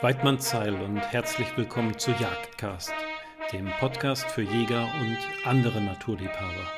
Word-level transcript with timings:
Weidmanns 0.00 0.50
Zeil 0.50 0.80
und 0.80 0.98
herzlich 0.98 1.48
willkommen 1.56 1.98
zu 1.98 2.12
Jagdcast, 2.12 2.92
dem 3.52 3.68
Podcast 3.80 4.30
für 4.30 4.42
Jäger 4.42 4.88
und 5.00 5.18
andere 5.44 5.80
Naturliebhaber. 5.80 6.72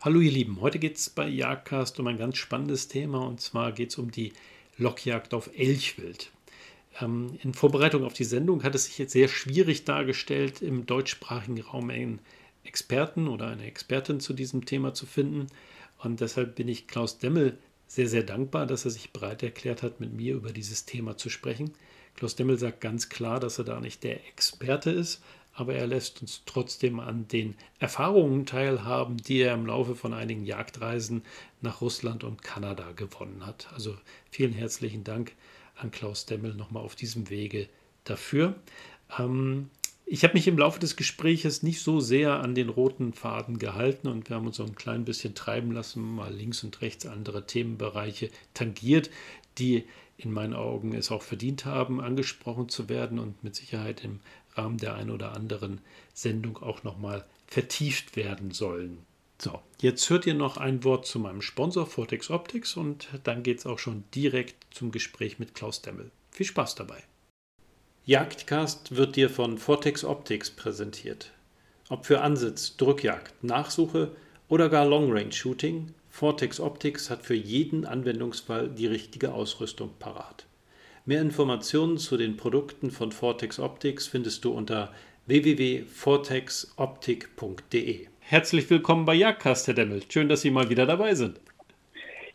Hallo 0.00 0.18
ihr 0.18 0.32
Lieben, 0.32 0.60
heute 0.60 0.80
geht 0.80 0.96
es 0.96 1.10
bei 1.10 1.28
Jagdcast 1.28 2.00
um 2.00 2.08
ein 2.08 2.18
ganz 2.18 2.38
spannendes 2.38 2.88
Thema 2.88 3.24
und 3.24 3.40
zwar 3.40 3.70
geht 3.70 3.90
es 3.90 3.98
um 3.98 4.10
die 4.10 4.32
Lockjagd 4.76 5.32
auf 5.32 5.48
Elchwild. 5.56 6.32
Ähm, 7.00 7.38
in 7.44 7.54
Vorbereitung 7.54 8.02
auf 8.02 8.14
die 8.14 8.24
Sendung 8.24 8.64
hat 8.64 8.74
es 8.74 8.86
sich 8.86 8.98
jetzt 8.98 9.12
sehr 9.12 9.28
schwierig 9.28 9.84
dargestellt, 9.84 10.60
im 10.60 10.86
deutschsprachigen 10.86 11.60
Raum 11.60 11.90
einen 11.90 12.18
Experten 12.64 13.28
oder 13.28 13.46
eine 13.46 13.64
Expertin 13.64 14.18
zu 14.18 14.32
diesem 14.32 14.66
Thema 14.66 14.92
zu 14.92 15.06
finden. 15.06 15.46
Und 15.98 16.20
deshalb 16.20 16.56
bin 16.56 16.66
ich 16.66 16.88
Klaus 16.88 17.18
Demmel 17.18 17.58
sehr, 17.86 18.08
sehr 18.08 18.22
dankbar, 18.22 18.66
dass 18.66 18.84
er 18.84 18.90
sich 18.90 19.12
bereit 19.12 19.42
erklärt 19.42 19.82
hat, 19.82 20.00
mit 20.00 20.12
mir 20.12 20.34
über 20.34 20.52
dieses 20.52 20.84
Thema 20.84 21.16
zu 21.16 21.30
sprechen. 21.30 21.72
Klaus 22.16 22.36
Demmel 22.36 22.58
sagt 22.58 22.80
ganz 22.80 23.08
klar, 23.08 23.40
dass 23.40 23.58
er 23.58 23.64
da 23.64 23.80
nicht 23.80 24.04
der 24.04 24.26
Experte 24.26 24.90
ist, 24.90 25.22
aber 25.52 25.74
er 25.74 25.86
lässt 25.86 26.20
uns 26.20 26.42
trotzdem 26.46 26.98
an 27.00 27.28
den 27.28 27.56
Erfahrungen 27.78 28.46
teilhaben, 28.46 29.16
die 29.16 29.38
er 29.38 29.54
im 29.54 29.66
Laufe 29.66 29.94
von 29.94 30.12
einigen 30.12 30.44
Jagdreisen 30.44 31.22
nach 31.60 31.80
Russland 31.80 32.24
und 32.24 32.42
Kanada 32.42 32.92
gewonnen 32.92 33.46
hat. 33.46 33.68
Also 33.72 33.96
vielen 34.30 34.52
herzlichen 34.52 35.04
Dank 35.04 35.32
an 35.76 35.90
Klaus 35.90 36.26
Demmel 36.26 36.54
nochmal 36.54 36.82
auf 36.82 36.96
diesem 36.96 37.30
Wege 37.30 37.68
dafür. 38.04 38.54
Ähm, 39.18 39.70
ich 40.06 40.22
habe 40.22 40.34
mich 40.34 40.46
im 40.46 40.58
Laufe 40.58 40.78
des 40.78 40.96
Gespräches 40.96 41.62
nicht 41.62 41.82
so 41.82 42.00
sehr 42.00 42.40
an 42.40 42.54
den 42.54 42.68
roten 42.68 43.12
Faden 43.12 43.58
gehalten 43.58 44.08
und 44.08 44.28
wir 44.28 44.36
haben 44.36 44.46
uns 44.46 44.56
so 44.56 44.64
ein 44.64 44.74
klein 44.74 45.04
bisschen 45.04 45.34
treiben 45.34 45.72
lassen, 45.72 46.02
mal 46.02 46.32
links 46.32 46.62
und 46.62 46.80
rechts 46.82 47.06
andere 47.06 47.46
Themenbereiche 47.46 48.30
tangiert, 48.52 49.10
die 49.58 49.84
in 50.16 50.32
meinen 50.32 50.54
Augen 50.54 50.94
es 50.94 51.10
auch 51.10 51.22
verdient 51.22 51.64
haben, 51.64 52.00
angesprochen 52.00 52.68
zu 52.68 52.88
werden 52.88 53.18
und 53.18 53.42
mit 53.42 53.54
Sicherheit 53.56 54.04
im 54.04 54.20
Rahmen 54.54 54.78
der 54.78 54.94
einen 54.94 55.10
oder 55.10 55.32
anderen 55.32 55.80
Sendung 56.12 56.58
auch 56.58 56.84
nochmal 56.84 57.24
vertieft 57.46 58.14
werden 58.16 58.52
sollen. 58.52 58.98
So, 59.40 59.60
jetzt 59.80 60.08
hört 60.10 60.26
ihr 60.26 60.34
noch 60.34 60.58
ein 60.58 60.84
Wort 60.84 61.06
zu 61.06 61.18
meinem 61.18 61.42
Sponsor 61.42 61.86
Vortex 61.86 62.30
Optics 62.30 62.76
und 62.76 63.08
dann 63.24 63.42
geht 63.42 63.58
es 63.58 63.66
auch 63.66 63.78
schon 63.78 64.04
direkt 64.14 64.54
zum 64.72 64.92
Gespräch 64.92 65.38
mit 65.38 65.54
Klaus 65.54 65.82
Demmel. 65.82 66.10
Viel 66.30 66.46
Spaß 66.46 66.76
dabei! 66.76 67.02
Jagdcast 68.06 68.96
wird 68.96 69.16
dir 69.16 69.30
von 69.30 69.56
Vortex 69.56 70.04
Optics 70.04 70.50
präsentiert. 70.50 71.32
Ob 71.88 72.04
für 72.04 72.20
Ansitz, 72.20 72.76
Drückjagd, 72.76 73.42
Nachsuche 73.42 74.10
oder 74.46 74.68
gar 74.68 74.84
Long 74.84 75.10
Range 75.10 75.32
Shooting, 75.32 75.94
Vortex 76.10 76.60
Optics 76.60 77.08
hat 77.08 77.22
für 77.22 77.32
jeden 77.32 77.86
Anwendungsfall 77.86 78.68
die 78.68 78.88
richtige 78.88 79.32
Ausrüstung 79.32 79.94
parat. 79.98 80.44
Mehr 81.06 81.22
Informationen 81.22 81.96
zu 81.96 82.18
den 82.18 82.36
Produkten 82.36 82.90
von 82.90 83.10
Vortex 83.10 83.58
Optics 83.58 84.06
findest 84.06 84.44
du 84.44 84.52
unter 84.52 84.92
www.vortexoptik.de. 85.24 88.08
Herzlich 88.20 88.68
willkommen 88.68 89.06
bei 89.06 89.14
Jagdcast, 89.14 89.66
Herr 89.66 89.72
Demmel. 89.72 90.02
Schön, 90.10 90.28
dass 90.28 90.42
Sie 90.42 90.50
mal 90.50 90.68
wieder 90.68 90.84
dabei 90.84 91.14
sind. 91.14 91.40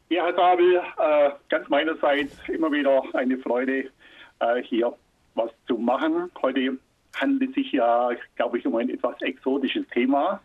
Ja, 0.09 0.25
Herr 0.25 0.33
Sabel, 0.33 0.81
äh, 0.97 1.29
ganz 1.47 1.69
meinerseits 1.69 2.35
immer 2.47 2.71
wieder 2.71 3.03
eine 3.13 3.37
Freude, 3.37 3.91
äh, 4.39 4.63
hier 4.63 4.97
was 5.39 5.51
zu 5.67 5.77
machen. 5.77 6.29
Heute 6.41 6.77
handelt 7.15 7.49
es 7.49 7.55
sich 7.55 7.71
ja, 7.71 8.09
glaube 8.35 8.59
ich, 8.59 8.65
um 8.65 8.75
ein 8.75 8.89
etwas 8.89 9.21
exotisches 9.21 9.87
Thema. 9.93 10.41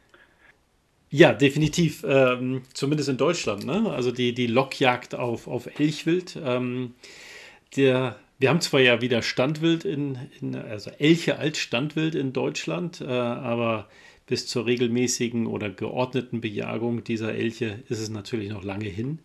Ja, 1.10 1.32
definitiv. 1.32 2.04
Ähm, 2.08 2.62
zumindest 2.72 3.08
in 3.08 3.16
Deutschland. 3.16 3.64
Ne? 3.64 3.90
Also 3.90 4.10
die, 4.10 4.34
die 4.34 4.48
Lockjagd 4.48 5.14
auf, 5.14 5.46
auf 5.46 5.78
Elchwild. 5.78 6.36
Ähm, 6.42 6.94
der, 7.76 8.16
wir 8.38 8.48
haben 8.48 8.60
zwar 8.60 8.80
ja 8.80 9.00
wieder 9.00 9.22
Standwild 9.22 9.84
in, 9.84 10.18
in 10.40 10.56
also 10.56 10.90
Elche 10.98 11.38
als 11.38 11.58
Standwild 11.58 12.14
in 12.14 12.32
Deutschland, 12.32 13.00
äh, 13.00 13.06
aber 13.06 13.88
bis 14.26 14.46
zur 14.46 14.66
regelmäßigen 14.66 15.46
oder 15.46 15.70
geordneten 15.70 16.40
Bejagung 16.40 17.04
dieser 17.04 17.34
Elche 17.34 17.82
ist 17.88 18.00
es 18.00 18.08
natürlich 18.08 18.50
noch 18.50 18.64
lange 18.64 18.88
hin. 18.88 19.18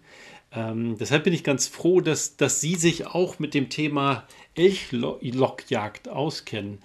Ähm, 0.52 0.98
deshalb 1.00 1.24
bin 1.24 1.34
ich 1.34 1.44
ganz 1.44 1.68
froh, 1.68 2.02
dass, 2.02 2.38
dass 2.38 2.60
Sie 2.60 2.76
sich 2.76 3.08
auch 3.08 3.40
mit 3.40 3.54
dem 3.54 3.70
Thema 3.70 4.26
Elchlockjagd 4.56 6.10
auskennen. 6.10 6.80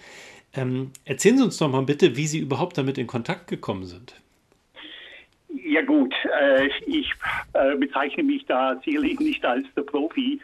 Ähm, 0.55 0.91
erzählen 1.05 1.39
Sie 1.39 1.45
uns 1.45 1.59
doch 1.59 1.69
mal 1.69 1.83
bitte, 1.83 2.17
wie 2.17 2.27
Sie 2.27 2.39
überhaupt 2.39 2.79
damit 2.79 2.99
in 2.99 3.07
Kontakt 3.07 3.49
gekommen 3.49 3.85
sind. 3.85 4.15
Ja 5.67 5.83
gut, 5.83 6.15
äh, 6.41 6.69
ich 6.87 7.13
äh, 7.53 7.77
bezeichne 7.77 8.23
mich 8.23 8.45
da 8.47 8.81
sicherlich 8.85 9.19
nicht 9.19 9.45
als 9.45 9.67
der 9.77 9.83
Profi, 9.83 10.41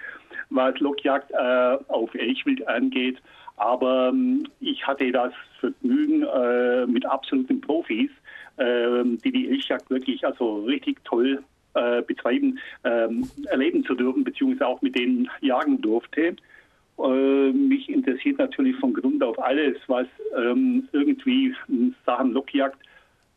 was 0.50 0.78
Lockjagd 0.80 1.30
äh, 1.30 1.78
auf 1.88 2.14
Elchwild 2.14 2.66
angeht, 2.66 3.18
aber 3.56 4.08
ähm, 4.08 4.46
ich 4.60 4.86
hatte 4.86 5.12
das 5.12 5.32
Vergnügen 5.60 6.22
äh, 6.22 6.86
mit 6.86 7.04
absoluten 7.04 7.60
Profis, 7.60 8.10
ähm, 8.58 9.18
die 9.22 9.30
die 9.30 9.48
Elchjagd 9.50 9.90
wirklich 9.90 10.24
also 10.24 10.64
richtig 10.64 11.04
toll 11.04 11.42
äh, 11.74 12.02
betreiben, 12.02 12.58
ähm, 12.84 13.28
erleben 13.46 13.84
zu 13.84 13.94
dürfen, 13.94 14.24
beziehungsweise 14.24 14.66
auch 14.66 14.82
mit 14.82 14.96
denen 14.96 15.28
jagen 15.40 15.80
durfte. 15.80 16.36
Äh, 17.02 17.52
mich 17.52 17.88
interessiert 17.88 18.38
natürlich 18.38 18.76
von 18.76 18.92
Grund 18.92 19.22
auf 19.22 19.38
alles, 19.42 19.76
was 19.86 20.06
ähm, 20.36 20.88
irgendwie 20.92 21.54
Sachen 22.04 22.32
Lockjagd 22.32 22.78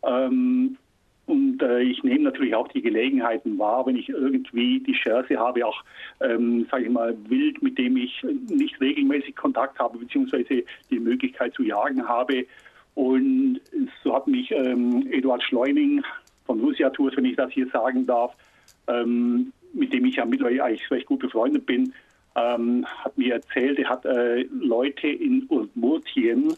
ähm, 0.04 0.78
und 1.26 1.62
äh, 1.62 1.80
ich 1.82 2.04
nehme 2.04 2.26
natürlich 2.26 2.54
auch 2.54 2.68
die 2.68 2.82
Gelegenheiten 2.82 3.58
wahr, 3.58 3.86
wenn 3.86 3.96
ich 3.96 4.10
irgendwie 4.10 4.82
die 4.82 4.94
Chance 4.94 5.38
habe, 5.38 5.66
auch, 5.66 5.84
ähm, 6.20 6.68
sage 6.70 6.84
ich 6.84 6.90
mal, 6.90 7.16
Wild, 7.30 7.62
mit 7.64 7.78
dem 7.78 7.96
ich 7.96 8.24
nicht 8.50 8.80
regelmäßig 8.82 9.36
Kontakt 9.36 9.80
habe, 9.80 10.00
beziehungsweise 10.00 10.64
die 10.90 11.00
Möglichkeit 11.00 11.54
zu 11.54 11.64
jagen 11.64 12.08
habe. 12.08 12.46
Und 12.96 13.62
so 14.04 14.14
hat 14.14 14.28
mich 14.28 14.52
ähm, 14.52 15.08
Eduard 15.12 15.42
Schleuning 15.44 16.04
von 16.46 16.60
Lucia 16.60 16.90
Tours, 16.90 17.16
wenn 17.16 17.26
ich 17.26 17.38
das 17.38 17.52
hier 17.52 17.68
sagen 17.70 18.06
darf, 18.06 18.36
ähm, 18.88 19.54
mit 19.74 19.94
dem 19.94 20.06
ich 20.06 20.18
ja 20.18 20.26
mittlerweile 20.26 20.64
eigentlich 20.64 20.92
recht 20.92 21.08
gut 21.08 21.20
befreundet 21.20 21.66
bin, 21.66 21.94
ähm, 22.36 22.86
hat 22.86 23.18
mir 23.18 23.36
erzählt, 23.36 23.80
er 23.80 23.90
hat 23.90 24.06
äh, 24.06 24.44
Leute 24.52 25.08
in 25.08 25.46
Udmurtien, 25.50 26.56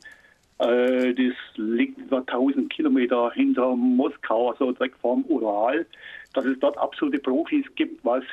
äh, 0.59 1.13
das 1.13 1.35
liegt 1.55 1.97
über 1.97 2.19
1000 2.19 2.69
Kilometer 2.69 3.31
hinter 3.31 3.75
Moskau, 3.75 4.51
also 4.51 4.71
direkt 4.71 4.97
vorm 4.99 5.25
Ural, 5.27 5.85
dass 6.33 6.45
es 6.45 6.59
dort 6.59 6.77
absolute 6.77 7.19
Profis 7.19 7.65
gibt, 7.75 8.03
was 8.05 8.23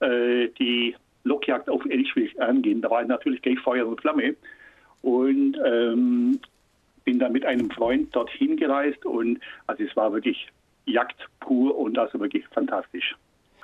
äh, 0.00 0.48
die 0.58 0.94
Lockjagd 1.24 1.68
auf 1.68 1.84
Elchwild 1.86 2.38
angeht. 2.40 2.84
Da 2.84 2.90
war 2.90 3.02
ich 3.02 3.08
natürlich 3.08 3.42
gleich 3.42 3.58
Feuer 3.60 3.86
und 3.86 4.00
Flamme 4.00 4.34
und 5.02 5.56
ähm, 5.64 6.38
bin 7.04 7.18
dann 7.18 7.32
mit 7.32 7.44
einem 7.44 7.70
Freund 7.70 8.14
dorthin 8.14 8.56
gereist 8.56 9.04
und 9.06 9.40
also 9.66 9.82
es 9.82 9.96
war 9.96 10.12
wirklich 10.12 10.48
Jagd 10.84 11.16
pur 11.40 11.76
und 11.76 11.98
also 11.98 12.20
wirklich 12.20 12.46
fantastisch. 12.48 13.16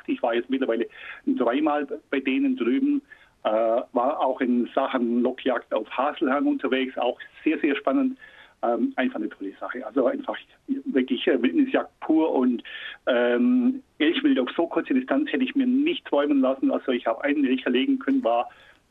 Ich 0.07 0.23
war 0.23 0.35
jetzt 0.35 0.51
mittlerweile 0.51 0.87
dreimal 1.27 1.87
bei 2.11 2.21
denen 2.21 2.57
drüben, 2.57 3.03
äh, 3.45 3.51
war 3.51 4.21
auch 4.21 4.41
in 4.41 4.69
Sachen 4.75 5.23
Lockjagd 5.23 5.73
auf 5.75 5.89
Haselhang 5.91 6.47
unterwegs, 6.47 6.97
auch 6.97 7.19
sehr, 7.45 7.59
sehr 7.59 7.77
spannend. 7.77 8.19
Ähm, 8.65 8.93
einfach 8.95 9.17
eine 9.17 9.29
tolle 9.29 9.53
Sache. 9.59 9.85
Also 9.85 10.07
einfach 10.07 10.37
wirklich 10.69 11.27
äh, 11.27 11.43
Wildnisjagd 11.43 11.91
pur 11.99 12.33
und 12.33 12.63
ähm, 13.09 13.83
Elchwild 13.99 14.39
auf 14.39 14.51
so 14.57 14.69
kurze 14.69 14.95
Distanz 14.95 15.33
hätte 15.33 15.43
ich 15.43 15.57
mir 15.57 15.67
nicht 15.67 16.05
träumen 16.05 16.41
lassen. 16.41 16.71
Also 16.71 16.93
ich 16.93 17.05
habe 17.07 17.25
einen 17.25 17.45
Elch 17.45 17.65
erlegen 17.65 17.99
können, 17.99 18.23
war 18.23 18.49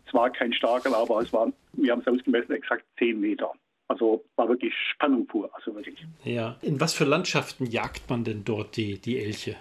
zwar 0.10 0.30
kein 0.30 0.52
starker, 0.52 0.94
aber 0.94 1.22
es 1.22 1.32
war, 1.32 1.54
wir 1.72 1.94
haben 1.94 2.04
es 2.06 2.08
ausgemessen, 2.08 2.54
exakt 2.54 2.84
10 3.00 3.22
Meter. 3.22 3.54
Also 3.88 4.24
war 4.36 4.50
wirklich 4.50 4.74
Spannung 4.94 5.26
pur, 5.26 5.50
also 5.54 5.74
wirklich. 5.76 6.06
Ja. 6.24 6.58
In 6.62 6.80
was 6.82 6.94
für 6.94 7.06
Landschaften 7.06 7.66
jagt 7.66 8.10
man 8.10 8.24
denn 8.24 8.44
dort 8.44 8.76
die, 8.76 9.00
die 9.00 9.20
Elche? 9.20 9.56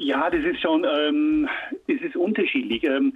Ja, 0.00 0.30
das 0.30 0.44
ist 0.44 0.62
schon, 0.62 0.84
ähm, 0.84 1.48
es 1.88 2.00
ist 2.00 2.14
unterschiedlich. 2.14 2.84
Ähm, 2.84 3.14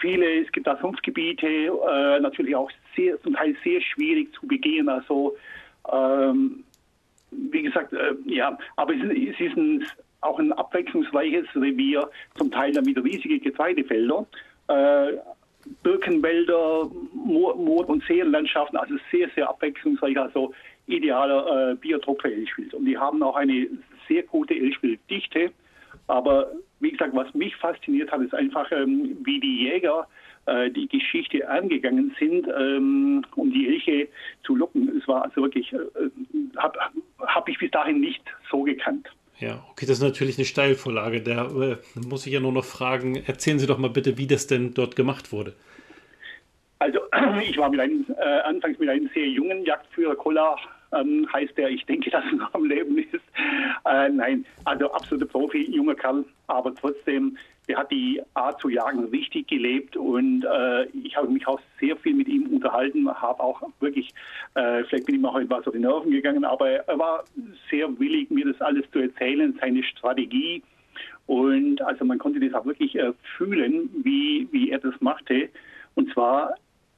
viele, 0.00 0.40
es 0.40 0.50
gibt 0.52 0.66
da 0.66 0.78
Sumpfgebiete, 0.78 1.46
äh, 1.46 2.18
natürlich 2.18 2.56
auch 2.56 2.70
sehr, 2.96 3.20
zum 3.20 3.34
Teil 3.34 3.54
sehr 3.62 3.82
schwierig 3.82 4.32
zu 4.32 4.46
begehen. 4.46 4.88
Also, 4.88 5.36
ähm, 5.92 6.64
wie 7.30 7.62
gesagt, 7.62 7.92
äh, 7.92 8.14
ja, 8.24 8.56
aber 8.76 8.94
es, 8.94 9.02
es 9.02 9.38
ist 9.38 9.56
ein, 9.58 9.84
auch 10.22 10.38
ein 10.38 10.52
abwechslungsreiches 10.54 11.46
Revier, 11.54 12.08
zum 12.38 12.50
Teil 12.50 12.72
damit 12.72 12.96
riesige 13.04 13.38
Getreidefelder. 13.38 14.26
Äh, 14.68 15.18
Birkenwälder, 15.82 16.90
Moor-, 17.12 17.56
Moor 17.56 17.86
und 17.86 18.02
Seenlandschaften, 18.04 18.78
also 18.78 18.94
sehr, 19.12 19.28
sehr 19.34 19.46
abwechslungsreich, 19.46 20.18
also 20.18 20.54
idealer 20.86 21.72
äh, 21.72 21.74
Biotop 21.74 22.22
für 22.22 22.32
Elchwild. 22.32 22.72
Und 22.72 22.86
die 22.86 22.96
haben 22.96 23.22
auch 23.22 23.36
eine 23.36 23.68
sehr 24.08 24.22
gute 24.22 24.54
Elchwilddichte. 24.54 25.52
Aber 26.06 26.50
wie 26.80 26.90
gesagt, 26.90 27.14
was 27.14 27.32
mich 27.34 27.56
fasziniert 27.56 28.10
hat, 28.12 28.20
ist 28.20 28.34
einfach, 28.34 28.70
ähm, 28.72 29.16
wie 29.24 29.40
die 29.40 29.64
Jäger 29.64 30.06
äh, 30.46 30.70
die 30.70 30.88
Geschichte 30.88 31.48
angegangen 31.48 32.14
sind, 32.18 32.46
ähm, 32.48 33.24
um 33.36 33.50
die 33.50 33.68
Elche 33.68 34.08
zu 34.44 34.56
locken. 34.56 34.94
Es 35.00 35.08
war 35.08 35.24
also 35.24 35.42
wirklich, 35.42 35.72
äh, 35.72 35.78
habe 36.56 36.78
hab 37.20 37.48
ich 37.48 37.58
bis 37.58 37.70
dahin 37.70 38.00
nicht 38.00 38.22
so 38.50 38.62
gekannt. 38.62 39.08
Ja, 39.40 39.64
okay, 39.70 39.86
das 39.86 39.98
ist 39.98 40.02
natürlich 40.02 40.38
eine 40.38 40.44
Steilvorlage. 40.44 41.22
Da 41.22 41.46
äh, 41.46 41.76
muss 42.06 42.26
ich 42.26 42.32
ja 42.32 42.40
nur 42.40 42.52
noch 42.52 42.64
fragen, 42.64 43.16
erzählen 43.16 43.58
Sie 43.58 43.66
doch 43.66 43.78
mal 43.78 43.90
bitte, 43.90 44.18
wie 44.18 44.26
das 44.26 44.46
denn 44.46 44.74
dort 44.74 44.96
gemacht 44.96 45.32
wurde. 45.32 45.54
Also 46.78 47.00
ich 47.48 47.56
war 47.56 47.70
mit 47.70 47.80
einem, 47.80 48.04
äh, 48.16 48.40
anfangs 48.40 48.78
mit 48.78 48.88
einem 48.88 49.08
sehr 49.14 49.26
jungen 49.26 49.64
Jagdführer, 49.64 50.14
Kolla 50.14 50.56
ähm, 50.94 51.26
heißt 51.32 51.56
der, 51.56 51.70
ich 51.70 51.84
denke, 51.86 52.10
dass 52.10 52.24
er 52.24 52.36
noch 52.36 52.54
am 52.54 52.64
Leben 52.64 52.98
ist. 52.98 53.22
Äh, 53.84 54.08
nein, 54.08 54.44
also 54.64 54.90
absoluter 54.92 55.26
Profi, 55.26 55.70
junger 55.70 55.94
Kerl, 55.94 56.24
aber 56.46 56.74
trotzdem, 56.74 57.36
der 57.68 57.78
hat 57.78 57.90
die 57.90 58.20
Art 58.34 58.60
zu 58.60 58.68
jagen 58.68 59.04
richtig 59.06 59.48
gelebt 59.48 59.96
und 59.96 60.44
äh, 60.44 60.84
ich 60.86 61.16
habe 61.16 61.28
mich 61.28 61.46
auch 61.46 61.60
sehr 61.80 61.96
viel 61.96 62.14
mit 62.14 62.28
ihm 62.28 62.46
unterhalten, 62.46 63.08
habe 63.08 63.42
auch 63.42 63.62
wirklich, 63.80 64.10
äh, 64.54 64.84
vielleicht 64.84 65.06
bin 65.06 65.16
ich 65.16 65.20
mir 65.20 65.28
auch 65.28 65.38
etwas 65.38 65.66
auf 65.66 65.72
die 65.72 65.80
Nerven 65.80 66.10
gegangen, 66.10 66.44
aber 66.44 66.68
er 66.68 66.98
war 66.98 67.24
sehr 67.70 67.88
willig, 67.98 68.30
mir 68.30 68.46
das 68.46 68.60
alles 68.60 68.84
zu 68.92 68.98
erzählen, 69.00 69.56
seine 69.60 69.82
Strategie. 69.82 70.62
Und 71.26 71.80
also 71.80 72.04
man 72.04 72.18
konnte 72.18 72.38
das 72.40 72.52
auch 72.52 72.66
wirklich 72.66 72.96
äh, 72.96 73.12
fühlen, 73.36 73.88
wie, 74.02 74.46
wie 74.50 74.70
er 74.70 74.78
das 74.78 74.94
machte. 75.00 75.48
Und 75.94 76.12
zwar 76.12 76.54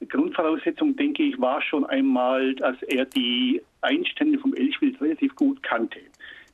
Grundvoraussetzung, 0.07 0.95
denke 0.95 1.23
ich, 1.23 1.39
war 1.39 1.61
schon 1.61 1.85
einmal, 1.85 2.53
dass 2.55 2.81
er 2.83 3.05
die 3.05 3.61
Einstände 3.81 4.37
vom 4.39 4.53
Elchwild 4.53 5.01
relativ 5.01 5.35
gut 5.35 5.61
kannte. 5.63 5.99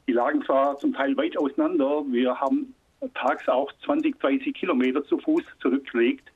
Die 0.08 0.14
lagen 0.14 0.44
zwar 0.44 0.78
zum 0.78 0.94
Teil 0.94 1.16
weit 1.18 1.38
auseinander, 1.38 2.04
wir 2.08 2.40
haben 2.40 2.74
tags 3.14 3.48
auch 3.50 3.72
20, 3.86 4.20
30 4.20 4.54
Kilometer 4.54 5.04
zu 5.06 5.18
Fuß 5.18 5.44
zurückgelegt, 5.62 6.32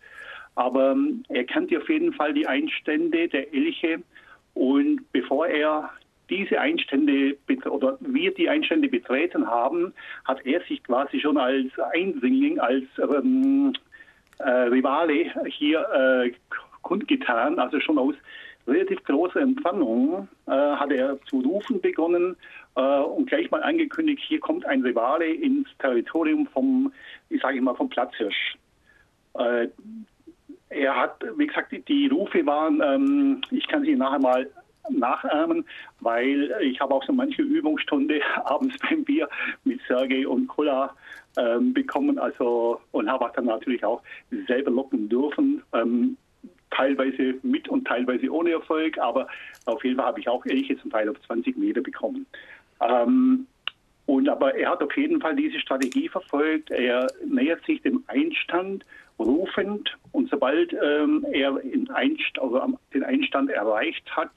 aber 0.56 0.92
ähm, 0.92 1.24
er 1.30 1.46
kannte 1.46 1.78
auf 1.78 1.88
jeden 1.90 2.14
Fall 2.14 2.34
die 2.34 2.48
Einstände 2.48 3.28
der 3.28 3.54
Elche 3.54 4.02
und 4.54 5.02
bevor 5.12 5.48
er 5.48 5.92
diese 6.30 6.60
Einstände 6.60 7.38
oder 7.70 7.98
wir 8.02 8.34
die 8.34 8.50
Einstände 8.50 8.90
betreten 8.90 9.48
haben, 9.48 9.94
hat 10.26 10.46
er 10.46 10.62
sich 10.62 10.84
quasi 10.84 11.20
schon 11.22 11.38
als 11.38 11.68
Eindringling, 11.94 12.60
als 12.60 12.84
ähm, 12.98 13.74
äh, 14.40 14.50
Rivale 14.50 15.32
hier 15.48 15.80
äh, 15.94 16.32
kundgetan, 16.88 17.60
also 17.60 17.80
schon 17.80 17.98
aus 17.98 18.16
relativ 18.68 19.04
großer 19.04 19.42
Entfernung 19.42 20.28
äh, 20.48 20.52
hat 20.52 20.92
er 20.92 21.20
zu 21.24 21.40
rufen 21.40 21.80
begonnen 21.82 22.36
äh, 22.76 23.00
und 23.00 23.28
gleich 23.28 23.50
mal 23.52 23.64
angekündigt, 23.64 24.24
hier 24.28 24.40
kommt 24.40 24.66
ein 24.66 24.82
Rivale 24.82 25.28
ins 25.28 25.68
Territorium 25.80 26.48
vom, 26.48 26.92
ich 27.30 27.42
sage 27.42 27.62
mal, 27.62 27.76
vom 27.76 27.90
Platzhirsch. 27.90 28.58
Äh, 29.36 29.68
er 30.70 30.96
hat, 30.96 31.24
wie 31.38 31.48
gesagt, 31.48 31.72
die, 31.72 31.82
die 31.82 32.08
Rufe 32.08 32.46
waren, 32.46 32.82
ähm, 32.84 33.42
ich 33.52 33.68
kann 33.68 33.84
sie 33.84 33.96
nachher 33.96 34.20
mal 34.20 34.50
nachahmen, 34.90 35.66
weil 36.00 36.54
ich 36.62 36.80
habe 36.80 36.94
auch 36.94 37.04
so 37.04 37.14
manche 37.14 37.42
Übungsstunde 37.42 38.22
abends 38.46 38.76
beim 38.80 39.04
Bier 39.04 39.30
mit 39.64 39.80
Sergei 39.88 40.28
und 40.28 40.48
Kola 40.48 40.94
ähm, 41.38 41.74
bekommen, 41.74 42.18
also 42.20 42.82
und 42.92 43.10
habe 43.10 43.26
auch 43.26 43.34
dann 43.34 43.46
natürlich 43.46 43.84
auch 43.84 44.02
selber 44.48 44.72
locken 44.72 45.10
dürfen. 45.10 45.62
Ähm, 45.74 46.18
teilweise 46.72 47.36
mit 47.44 47.68
und 47.70 47.86
teilweise 47.88 48.30
ohne 48.32 48.52
Erfolg, 48.52 48.98
aber 48.98 49.28
auf 49.66 49.84
jeden 49.84 49.98
Fall 49.98 50.06
habe 50.06 50.20
ich 50.20 50.30
auch 50.30 50.46
Elche 50.46 50.78
zum 50.80 50.92
Teil 50.92 51.10
auf 51.10 51.20
20 51.26 51.58
Meter 51.58 51.82
bekommen. 51.82 52.26
Ähm, 52.82 53.48
und 54.06 54.30
aber 54.30 54.56
er 54.56 54.72
hat 54.72 54.82
auf 54.82 54.96
jeden 54.96 55.20
Fall 55.20 55.36
diese 55.36 55.60
Strategie 55.60 56.08
verfolgt. 56.08 56.72
Er 56.72 57.08
nähert 57.26 57.66
sich 57.66 57.82
dem 57.82 58.04
Einstand 58.08 58.86
rufend 59.20 59.98
und 60.12 60.30
sobald 60.30 60.74
ähm, 60.74 61.26
er 61.32 61.60
Einst 61.94 62.40
also 62.40 62.78
den 62.94 63.04
Einstand 63.04 63.50
erreicht 63.50 64.10
hat, 64.16 64.32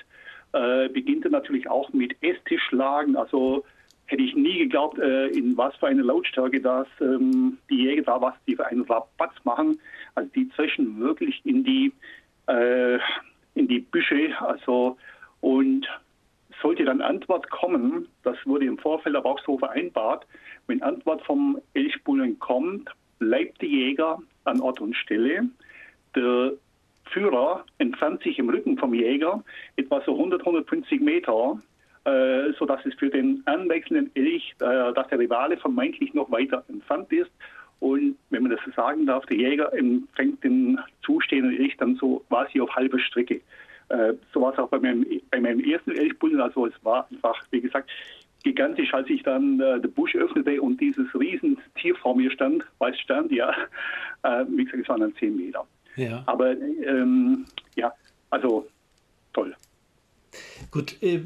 äh, 0.53 0.89
beginnt 0.89 1.25
er 1.25 1.31
natürlich 1.31 1.69
auch 1.71 1.93
mit 1.93 2.17
Esstischlagen. 2.21 3.15
Also 3.15 3.65
hätte 4.07 4.23
ich 4.23 4.35
nie 4.35 4.59
geglaubt, 4.59 4.99
äh, 4.99 5.29
in 5.29 5.57
was 5.57 5.75
für 5.77 5.87
eine 5.87 6.03
Lautstärke 6.03 6.61
das 6.61 6.89
ähm, 7.01 7.59
die 7.71 7.85
Jäger 7.85 8.03
da 8.03 8.21
was 8.21 8.35
die 8.47 8.57
für 8.57 8.67
einen 8.67 8.83
Rabatz 8.83 9.35
machen. 9.45 9.79
Also 10.17 10.29
die 10.35 10.49
zwischen 10.51 10.99
wirklich 10.99 11.41
in 11.45 11.63
die 11.63 11.93
äh, 12.51 12.99
in 13.55 13.69
die 13.69 13.81
Büsche. 13.81 14.35
Also 14.41 14.97
und 15.41 15.87
sollte 16.63 16.85
dann 16.85 17.01
Antwort 17.01 17.49
kommen, 17.51 18.09
das 18.23 18.37
wurde 18.45 18.67
im 18.67 18.79
Vorfeld 18.79 19.17
aber 19.17 19.31
auch 19.31 19.41
so 19.45 19.59
vereinbart, 19.59 20.27
wenn 20.67 20.83
Antwort 20.83 21.23
vom 21.23 21.59
Elchbullen 21.75 22.39
kommt, 22.39 22.91
bleibt 23.19 23.63
der 23.63 23.69
Jäger 23.69 24.19
an 24.45 24.61
Ort 24.61 24.81
und 24.81 24.95
Stelle. 24.95 25.49
Der 26.15 26.53
Führer 27.07 27.65
entfernt 27.79 28.23
sich 28.23 28.39
im 28.39 28.51
Rücken 28.51 28.77
vom 28.77 28.95
Jäger 28.95 29.43
etwa 29.77 30.03
so 30.05 30.13
100, 30.13 30.41
150 30.41 31.01
Meter, 31.01 31.59
äh, 32.05 32.53
sodass 32.59 32.85
es 32.85 32.95
für 32.95 33.09
den 33.09 33.43
anwechselnden 33.47 34.11
Elch, 34.15 34.55
äh, 34.61 34.93
dass 34.93 35.09
der 35.09 35.19
Rivale 35.19 35.57
vermeintlich 35.57 36.15
noch 36.15 36.31
weiter 36.31 36.65
entfernt 36.69 37.11
ist 37.13 37.31
und 37.81 38.17
wenn 38.29 38.43
man 38.43 38.53
das 38.53 38.61
so 38.65 38.71
sagen 38.73 39.07
darf, 39.07 39.27
der 39.27 39.39
Jäger 39.39 39.73
empfängt 39.73 40.45
den 40.45 40.79
zustehenden 41.03 41.59
Elch 41.59 41.77
dann 41.79 41.97
so 41.97 42.23
quasi 42.29 42.61
auf 42.61 42.75
halber 42.77 42.99
Strecke. 42.99 43.41
Äh, 43.89 44.15
so 44.33 44.43
war 44.43 44.53
es 44.53 44.59
auch 44.59 44.69
bei 44.69 44.79
meinem, 44.79 45.05
bei 45.31 45.41
meinem 45.41 45.61
ersten 45.61 45.91
Elchbullen. 45.91 46.41
Also 46.41 46.67
es 46.67 46.75
war 46.83 47.09
einfach, 47.11 47.43
wie 47.51 47.61
gesagt, 47.61 47.91
gigantisch, 48.45 48.93
als 48.95 49.09
ich 49.09 49.23
dann 49.23 49.61
äh, 49.61 49.81
den 49.81 49.93
Busch 49.93 50.15
öffnete 50.15 50.61
und 50.61 50.81
dieses 50.81 51.07
Riesentier 51.15 51.95
vor 51.97 52.15
mir 52.15 52.31
stand, 52.31 52.65
weiß 52.79 52.99
stand, 53.01 53.33
ja, 53.33 53.51
äh, 54.23 54.45
wie 54.49 54.65
gesagt, 54.65 54.83
es 54.83 54.89
waren 54.89 55.01
dann 55.01 55.15
zehn 55.17 55.37
Meter. 55.37 55.67
Ja. 55.97 56.23
Aber 56.27 56.53
ähm, 56.53 57.47
ja, 57.77 57.93
also 58.31 58.69
toll. 59.33 59.55
Gut, 60.71 61.03
äh, 61.03 61.21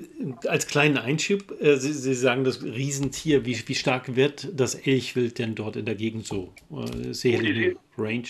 als 0.48 0.66
kleinen 0.66 0.96
Einschub, 0.96 1.60
äh, 1.60 1.76
Sie, 1.76 1.92
Sie, 1.92 2.14
sagen 2.14 2.44
das 2.44 2.62
Riesentier, 2.62 3.44
wie, 3.44 3.56
wie, 3.66 3.74
stark 3.74 4.16
wird 4.16 4.48
das 4.58 4.74
Elchwild 4.74 5.38
denn 5.38 5.54
dort 5.54 5.76
in 5.76 5.84
der 5.84 5.94
Gegend 5.94 6.26
so? 6.26 6.52
Äh, 6.70 7.12
Seelige 7.12 7.76
Range? 7.98 8.24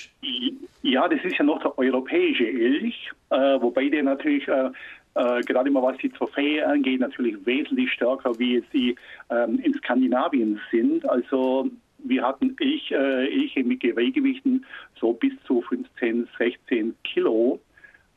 Ja, 0.83 1.09
das 1.09 1.25
ist 1.25 1.39
ja 1.39 1.45
noch 1.45 1.63
der 1.63 1.79
europäische 1.79 2.47
Elch, 2.47 3.11
äh, 3.31 3.37
wobei 3.37 3.89
der 3.89 4.03
natürlich 4.03 4.47
äh, 4.49 4.71
äh, 5.15 5.41
gerade 5.43 5.71
mal 5.71 5.83
was 5.83 5.97
die 5.99 6.11
Trophäe 6.11 6.67
angeht, 6.67 7.01
natürlich 7.01 7.37
wesentlich 7.47 7.93
stärker, 7.93 8.39
wie 8.39 8.57
es 8.57 8.65
die 8.73 8.97
ähm, 9.31 9.61
in 9.61 9.73
Skandinavien 9.75 10.61
sind. 10.71 11.09
Also 11.09 11.71
wir 11.99 12.23
hatten 12.23 12.55
Elch, 12.61 12.91
Elche 12.91 13.65
mit 13.65 13.81
Geweihgewichten 13.81 14.67
so 15.01 15.15
bis 15.15 15.33
zu 15.47 15.63
15, 15.63 16.29
16 16.37 16.95
Kilo. 17.03 17.61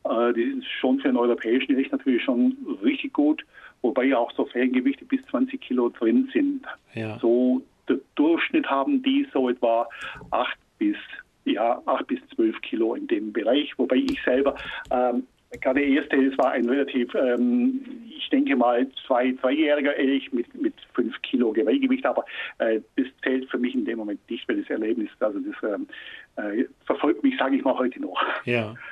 Äh, 0.08 0.32
die 0.32 0.42
ist 0.42 0.66
schon 0.80 1.00
für 1.00 1.08
einen 1.08 1.16
europäischen 1.16 1.68
Gericht 1.68 1.92
natürlich 1.92 2.22
schon 2.22 2.56
richtig 2.82 3.12
gut, 3.12 3.44
wobei 3.82 4.04
ja 4.04 4.18
auch 4.18 4.32
so 4.32 4.44
Feriengewichte 4.46 5.04
bis 5.04 5.24
20 5.26 5.60
Kilo 5.60 5.88
drin 5.88 6.28
sind. 6.32 6.64
Ja. 6.94 7.18
So 7.20 7.62
der 7.88 7.98
Durchschnitt 8.14 8.66
haben 8.66 9.02
die 9.02 9.26
so 9.32 9.48
etwa 9.48 9.88
8 10.30 10.56
bis 10.78 10.96
ja, 11.44 11.80
8 11.86 12.06
bis 12.06 12.20
12 12.34 12.60
Kilo 12.60 12.94
in 12.94 13.06
dem 13.06 13.32
Bereich, 13.32 13.72
wobei 13.78 13.96
ich 13.96 14.22
selber 14.22 14.54
ähm, 14.90 15.26
gerade 15.60 15.80
der 15.80 15.88
erste, 15.88 16.16
es 16.16 16.36
war 16.36 16.52
ein 16.52 16.68
relativ, 16.68 17.14
ähm, 17.14 17.80
ich 18.08 18.28
denke 18.28 18.54
mal, 18.56 18.86
zwei, 19.06 19.32
zweijähriger 19.40 19.96
Elch 19.96 20.32
mit, 20.32 20.52
mit 20.60 20.74
fünf 20.94 21.20
Kilo 21.22 21.52
Geweihgewicht, 21.52 22.04
aber 22.04 22.24
äh, 22.58 22.80
das 22.96 23.06
zählt 23.22 23.50
für 23.50 23.58
mich 23.58 23.74
in 23.74 23.84
dem 23.84 23.98
Moment 23.98 24.20
nicht, 24.28 24.46
weil 24.48 24.60
das 24.60 24.70
Erlebnis, 24.70 25.08
also 25.20 25.38
das 25.38 25.54
ähm, 25.62 25.86
äh, 26.36 26.64
verfolgt 26.84 27.22
mich, 27.22 27.38
sage 27.38 27.56
ich 27.56 27.64
mal, 27.64 27.78
heute 27.78 28.00
noch. 28.00 28.20
Ja. 28.44 28.74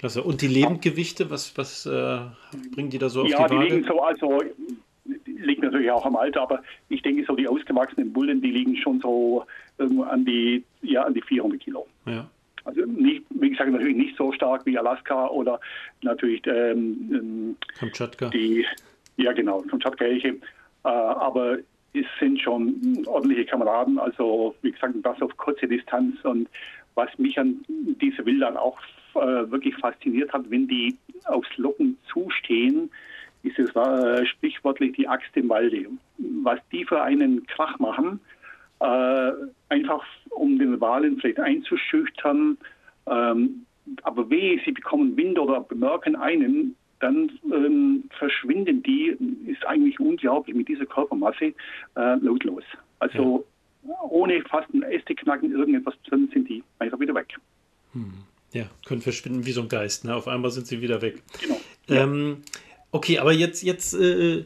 Klasse. 0.00 0.22
Und 0.22 0.40
die 0.40 0.46
Lebendgewichte, 0.46 1.28
was, 1.28 1.58
was 1.58 1.84
äh, 1.84 2.20
bringen 2.74 2.88
die 2.88 2.96
da 2.96 3.10
so 3.10 3.20
auf 3.20 3.28
ja, 3.28 3.36
die 3.36 3.42
Waage? 3.42 3.54
Ja, 3.54 3.62
die 3.64 3.74
liegen 3.74 3.86
so, 3.86 4.00
also 4.00 4.42
liegt 5.26 5.62
natürlich 5.62 5.90
auch 5.90 6.06
am 6.06 6.16
Alter, 6.16 6.40
aber 6.40 6.62
ich 6.88 7.02
denke 7.02 7.22
so 7.26 7.36
die 7.36 7.46
ausgewachsenen 7.46 8.10
Bullen, 8.10 8.40
die 8.40 8.50
liegen 8.50 8.76
schon 8.76 8.98
so 9.02 9.44
irgendwo 9.76 10.04
an 10.04 10.24
die, 10.24 10.64
ja, 10.80 11.02
an 11.02 11.12
die 11.12 11.20
400 11.20 11.60
Kilo. 11.60 11.86
Ja. 12.06 12.26
Also 12.64 12.80
nicht, 12.86 13.24
wie 13.28 13.50
gesagt, 13.50 13.70
natürlich 13.70 13.96
nicht 13.96 14.16
so 14.16 14.32
stark 14.32 14.64
wie 14.64 14.78
Alaska 14.78 15.26
oder 15.26 15.60
natürlich 16.00 16.46
ähm, 16.46 17.56
Kamtschatka. 17.78 18.30
Die, 18.30 18.64
ja 19.18 19.32
genau, 19.32 19.60
Kamtschatka-Elche. 19.60 20.28
Äh, 20.28 20.88
aber 20.88 21.58
es 21.92 22.06
sind 22.18 22.40
schon 22.40 23.04
ordentliche 23.06 23.44
Kameraden, 23.44 23.98
also 23.98 24.54
wie 24.62 24.72
gesagt, 24.72 24.94
das 25.02 25.20
auf 25.20 25.36
kurze 25.36 25.68
Distanz 25.68 26.16
und 26.24 26.48
was 26.94 27.10
mich 27.18 27.38
an 27.38 27.60
diese 27.68 28.24
Wildern 28.24 28.56
auch 28.56 28.78
äh, 29.14 29.50
wirklich 29.50 29.76
fasziniert 29.76 30.32
hat, 30.32 30.50
wenn 30.50 30.68
die 30.68 30.96
aufs 31.26 31.56
Locken 31.56 31.98
zustehen, 32.12 32.90
ist 33.42 33.58
es 33.58 33.74
äh, 33.74 34.26
sprichwörtlich 34.26 34.92
die 34.96 35.08
Axt 35.08 35.34
im 35.34 35.48
Walde. 35.48 35.86
Was 36.42 36.60
die 36.72 36.84
für 36.84 37.02
einen 37.02 37.46
Krach 37.46 37.78
machen, 37.78 38.20
äh, 38.80 39.32
einfach 39.68 40.04
um 40.30 40.58
den 40.58 40.80
Walen 40.80 41.18
vielleicht 41.18 41.40
einzuschüchtern, 41.40 42.58
ähm, 43.06 43.66
aber 44.02 44.28
wehe, 44.30 44.60
sie 44.64 44.72
bekommen 44.72 45.16
Wind 45.16 45.38
oder 45.38 45.60
bemerken 45.60 46.16
einen, 46.16 46.76
dann 47.00 47.30
ähm, 47.52 48.04
verschwinden 48.18 48.82
die, 48.82 49.16
ist 49.46 49.66
eigentlich 49.66 49.98
unglaublich 49.98 50.54
mit 50.54 50.68
dieser 50.68 50.86
Körpermasse 50.86 51.54
äh, 51.96 52.14
lautlos. 52.20 52.64
Also 52.98 53.46
ja. 53.82 53.94
ohne 54.02 54.42
fast 54.42 54.72
ein 54.74 54.82
Äste 54.82 55.14
knacken, 55.14 55.50
irgendetwas 55.50 55.94
drin, 56.02 56.28
sind 56.32 56.48
die 56.48 56.62
einfach 56.78 57.00
wieder 57.00 57.14
weg. 57.14 57.34
Hm. 57.92 58.12
Ja, 58.52 58.64
können 58.84 59.00
verschwinden 59.00 59.46
wie 59.46 59.52
so 59.52 59.62
ein 59.62 59.68
Geist. 59.68 60.04
Ne? 60.04 60.14
Auf 60.14 60.28
einmal 60.28 60.50
sind 60.50 60.66
sie 60.66 60.80
wieder 60.80 61.02
weg. 61.02 61.22
Genau. 61.40 61.60
Ähm, 61.88 62.42
okay, 62.90 63.18
aber 63.18 63.32
jetzt, 63.32 63.62
jetzt 63.62 63.94
äh, 63.94 64.44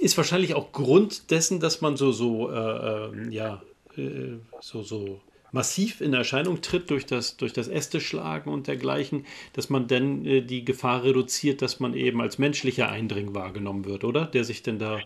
ist 0.00 0.16
wahrscheinlich 0.16 0.54
auch 0.54 0.72
Grund 0.72 1.30
dessen, 1.30 1.60
dass 1.60 1.80
man 1.80 1.96
so, 1.96 2.12
so, 2.12 2.50
äh, 2.50 2.54
äh, 2.56 3.28
ja, 3.30 3.62
äh, 3.96 4.38
so, 4.60 4.82
so 4.82 5.20
massiv 5.52 6.00
in 6.00 6.12
Erscheinung 6.12 6.60
tritt 6.60 6.90
durch 6.90 7.06
das, 7.06 7.36
durch 7.36 7.52
das 7.52 7.68
Ästeschlagen 7.68 8.52
und 8.52 8.66
dergleichen, 8.66 9.24
dass 9.54 9.70
man 9.70 9.86
dann 9.86 10.24
äh, 10.26 10.42
die 10.42 10.64
Gefahr 10.64 11.04
reduziert, 11.04 11.62
dass 11.62 11.80
man 11.80 11.94
eben 11.94 12.20
als 12.20 12.38
menschlicher 12.38 12.90
Eindring 12.90 13.34
wahrgenommen 13.34 13.84
wird, 13.84 14.04
oder? 14.04 14.26
Der 14.26 14.44
sich 14.44 14.62
denn 14.62 14.78
da 14.78 14.98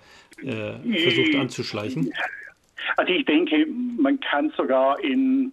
äh, 0.42 0.72
versucht 1.02 1.34
anzuschleichen. 1.36 2.12
Also 2.96 3.12
ich 3.12 3.24
denke, 3.26 3.66
man 3.98 4.18
kann 4.20 4.52
sogar 4.56 4.98
in, 5.04 5.52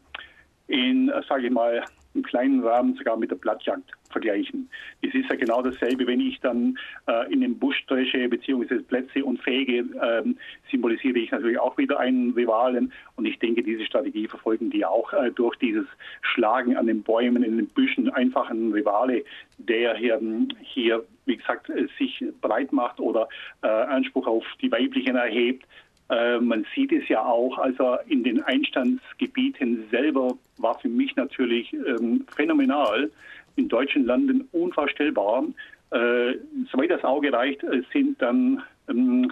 in 0.67 1.11
sage 1.27 1.47
ich 1.47 1.51
mal, 1.51 1.83
im 2.17 2.23
kleinen 2.23 2.63
Rahmen 2.63 2.95
sogar 2.95 3.15
mit 3.15 3.31
der 3.31 3.35
Blattjagd 3.35 3.91
vergleichen. 4.09 4.69
Es 5.01 5.13
ist 5.13 5.29
ja 5.29 5.35
genau 5.35 5.61
dasselbe, 5.61 6.07
wenn 6.07 6.19
ich 6.19 6.39
dann 6.39 6.77
äh, 7.07 7.31
in 7.31 7.41
den 7.41 7.57
Busch 7.57 7.85
dresche 7.85 8.27
bzw. 8.27 8.79
Plätze 8.79 9.23
und 9.23 9.39
fege, 9.41 9.85
ähm, 10.01 10.37
symbolisiere 10.71 11.19
ich 11.19 11.31
natürlich 11.31 11.59
auch 11.59 11.77
wieder 11.77 11.99
einen 11.99 12.31
Rivalen. 12.31 12.91
Und 13.15 13.25
ich 13.25 13.37
denke, 13.39 13.63
diese 13.63 13.85
Strategie 13.85 14.27
verfolgen 14.27 14.69
die 14.69 14.85
auch 14.85 15.13
äh, 15.13 15.31
durch 15.31 15.55
dieses 15.57 15.85
Schlagen 16.21 16.75
an 16.75 16.87
den 16.87 17.03
Bäumen, 17.03 17.43
in 17.43 17.57
den 17.57 17.67
Büschen, 17.67 18.09
einfach 18.09 18.49
einen 18.49 18.71
Rivale, 18.71 19.23
der 19.57 19.95
hier, 19.95 20.19
hier 20.61 21.05
wie 21.25 21.37
gesagt, 21.37 21.69
äh, 21.69 21.87
sich 21.99 22.23
breit 22.41 22.71
macht 22.71 22.99
oder 22.99 23.29
äh, 23.61 23.67
Anspruch 23.67 24.27
auf 24.27 24.45
die 24.61 24.71
Weiblichen 24.71 25.15
erhebt. 25.15 25.65
Äh, 26.09 26.39
man 26.39 26.65
sieht 26.73 26.91
es 26.91 27.07
ja 27.09 27.23
auch, 27.23 27.57
also 27.57 27.97
in 28.07 28.23
den 28.23 28.41
Einstandsgebieten 28.41 29.87
selber 29.91 30.37
war 30.57 30.79
für 30.79 30.89
mich 30.89 31.15
natürlich 31.15 31.73
ähm, 31.73 32.25
phänomenal, 32.35 33.11
in 33.55 33.67
deutschen 33.67 34.05
Landen 34.05 34.47
unvorstellbar. 34.51 35.43
Äh, 35.91 36.35
soweit 36.71 36.91
das 36.91 37.03
Auge 37.03 37.33
reicht, 37.33 37.63
äh, 37.63 37.81
sind 37.91 38.21
dann 38.21 38.63
ähm, 38.89 39.31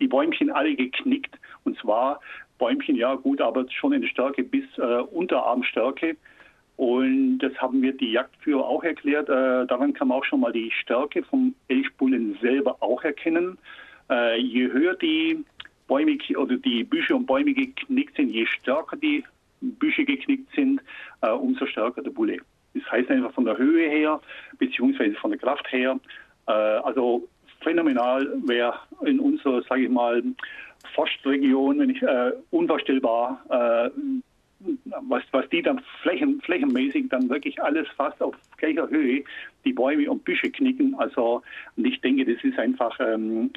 die 0.00 0.08
Bäumchen 0.08 0.50
alle 0.50 0.74
geknickt. 0.74 1.38
Und 1.64 1.78
zwar 1.78 2.20
Bäumchen, 2.58 2.96
ja 2.96 3.14
gut, 3.14 3.40
aber 3.40 3.66
schon 3.70 3.92
in 3.92 4.06
Stärke 4.06 4.42
bis 4.42 4.64
äh, 4.78 4.82
Unterarmstärke. 4.82 6.16
Und 6.76 7.38
das 7.38 7.54
haben 7.58 7.82
wir 7.82 7.92
die 7.92 8.12
Jagdführer 8.12 8.66
auch 8.66 8.82
erklärt. 8.82 9.28
Äh, 9.28 9.66
daran 9.66 9.92
kann 9.92 10.08
man 10.08 10.18
auch 10.18 10.24
schon 10.24 10.40
mal 10.40 10.52
die 10.52 10.70
Stärke 10.70 11.22
vom 11.22 11.54
Elchbullen 11.68 12.38
selber 12.40 12.76
auch 12.80 13.04
erkennen. 13.04 13.58
Äh, 14.10 14.40
je 14.40 14.70
höher 14.72 14.94
die 14.94 15.44
Bäume 15.86 16.18
oder 16.36 16.56
die 16.56 16.84
Büsche 16.84 17.14
und 17.14 17.26
Bäume 17.26 17.52
geknickt 17.52 18.16
sind, 18.16 18.30
je 18.30 18.46
stärker 18.46 18.96
die 18.96 19.24
Büsche 19.60 20.04
geknickt 20.04 20.52
sind, 20.54 20.80
äh, 21.22 21.30
umso 21.30 21.66
stärker 21.66 22.02
der 22.02 22.10
Bulle. 22.10 22.38
Das 22.74 22.90
heißt 22.90 23.10
einfach 23.10 23.32
von 23.32 23.44
der 23.44 23.56
Höhe 23.58 23.88
her, 23.88 24.20
beziehungsweise 24.58 25.14
von 25.16 25.30
der 25.30 25.40
Kraft 25.40 25.70
her. 25.70 25.98
Äh, 26.46 26.52
also 26.52 27.28
phänomenal, 27.62 28.26
wer 28.44 28.80
in 29.04 29.20
unserer, 29.20 29.62
sage 29.62 29.84
ich 29.84 29.90
mal, 29.90 30.22
Forstregion, 30.94 31.78
wenn 31.78 31.90
ich, 31.90 32.02
äh, 32.02 32.32
unvorstellbar, 32.50 33.40
äh, 33.48 33.90
was, 35.08 35.22
was 35.32 35.48
die 35.48 35.62
dann 35.62 35.80
flächen, 36.02 36.40
flächenmäßig 36.42 37.08
dann 37.08 37.28
wirklich 37.28 37.60
alles 37.62 37.88
fast 37.96 38.22
auf 38.22 38.34
gleicher 38.58 38.88
Höhe 38.88 39.24
die 39.64 39.72
Bäume 39.72 40.10
und 40.10 40.24
Büsche 40.24 40.50
knicken. 40.50 40.94
Also 40.96 41.42
ich 41.76 42.00
denke, 42.00 42.24
das 42.24 42.42
ist 42.44 42.58
einfach 42.58 42.96
ähm, 43.00 43.50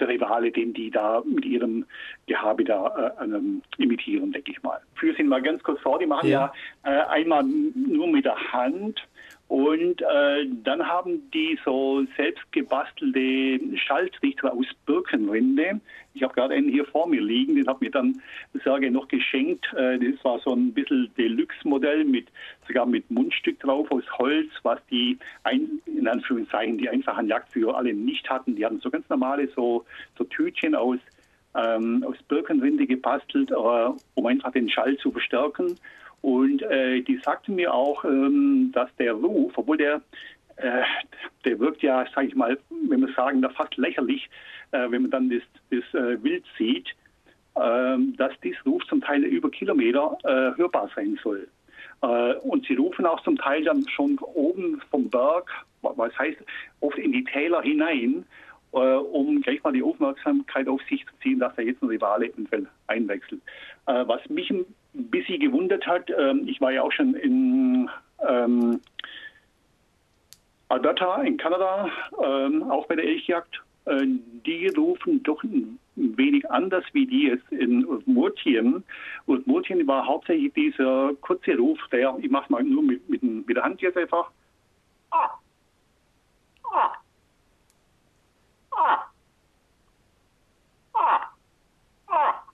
der 0.00 0.08
Rivale, 0.08 0.50
den 0.50 0.72
die 0.72 0.90
da 0.90 1.22
mit 1.24 1.44
ihrem 1.44 1.84
Gehabe 2.26 2.64
da 2.64 3.14
äh, 3.20 3.24
ähm, 3.24 3.62
imitieren, 3.78 4.32
denke 4.32 4.52
ich 4.52 4.62
mal. 4.62 4.80
Für 4.94 5.14
sind 5.14 5.28
mal 5.28 5.42
ganz 5.42 5.62
kurz 5.62 5.80
vor, 5.80 5.98
die 5.98 6.06
machen 6.06 6.28
ja, 6.28 6.52
ja 6.84 6.92
äh, 6.92 7.06
einmal 7.08 7.44
nur 7.44 8.08
mit 8.08 8.24
der 8.24 8.36
Hand 8.52 9.02
und 9.48 10.02
äh, 10.02 10.46
dann 10.62 10.86
haben 10.86 11.30
die 11.32 11.58
so 11.64 12.04
selbst 12.18 12.44
gebastelte 12.52 13.58
Schaltrichter 13.78 14.52
aus 14.52 14.66
Birkenrinde. 14.84 15.80
Ich 16.12 16.22
habe 16.22 16.34
gerade 16.34 16.54
einen 16.54 16.68
hier 16.68 16.84
vor 16.84 17.08
mir 17.08 17.22
liegen, 17.22 17.54
den 17.54 17.66
hat 17.66 17.80
mir 17.80 17.90
dann 17.90 18.20
Serge 18.62 18.90
noch 18.90 19.08
geschenkt. 19.08 19.72
Äh, 19.74 19.98
das 19.98 20.22
war 20.22 20.38
so 20.40 20.54
ein 20.54 20.74
bisschen 20.74 21.10
Deluxe-Modell 21.16 22.04
mit 22.04 22.28
sogar 22.66 22.84
mit 22.84 23.10
Mundstück 23.10 23.58
drauf 23.60 23.90
aus 23.90 24.04
Holz, 24.18 24.50
was 24.64 24.80
die 24.90 25.18
ein, 25.44 25.80
in 25.86 26.06
Anführungszeichen 26.06 26.76
die 26.76 26.90
einfachen 26.90 27.26
Jagdführer 27.26 27.78
alle 27.78 27.94
nicht 27.94 28.28
hatten. 28.28 28.54
Die 28.54 28.66
hatten 28.66 28.80
so 28.80 28.90
ganz 28.90 29.08
normale 29.08 29.48
so, 29.56 29.86
so 30.18 30.24
Tütchen 30.24 30.74
aus 30.74 30.98
ähm, 31.54 32.04
aus 32.06 32.16
Birkenrinde 32.28 32.86
gebastelt, 32.86 33.50
äh, 33.50 33.54
um 33.54 34.26
einfach 34.26 34.52
den 34.52 34.68
Schall 34.68 34.98
zu 34.98 35.10
verstärken. 35.10 35.76
Und 36.22 36.62
äh, 36.62 37.00
die 37.02 37.18
sagten 37.18 37.54
mir 37.54 37.72
auch, 37.72 38.04
ähm, 38.04 38.70
dass 38.72 38.94
der 38.96 39.12
Ruf, 39.12 39.52
obwohl 39.56 39.76
der, 39.76 40.02
äh, 40.56 40.82
der 41.44 41.58
wirkt 41.58 41.82
ja, 41.82 42.04
sage 42.14 42.28
ich 42.28 42.34
mal, 42.34 42.58
wenn 42.88 43.00
wir 43.00 43.12
sagen, 43.14 43.40
da 43.40 43.48
fast 43.50 43.76
lächerlich, 43.76 44.28
äh, 44.72 44.90
wenn 44.90 45.02
man 45.02 45.10
dann 45.10 45.30
das, 45.30 45.42
das 45.70 46.00
äh, 46.00 46.22
Wild 46.22 46.44
sieht, 46.56 46.88
ähm, 47.56 48.14
dass 48.16 48.32
dieser 48.40 48.62
Ruf 48.66 48.84
zum 48.88 49.00
Teil 49.00 49.24
über 49.24 49.50
Kilometer 49.50 50.16
äh, 50.24 50.56
hörbar 50.56 50.90
sein 50.94 51.18
soll. 51.22 51.48
Äh, 52.02 52.34
und 52.34 52.66
sie 52.66 52.74
rufen 52.74 53.06
auch 53.06 53.20
zum 53.22 53.36
Teil 53.36 53.64
dann 53.64 53.84
schon 53.88 54.18
oben 54.18 54.80
vom 54.90 55.08
Berg, 55.08 55.50
was 55.82 56.16
heißt, 56.18 56.38
oft 56.80 56.98
in 56.98 57.12
die 57.12 57.24
Täler 57.24 57.62
hinein, 57.62 58.24
um 58.70 59.40
gleich 59.40 59.62
mal 59.62 59.72
die 59.72 59.82
Aufmerksamkeit 59.82 60.68
auf 60.68 60.80
sich 60.90 61.06
zu 61.06 61.12
ziehen, 61.22 61.38
dass 61.38 61.56
er 61.56 61.64
jetzt 61.64 61.82
ein 61.82 61.88
Rivale 61.88 62.26
eventuell 62.26 62.66
einwechselt. 62.86 63.40
was 63.86 64.28
mich 64.28 64.50
ein 64.50 64.66
ein 64.98 65.10
bisschen 65.10 65.40
gewundert 65.40 65.86
hat, 65.86 66.10
ähm, 66.10 66.46
ich 66.46 66.60
war 66.60 66.72
ja 66.72 66.82
auch 66.82 66.92
schon 66.92 67.14
in 67.14 67.88
ähm, 68.26 68.80
Alberta 70.68 71.22
in 71.22 71.36
Kanada, 71.36 71.88
ähm, 72.22 72.70
auch 72.70 72.86
bei 72.86 72.96
der 72.96 73.04
Elchjagd. 73.04 73.62
Äh, 73.86 74.06
die 74.44 74.68
rufen 74.68 75.22
doch 75.22 75.42
ein 75.42 75.78
wenig 75.94 76.50
anders 76.50 76.84
wie 76.92 77.06
die 77.06 77.28
jetzt 77.28 77.50
in 77.52 77.86
Urtmurtien. 77.86 78.84
Urtmurtien 79.26 79.86
war 79.86 80.06
hauptsächlich 80.06 80.52
dieser 80.52 81.12
kurze 81.20 81.56
Ruf, 81.56 81.78
der, 81.90 82.16
ich 82.20 82.30
mache 82.30 82.52
mal 82.52 82.62
nur 82.62 82.82
mit, 82.82 83.08
mit, 83.08 83.22
mit 83.22 83.56
der 83.56 83.64
Hand 83.64 83.80
jetzt 83.80 83.96
einfach. 83.96 84.30
Ah. 85.10 85.30
Ah. 86.70 86.92
Ah. 88.72 89.04
Ah. 90.94 91.32
Ah. 92.14 92.48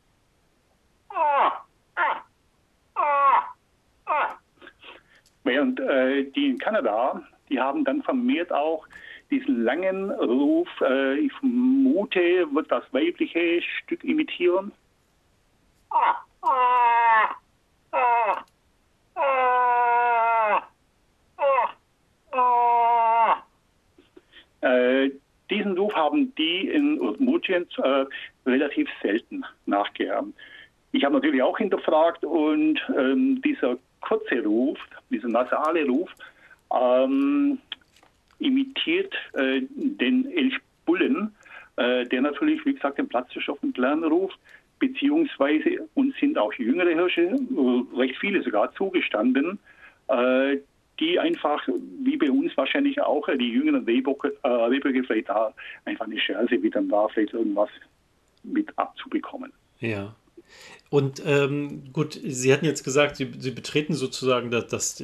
Während 5.64 5.80
äh, 5.80 6.30
die 6.32 6.50
in 6.50 6.58
Kanada, 6.58 7.22
die 7.48 7.58
haben 7.58 7.84
dann 7.84 8.02
vermehrt 8.02 8.52
auch 8.52 8.86
diesen 9.30 9.64
langen 9.64 10.10
Ruf, 10.10 10.68
äh, 10.82 11.18
ich 11.18 11.32
vermute, 11.32 12.46
wird 12.52 12.70
das 12.70 12.84
weibliche 12.92 13.62
Stück 13.62 14.04
imitieren. 14.04 14.72
Äh, 24.60 25.10
diesen 25.48 25.78
Ruf 25.78 25.94
haben 25.94 26.34
die 26.34 26.68
in 26.68 27.00
Udmurtien 27.00 27.66
äh, 27.78 28.04
relativ 28.44 28.88
selten 29.00 29.44
nachgeahmt. 29.64 30.34
Ich 30.92 31.04
habe 31.04 31.14
natürlich 31.14 31.42
auch 31.42 31.56
hinterfragt 31.56 32.24
und 32.24 32.78
ähm, 32.96 33.40
dieser 33.42 33.78
kurze 34.04 34.42
Ruf, 34.42 34.78
dieser 35.10 35.28
nasale 35.28 35.86
Ruf, 35.86 36.10
ähm, 36.72 37.58
imitiert 38.38 39.14
äh, 39.34 39.62
den 39.70 40.30
Elchbullen, 40.30 41.34
äh, 41.76 42.04
der 42.06 42.20
natürlich, 42.20 42.64
wie 42.64 42.74
gesagt, 42.74 42.98
den 42.98 43.08
Platzhirschoffen 43.08 43.72
lernen 43.76 44.04
ruft, 44.04 44.38
beziehungsweise 44.78 45.88
uns 45.94 46.14
sind 46.18 46.36
auch 46.38 46.52
jüngere 46.54 46.90
Hirsche, 46.90 47.22
äh, 47.22 47.98
recht 47.98 48.16
viele 48.18 48.42
sogar, 48.42 48.72
zugestanden, 48.74 49.58
äh, 50.08 50.58
die 51.00 51.18
einfach, 51.18 51.66
wie 52.04 52.16
bei 52.16 52.30
uns 52.30 52.56
wahrscheinlich 52.56 53.00
auch, 53.00 53.28
äh, 53.28 53.36
die 53.36 53.50
jüngeren 53.50 53.84
Rehböcke, 53.84 54.36
äh, 54.42 55.02
vielleicht 55.04 55.28
da 55.28 55.52
einfach 55.84 56.06
eine 56.06 56.16
Chance 56.16 56.62
wieder 56.62 56.82
da, 56.82 57.08
vielleicht 57.08 57.32
irgendwas 57.32 57.70
mit 58.42 58.76
abzubekommen. 58.78 59.52
Ja. 59.80 60.14
Und 60.90 61.22
ähm, 61.26 61.92
gut, 61.92 62.20
Sie 62.22 62.52
hatten 62.52 62.64
jetzt 62.64 62.84
gesagt, 62.84 63.16
Sie, 63.16 63.32
Sie 63.38 63.50
betreten 63.50 63.94
sozusagen 63.94 64.50
das, 64.50 64.68
das 64.68 65.02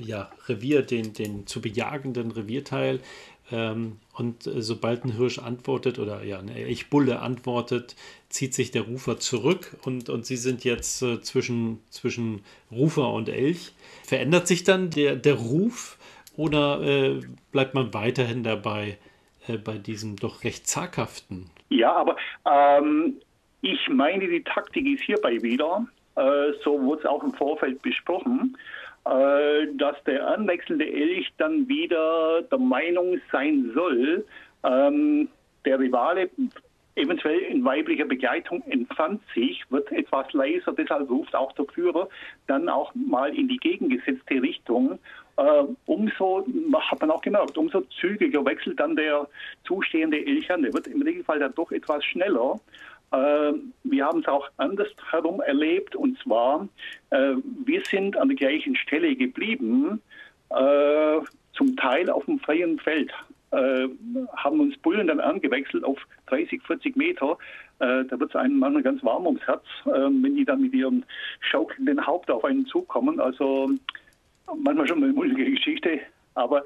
ja, 0.00 0.30
Revier, 0.48 0.82
den, 0.82 1.12
den 1.12 1.46
zu 1.46 1.60
bejagenden 1.60 2.32
Revierteil. 2.32 3.00
Ähm, 3.50 3.98
und 4.14 4.46
äh, 4.46 4.60
sobald 4.62 5.04
ein 5.04 5.16
Hirsch 5.16 5.38
antwortet 5.38 5.98
oder 5.98 6.22
ja, 6.22 6.38
eine 6.38 6.54
Elchbulle 6.54 7.20
antwortet, 7.20 7.96
zieht 8.28 8.52
sich 8.52 8.72
der 8.72 8.82
Rufer 8.82 9.18
zurück 9.18 9.76
und, 9.84 10.08
und 10.10 10.26
Sie 10.26 10.36
sind 10.36 10.64
jetzt 10.64 11.02
äh, 11.02 11.20
zwischen, 11.22 11.80
zwischen 11.90 12.42
Rufer 12.70 13.10
und 13.12 13.28
Elch. 13.28 13.72
Verändert 14.04 14.48
sich 14.48 14.64
dann 14.64 14.90
der, 14.90 15.16
der 15.16 15.34
Ruf 15.34 15.98
oder 16.36 16.82
äh, 16.82 17.20
bleibt 17.52 17.74
man 17.74 17.94
weiterhin 17.94 18.42
dabei 18.42 18.98
äh, 19.46 19.56
bei 19.56 19.78
diesem 19.78 20.16
doch 20.16 20.44
recht 20.44 20.66
zaghaften? 20.66 21.48
Ja, 21.70 21.94
aber 21.94 22.16
ähm, 22.44 23.20
ich 23.60 23.88
meine, 23.88 24.26
die 24.28 24.42
Taktik 24.42 24.86
ist 24.86 25.02
hierbei 25.02 25.42
wieder, 25.42 25.86
äh, 26.16 26.52
so 26.64 26.80
wurde 26.82 27.00
es 27.00 27.06
auch 27.06 27.22
im 27.22 27.32
Vorfeld 27.32 27.82
besprochen, 27.82 28.56
äh, 29.04 29.66
dass 29.74 30.02
der 30.04 30.26
anwechselnde 30.28 30.86
Elch 30.86 31.32
dann 31.38 31.68
wieder 31.68 32.42
der 32.42 32.58
Meinung 32.58 33.20
sein 33.32 33.70
soll, 33.74 34.24
ähm, 34.64 35.28
der 35.64 35.78
Rivale 35.78 36.30
eventuell 36.98 37.38
in 37.38 37.64
weiblicher 37.64 38.04
Begleitung 38.04 38.62
entfernt 38.68 39.22
sich, 39.34 39.64
wird 39.70 39.90
etwas 39.92 40.32
leiser, 40.32 40.72
deshalb 40.72 41.08
ruft 41.08 41.34
auch 41.34 41.52
der 41.52 41.64
Führer 41.66 42.08
dann 42.46 42.68
auch 42.68 42.92
mal 42.94 43.34
in 43.34 43.48
die 43.48 43.58
gegengesetzte 43.58 44.42
Richtung. 44.42 44.98
Äh, 45.36 45.64
umso, 45.86 46.44
hat 46.74 47.00
man 47.00 47.12
auch 47.12 47.20
gemerkt, 47.20 47.56
umso 47.56 47.82
zügiger 48.00 48.44
wechselt 48.44 48.80
dann 48.80 48.96
der 48.96 49.28
zustehende 49.64 50.18
Elch 50.18 50.50
an. 50.50 50.62
Der 50.62 50.74
wird 50.74 50.88
im 50.88 51.02
Regelfall 51.02 51.38
dann 51.38 51.54
doch 51.54 51.70
etwas 51.70 52.04
schneller. 52.04 52.58
Äh, 53.10 53.52
wir 53.84 54.04
haben 54.04 54.20
es 54.20 54.28
auch 54.28 54.48
andersherum 54.58 55.40
erlebt 55.40 55.96
und 55.96 56.18
zwar, 56.18 56.68
äh, 57.10 57.34
wir 57.64 57.82
sind 57.84 58.16
an 58.16 58.28
der 58.28 58.36
gleichen 58.36 58.76
Stelle 58.76 59.16
geblieben, 59.16 60.02
äh, 60.50 61.18
zum 61.54 61.76
Teil 61.76 62.10
auf 62.10 62.24
dem 62.26 62.38
freien 62.38 62.78
Feld. 62.78 63.12
Äh, 63.50 63.88
haben 64.36 64.60
uns 64.60 64.76
Bullen 64.78 65.06
dann 65.06 65.20
angewechselt 65.20 65.84
auf 65.84 65.98
30, 66.26 66.62
40 66.62 66.96
Meter. 66.96 67.38
Da 67.80 68.10
wird 68.10 68.30
es 68.30 68.34
einem 68.34 68.58
manchmal 68.58 68.82
ganz 68.82 69.04
warm 69.04 69.24
ums 69.24 69.46
Herz, 69.46 69.62
wenn 69.84 70.34
die 70.34 70.44
dann 70.44 70.62
mit 70.62 70.74
ihrem 70.74 71.04
schaukelnden 71.38 72.04
Haupt 72.04 72.28
auf 72.28 72.44
einen 72.44 72.66
zukommen. 72.66 73.20
Also 73.20 73.70
manchmal 74.56 74.88
schon 74.88 75.04
eine 75.04 75.12
mulmige 75.12 75.48
Geschichte. 75.48 76.00
Aber 76.34 76.64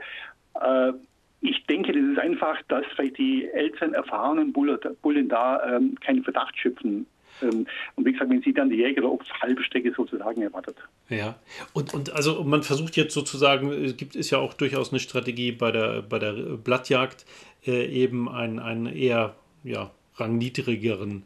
ich 1.43 1.67
denke, 1.67 1.93
das 1.93 2.03
ist 2.03 2.19
einfach, 2.19 2.61
dass 2.69 2.85
vielleicht 2.95 3.19
die 3.19 3.49
älteren, 3.53 3.95
erfahrenen 3.95 4.53
Bullen 4.53 5.29
da 5.29 5.77
ähm, 5.77 5.97
keinen 6.01 6.23
Verdacht 6.25 6.57
schöpfen 6.57 7.07
ähm, 7.43 7.67
und 7.97 8.07
wie 8.07 8.13
gesagt, 8.13 8.31
wenn 8.31 8.43
sie 8.43 8.53
dann 8.53 8.71
die 8.71 8.77
Jäger 8.77 9.05
auf 9.05 9.21
halbe 9.41 9.63
Strecke 9.63 9.93
sozusagen 9.93 10.43
erwartet. 10.43 10.77
Ja, 11.09 11.37
und, 11.73 11.93
und 11.95 12.13
also 12.13 12.45
man 12.45 12.63
versucht 12.63 12.97
jetzt 12.97 13.15
sozusagen, 13.15 13.71
es 13.73 13.97
gibt 13.97 14.17
ist 14.17 14.31
ja 14.31 14.39
auch 14.39 14.55
durchaus 14.55 14.91
eine 14.91 15.01
Strategie 15.01 15.53
bei 15.53 15.71
der, 15.71 16.03
bei 16.03 16.19
der 16.19 16.33
Blattjagd, 16.33 17.27
äh, 17.67 17.87
eben 17.87 18.29
einen, 18.29 18.59
einen 18.59 18.87
eher 18.87 19.35
ja, 19.65 19.91
rangniedrigeren 20.17 21.25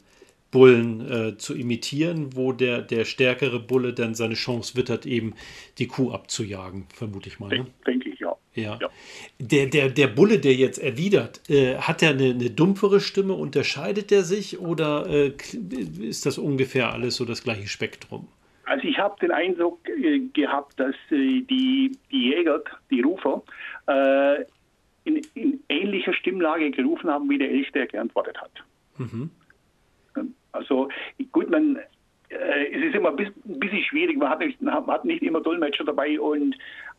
Bullen 0.51 1.11
äh, 1.11 1.37
zu 1.37 1.55
imitieren, 1.55 2.35
wo 2.35 2.53
der, 2.53 2.81
der 2.81 3.05
stärkere 3.05 3.59
Bulle 3.59 3.93
dann 3.93 4.15
seine 4.15 4.35
Chance 4.35 4.75
wittert, 4.77 5.05
eben 5.05 5.33
die 5.77 5.87
Kuh 5.87 6.11
abzujagen, 6.11 6.87
vermute 6.93 7.27
ich 7.27 7.39
mal. 7.39 7.49
Ne? 7.49 7.67
Denke 7.85 8.09
ich, 8.09 8.19
ja. 8.19 8.36
Ja. 8.57 8.77
ja. 8.81 8.89
Der, 9.39 9.67
der, 9.67 9.89
der 9.89 10.07
Bulle, 10.07 10.39
der 10.39 10.53
jetzt 10.53 10.79
erwidert, 10.79 11.47
äh, 11.49 11.75
hat 11.77 12.01
er 12.01 12.09
eine, 12.09 12.31
eine, 12.31 12.49
dumpfere 12.49 12.99
Stimme? 12.99 13.33
Unterscheidet 13.33 14.11
er 14.11 14.23
sich 14.23 14.59
oder 14.59 15.07
äh, 15.07 15.31
ist 16.01 16.25
das 16.25 16.37
ungefähr 16.37 16.91
alles 16.91 17.15
so 17.17 17.25
das 17.25 17.43
gleiche 17.43 17.67
Spektrum? 17.67 18.27
Also 18.65 18.85
ich 18.85 18.97
habe 18.97 19.15
den 19.21 19.31
Eindruck 19.31 19.79
äh, 19.87 20.19
gehabt, 20.33 20.79
dass 20.79 20.95
äh, 21.11 21.41
die, 21.41 21.97
die 22.11 22.31
Jäger, 22.31 22.61
die 22.89 23.01
Rufer, 23.01 23.43
äh, 23.87 24.43
in, 25.05 25.21
in, 25.35 25.63
ähnlicher 25.69 26.13
Stimmlage 26.13 26.71
gerufen 26.71 27.09
haben, 27.09 27.29
wie 27.29 27.37
der 27.37 27.49
Elch, 27.49 27.71
der 27.71 27.87
geantwortet 27.87 28.37
hat. 28.41 28.51
Mhm. 28.97 29.29
Also 30.51 30.89
gut, 31.31 31.49
man, 31.49 31.77
äh, 32.29 32.65
es 32.73 32.83
ist 32.87 32.95
immer 32.95 33.09
ein 33.09 33.15
bisschen 33.15 33.83
schwierig, 33.83 34.17
man 34.17 34.29
hat 34.29 34.39
nicht, 34.39 34.59
hat 34.65 35.05
nicht 35.05 35.21
immer 35.21 35.39
Dolmetscher 35.39 35.85
dabei 35.85 36.19
und 36.19 36.55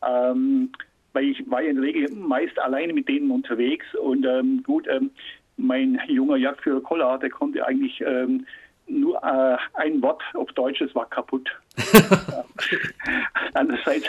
ähm, 0.07 0.71
weil 1.13 1.25
ich 1.27 1.51
war 1.51 1.63
ja 1.63 1.71
in 1.71 1.77
der 1.77 1.85
Regel 1.85 2.11
meist 2.15 2.59
alleine 2.59 2.93
mit 2.93 3.09
denen 3.09 3.31
unterwegs 3.31 3.87
und 3.95 4.25
ähm, 4.27 4.63
gut, 4.65 4.87
ähm, 4.89 5.11
mein 5.57 6.01
junger 6.09 6.37
Jagdführer 6.37 6.81
Koller, 6.81 7.19
der 7.19 7.31
konnte 7.31 7.67
eigentlich 7.67 8.01
ähm, 8.01 8.47
nur 8.87 9.17
äh, 9.23 9.57
ein 9.75 10.01
Wort 10.03 10.23
auf 10.35 10.51
Deutsch, 10.53 10.81
es 10.81 10.95
war 10.95 11.09
kaputt. 11.09 11.51
Andererseits, 13.55 14.07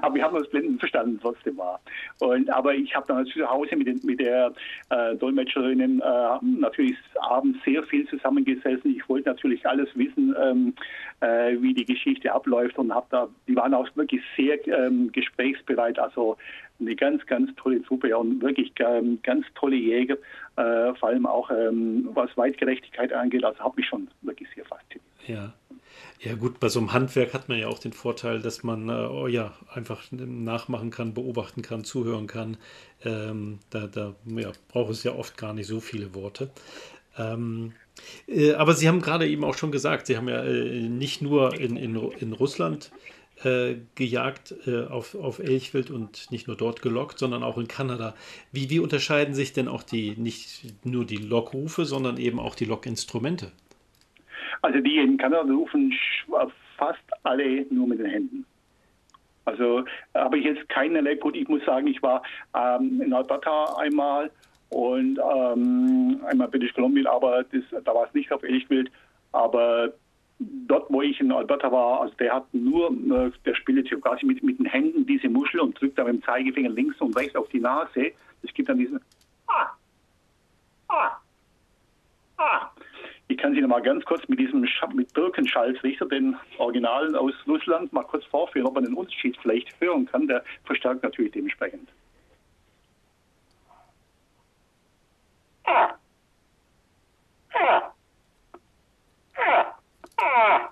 aber 0.00 0.14
wir 0.14 0.24
haben 0.24 0.36
uns 0.36 0.48
blendend 0.48 0.80
verstanden, 0.80 1.18
trotzdem 1.20 1.56
war. 1.56 1.80
Und, 2.20 2.50
aber 2.50 2.74
ich 2.74 2.94
habe 2.94 3.06
dann 3.08 3.26
zu 3.26 3.48
Hause 3.48 3.76
mit, 3.76 3.86
den, 3.86 4.00
mit 4.04 4.20
der 4.20 4.52
äh, 4.90 5.14
Dolmetscherinnen 5.16 6.00
äh, 6.00 6.38
natürlich 6.42 6.96
abends 7.20 7.58
sehr 7.64 7.82
viel 7.84 8.06
zusammengesessen. 8.08 8.94
Ich 8.96 9.08
wollte 9.08 9.30
natürlich 9.30 9.66
alles 9.66 9.88
wissen, 9.94 10.34
ähm, 10.40 10.74
äh, 11.20 11.56
wie 11.60 11.74
die 11.74 11.84
Geschichte 11.84 12.32
abläuft 12.32 12.78
und 12.78 12.94
habe 12.94 13.06
da, 13.10 13.28
die 13.48 13.56
waren 13.56 13.74
auch 13.74 13.88
wirklich 13.94 14.22
sehr 14.36 14.66
ähm, 14.68 15.10
gesprächsbereit. 15.12 15.98
Also 15.98 16.36
eine 16.80 16.96
ganz, 16.96 17.24
ganz 17.26 17.54
tolle 17.56 17.82
Truppe 17.82 18.16
und 18.16 18.42
wirklich 18.42 18.72
ähm, 18.80 19.18
ganz 19.22 19.46
tolle 19.54 19.76
Jäger, 19.76 20.16
äh, 20.56 20.94
vor 20.94 21.08
allem 21.08 21.26
auch 21.26 21.50
ähm, 21.50 22.08
was 22.12 22.36
Weitgerechtigkeit 22.36 23.12
angeht. 23.12 23.44
Also 23.44 23.60
habe 23.60 23.76
mich 23.76 23.86
schon 23.86 24.08
wirklich 24.22 24.48
sehr 24.54 24.64
fasziniert. 24.64 25.02
Ja. 25.26 25.52
Ja 26.24 26.36
gut, 26.36 26.60
bei 26.60 26.68
so 26.68 26.78
einem 26.78 26.92
Handwerk 26.92 27.34
hat 27.34 27.48
man 27.48 27.58
ja 27.58 27.66
auch 27.66 27.80
den 27.80 27.92
Vorteil, 27.92 28.40
dass 28.40 28.62
man 28.62 28.88
äh, 28.88 28.92
oh 28.92 29.26
ja, 29.26 29.54
einfach 29.72 30.04
nachmachen 30.12 30.90
kann, 30.90 31.14
beobachten 31.14 31.62
kann, 31.62 31.82
zuhören 31.82 32.28
kann. 32.28 32.58
Ähm, 33.04 33.58
da 33.70 33.88
da 33.88 34.14
ja, 34.26 34.52
braucht 34.68 34.92
es 34.92 35.02
ja 35.02 35.14
oft 35.14 35.36
gar 35.36 35.52
nicht 35.52 35.66
so 35.66 35.80
viele 35.80 36.14
Worte. 36.14 36.50
Ähm, 37.18 37.72
äh, 38.28 38.52
aber 38.54 38.74
Sie 38.74 38.86
haben 38.86 39.00
gerade 39.02 39.26
eben 39.28 39.42
auch 39.42 39.56
schon 39.56 39.72
gesagt, 39.72 40.06
Sie 40.06 40.16
haben 40.16 40.28
ja 40.28 40.44
äh, 40.44 40.88
nicht 40.88 41.22
nur 41.22 41.58
in, 41.58 41.76
in, 41.76 41.96
in 41.96 42.32
Russland 42.32 42.92
äh, 43.42 43.76
gejagt 43.96 44.54
äh, 44.66 44.84
auf, 44.86 45.16
auf 45.16 45.40
Elchwild 45.40 45.90
und 45.90 46.30
nicht 46.30 46.46
nur 46.46 46.56
dort 46.56 46.82
gelockt, 46.82 47.18
sondern 47.18 47.42
auch 47.42 47.58
in 47.58 47.66
Kanada. 47.66 48.14
Wie, 48.52 48.70
wie 48.70 48.78
unterscheiden 48.78 49.34
sich 49.34 49.52
denn 49.54 49.66
auch 49.66 49.82
die, 49.82 50.16
nicht 50.16 50.62
nur 50.84 51.04
die 51.04 51.16
Lockrufe, 51.16 51.84
sondern 51.84 52.16
eben 52.18 52.38
auch 52.38 52.54
die 52.54 52.66
Lockinstrumente? 52.66 53.50
Also 54.62 54.80
die 54.80 54.98
in 54.98 55.16
Kanada 55.18 55.52
rufen 55.52 55.92
fast 56.76 57.02
alle 57.24 57.66
nur 57.70 57.86
mit 57.88 57.98
den 57.98 58.06
Händen. 58.06 58.46
Also 59.44 59.84
habe 60.14 60.38
ich 60.38 60.44
jetzt 60.44 60.68
keinerlei, 60.68 61.16
gut, 61.16 61.34
ich 61.36 61.48
muss 61.48 61.64
sagen, 61.64 61.88
ich 61.88 62.00
war 62.02 62.22
ähm, 62.54 63.02
in 63.02 63.12
Alberta 63.12 63.74
einmal 63.76 64.30
und 64.70 65.18
ähm, 65.18 66.20
einmal 66.26 66.48
British 66.48 66.72
Columbia, 66.74 67.10
aber 67.10 67.44
das, 67.44 67.84
da 67.84 67.94
war 67.94 68.06
es 68.06 68.14
nicht 68.14 68.32
auf 68.32 68.42
Elchwild. 68.44 68.90
Aber 69.32 69.92
dort, 70.38 70.86
wo 70.90 71.02
ich 71.02 71.18
in 71.20 71.32
Alberta 71.32 71.70
war, 71.72 72.02
also 72.02 72.14
der 72.14 72.34
hat 72.34 72.54
nur, 72.54 72.90
äh, 72.92 73.32
der 73.44 73.54
spielt 73.56 73.90
jetzt 73.90 74.00
quasi 74.02 74.24
mit, 74.24 74.42
mit 74.44 74.58
den 74.60 74.66
Händen 74.66 75.04
diese 75.06 75.28
Muschel 75.28 75.60
und 75.60 75.78
drückt 75.80 75.98
da 75.98 76.04
mit 76.04 76.14
dem 76.14 76.22
Zeigefinger 76.22 76.70
links 76.70 77.00
und 77.00 77.16
rechts 77.16 77.34
auf 77.34 77.48
die 77.48 77.60
Nase. 77.60 78.12
Es 78.44 78.54
gibt 78.54 78.68
dann 78.68 78.78
diesen 78.78 79.00
Ah, 79.48 79.70
Ah, 80.88 81.18
Ah. 82.38 82.70
Ich 83.32 83.38
kann 83.38 83.54
Sie 83.54 83.62
noch 83.62 83.68
mal 83.70 83.80
ganz 83.80 84.04
kurz 84.04 84.28
mit 84.28 84.38
diesem 84.38 84.68
mit 84.92 85.14
Birkenschalzrichter, 85.14 86.04
den 86.04 86.36
Originalen 86.58 87.16
aus 87.16 87.32
Russland, 87.48 87.90
mal 87.90 88.02
kurz 88.02 88.26
vorführen, 88.26 88.66
ob 88.66 88.74
man 88.74 88.84
den 88.84 88.92
Unterschied 88.92 89.38
vielleicht 89.40 89.80
hören 89.80 90.04
kann. 90.04 90.26
Der 90.26 90.44
verstärkt 90.64 91.02
natürlich 91.02 91.32
dementsprechend. 91.32 91.88
Ah. 95.64 95.94
Ah. 97.54 97.94
Ah. 100.18 100.71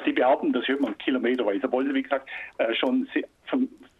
Also 0.00 0.06
sie 0.06 0.12
behaupten, 0.12 0.52
das 0.52 0.66
hört 0.66 0.80
man 0.80 0.96
kilometerweise, 0.98 1.64
obwohl 1.64 1.86
sie, 1.86 1.94
wie 1.94 2.02
gesagt, 2.02 2.28
äh, 2.58 2.74
schon 2.74 3.06
für, 3.12 3.58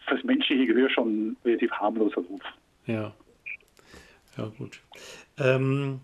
das 0.08 0.24
menschliche 0.24 0.66
Gehör 0.66 0.88
schon 0.88 1.36
relativ 1.44 1.70
harmloser 1.72 2.22
Ruf. 2.22 2.42
Ja. 2.86 3.12
Ja, 4.36 4.50
gut. 4.58 4.80
Ähm, 5.38 6.00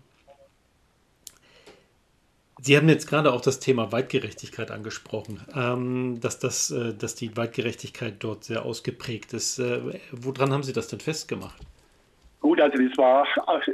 Sie 2.59 2.75
haben 2.75 2.89
jetzt 2.89 3.07
gerade 3.07 3.31
auch 3.33 3.41
das 3.41 3.59
Thema 3.59 3.91
Weitgerechtigkeit 3.91 4.71
angesprochen, 4.71 5.41
ähm, 5.55 6.19
dass, 6.21 6.39
das, 6.39 6.71
äh, 6.71 6.93
dass 6.93 7.15
die 7.15 7.35
Weitgerechtigkeit 7.35 8.15
dort 8.19 8.43
sehr 8.43 8.65
ausgeprägt 8.65 9.33
ist. 9.33 9.59
Äh, 9.59 9.99
woran 10.11 10.51
haben 10.51 10.63
Sie 10.63 10.73
das 10.73 10.87
denn 10.87 10.99
festgemacht? 10.99 11.61
Gut, 12.41 12.61
also 12.61 12.77
das 12.77 12.97
war, 12.97 13.25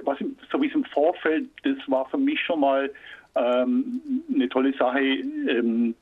was, 0.04 0.20
so 0.52 0.62
wie 0.62 0.68
es 0.68 0.74
im 0.74 0.86
Vorfeld, 0.86 1.50
das 1.64 1.78
war 1.88 2.08
für 2.10 2.18
mich 2.18 2.40
schon 2.42 2.62
mal 2.62 2.92
ähm, 3.36 4.02
eine 4.34 4.50
tolle 4.50 4.74
Sache. 4.78 5.00
Ähm, 5.00 5.96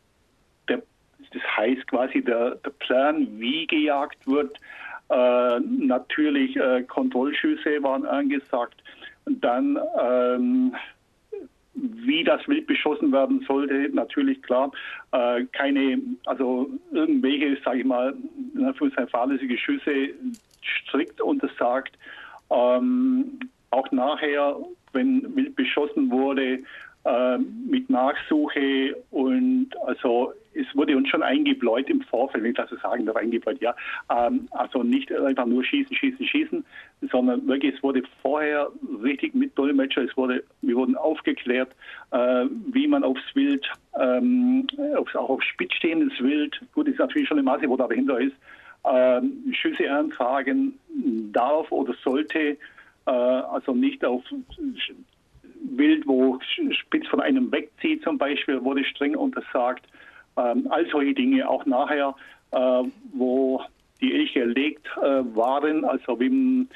das 1.33 1.41
heißt 1.57 1.87
quasi 1.87 2.23
der, 2.23 2.55
der 2.55 2.71
Plan, 2.71 3.27
wie 3.39 3.67
gejagt 3.67 4.27
wird. 4.27 4.57
Äh, 5.09 5.59
natürlich 5.59 6.55
äh, 6.55 6.83
Kontrollschüsse 6.83 7.81
waren 7.83 8.05
angesagt. 8.05 8.81
Und 9.25 9.43
dann 9.43 9.79
ähm, 9.99 10.75
wie 11.73 12.23
das 12.23 12.45
Wild 12.47 12.67
beschossen 12.67 13.11
werden 13.11 13.43
sollte, 13.47 13.89
natürlich 13.93 14.41
klar. 14.41 14.71
Äh, 15.11 15.45
keine, 15.51 15.99
also 16.25 16.69
irgendwelche, 16.91 17.57
sage 17.63 17.79
ich 17.79 17.85
mal, 17.85 18.13
fahrlässige 19.09 19.57
Schüsse 19.57 20.09
strikt 20.61 21.21
untersagt. 21.21 21.97
Ähm, 22.49 23.39
auch 23.71 23.89
nachher, 23.91 24.57
wenn 24.91 25.35
Wild 25.35 25.55
beschossen 25.55 26.11
wurde, 26.11 26.59
äh, 27.05 27.37
mit 27.37 27.89
Nachsuche 27.89 28.95
und 29.11 29.69
also 29.85 30.33
es 30.53 30.65
wurde 30.75 30.95
uns 30.95 31.09
schon 31.09 31.23
eingebläut 31.23 31.89
im 31.89 32.01
Vorfeld, 32.01 32.43
wenn 32.43 32.51
ich 32.51 32.57
das 32.57 32.69
so 32.69 32.77
sagen 32.77 33.05
darf, 33.05 33.15
eingebläut, 33.15 33.61
ja. 33.61 33.75
Ähm, 34.09 34.47
also 34.51 34.83
nicht 34.83 35.11
einfach 35.11 35.45
nur 35.45 35.63
schießen, 35.63 35.95
schießen, 35.95 36.25
schießen, 36.25 36.65
sondern 37.11 37.47
wirklich, 37.47 37.75
es 37.75 37.83
wurde 37.83 38.03
vorher 38.21 38.69
richtig 39.03 39.33
mit 39.33 39.57
Dolmetscher, 39.57 40.03
es 40.03 40.15
wurde, 40.17 40.43
wir 40.61 40.75
wurden 40.75 40.95
aufgeklärt, 40.95 41.71
äh, 42.11 42.45
wie 42.71 42.87
man 42.87 43.03
aufs 43.03 43.23
Wild, 43.33 43.65
ähm, 43.99 44.67
aufs, 44.95 45.15
auch 45.15 45.29
auf 45.29 45.43
spitz 45.43 45.73
stehendes 45.73 46.19
Wild, 46.19 46.59
gut, 46.73 46.87
ist 46.87 46.99
natürlich 46.99 47.27
schon 47.27 47.37
eine 47.37 47.45
Masse, 47.45 47.69
wo 47.69 47.77
da 47.77 47.87
dahinter 47.87 48.19
ist, 48.19 48.35
äh, 48.83 49.21
Schüsse 49.53 49.91
antragen 49.91 50.79
darf 51.31 51.71
oder 51.71 51.93
sollte, 52.03 52.57
äh, 53.05 53.11
also 53.11 53.73
nicht 53.73 54.03
auf 54.03 54.23
Wild, 55.63 56.07
wo 56.07 56.39
spitz 56.71 57.07
von 57.07 57.21
einem 57.21 57.51
wegzieht 57.51 58.03
zum 58.03 58.17
Beispiel, 58.17 58.63
wurde 58.63 58.83
streng 58.83 59.15
untersagt. 59.15 59.85
Ähm, 60.41 60.67
all 60.69 60.89
solche 60.89 61.13
Dinge, 61.13 61.47
auch 61.47 61.65
nachher, 61.65 62.15
äh, 62.51 62.83
wo 63.13 63.61
die 64.01 64.13
Elche 64.13 64.41
erlegt 64.41 64.87
äh, 64.97 65.23
waren, 65.35 65.85
also 65.85 66.19
wie, 66.19 66.67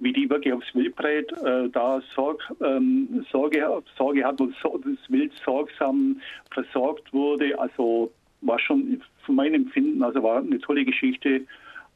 wie 0.00 0.12
die 0.12 0.28
wirklich 0.28 0.52
aufs 0.52 0.74
Wildbrett 0.74 1.30
äh, 1.44 1.68
da 1.70 2.02
Sorg, 2.14 2.42
ähm, 2.62 3.24
Sorge, 3.30 3.82
Sorge 3.96 4.24
hat 4.24 4.38
so, 4.38 4.78
das 4.78 4.98
Wild 5.08 5.32
sorgsam 5.44 6.20
versorgt 6.50 7.12
wurde. 7.12 7.58
Also 7.58 8.10
war 8.40 8.58
schon 8.58 9.00
von 9.24 9.36
meinem 9.36 9.54
Empfinden, 9.54 10.02
also 10.02 10.22
war 10.22 10.38
eine 10.38 10.58
tolle 10.58 10.84
Geschichte. 10.84 11.42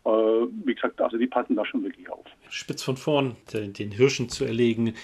Äh, 0.04 0.08
wie 0.08 0.74
gesagt, 0.74 1.00
also 1.00 1.18
die 1.18 1.26
passen 1.26 1.56
da 1.56 1.64
schon 1.66 1.82
wirklich 1.82 2.08
auf. 2.08 2.24
Spitz 2.48 2.84
von 2.84 2.96
vorn, 2.96 3.34
den 3.52 3.90
Hirschen 3.90 4.28
zu 4.28 4.44
erlegen, 4.44 4.94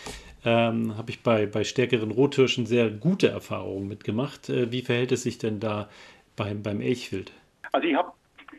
ähm, 0.45 0.97
habe 0.97 1.11
ich 1.11 1.23
bei, 1.23 1.47
bei 1.47 1.65
stärkeren 1.65 2.11
Rothirschen 2.11 2.67
sehr 2.67 2.91
gute 2.91 3.29
Erfahrungen 3.29 3.89
mitgemacht. 3.89 4.49
Äh, 4.49 4.73
wie 4.73 4.83
verhält 4.83 5.13
es 5.13 5.23
sich 5.23 5.39
denn 5.39 5.61
da 5.61 5.89
beim, 6.37 6.63
beim 6.63 6.81
Elchwild? 6.81 7.33
Also 7.73 7.89
ich 7.89 7.95
habe 7.95 8.13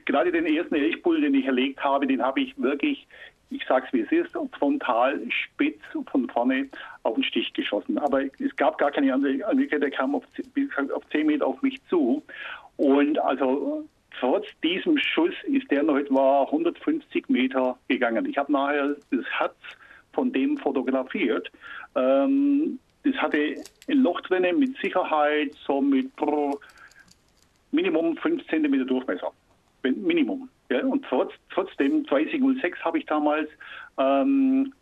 gerade 0.05 0.31
den 0.31 0.45
ersten 0.45 0.75
Elchbull, 0.75 1.21
den 1.21 1.33
ich 1.33 1.45
erlegt 1.45 1.83
habe, 1.83 2.07
den 2.07 2.21
habe 2.21 2.41
ich 2.41 2.59
wirklich, 2.59 3.07
ich 3.49 3.63
sage 3.65 3.85
es 3.87 3.93
wie 3.93 4.01
es 4.01 4.11
ist, 4.11 4.37
frontal, 4.57 5.19
spitz 5.29 5.81
von 6.11 6.27
vorne 6.29 6.67
auf 7.03 7.15
den 7.15 7.23
Stich 7.23 7.53
geschossen. 7.53 7.97
Aber 7.97 8.23
es 8.23 8.55
gab 8.55 8.77
gar 8.77 8.91
keine 8.91 9.13
andere 9.13 9.33
Möglichkeit, 9.53 9.81
der 9.81 9.91
kam 9.91 10.15
auf, 10.15 10.23
auf 10.93 11.03
10 11.11 11.27
Meter 11.27 11.45
auf 11.45 11.61
mich 11.61 11.83
zu. 11.89 12.23
Und 12.77 13.19
also 13.19 13.87
trotz 14.19 14.45
diesem 14.63 14.97
Schuss 14.97 15.35
ist 15.43 15.69
der 15.69 15.83
noch 15.83 15.97
etwa 15.97 16.43
150 16.43 17.29
Meter 17.29 17.77
gegangen. 17.87 18.25
Ich 18.25 18.37
habe 18.37 18.51
nachher 18.51 18.95
das 19.11 19.25
Herz 19.37 19.55
von 20.13 20.31
dem 20.31 20.57
fotografiert. 20.57 21.51
Ähm, 21.95 22.79
das 23.03 23.15
hatte 23.15 23.55
ein 23.89 23.97
Loch 23.97 24.21
drinnen 24.21 24.59
mit 24.59 24.77
Sicherheit 24.77 25.53
so 25.65 25.81
mit 25.81 26.09
Minimum 27.71 28.15
5 28.17 28.47
cm 28.47 28.87
Durchmesser. 28.87 29.31
Minimum. 29.83 30.49
Ja? 30.69 30.85
Und 30.85 31.05
trotz, 31.09 31.33
trotzdem 31.49 32.05
3006 32.05 32.79
habe 32.85 32.99
ich 32.99 33.05
damals 33.05 33.49
ähm, 33.97 34.73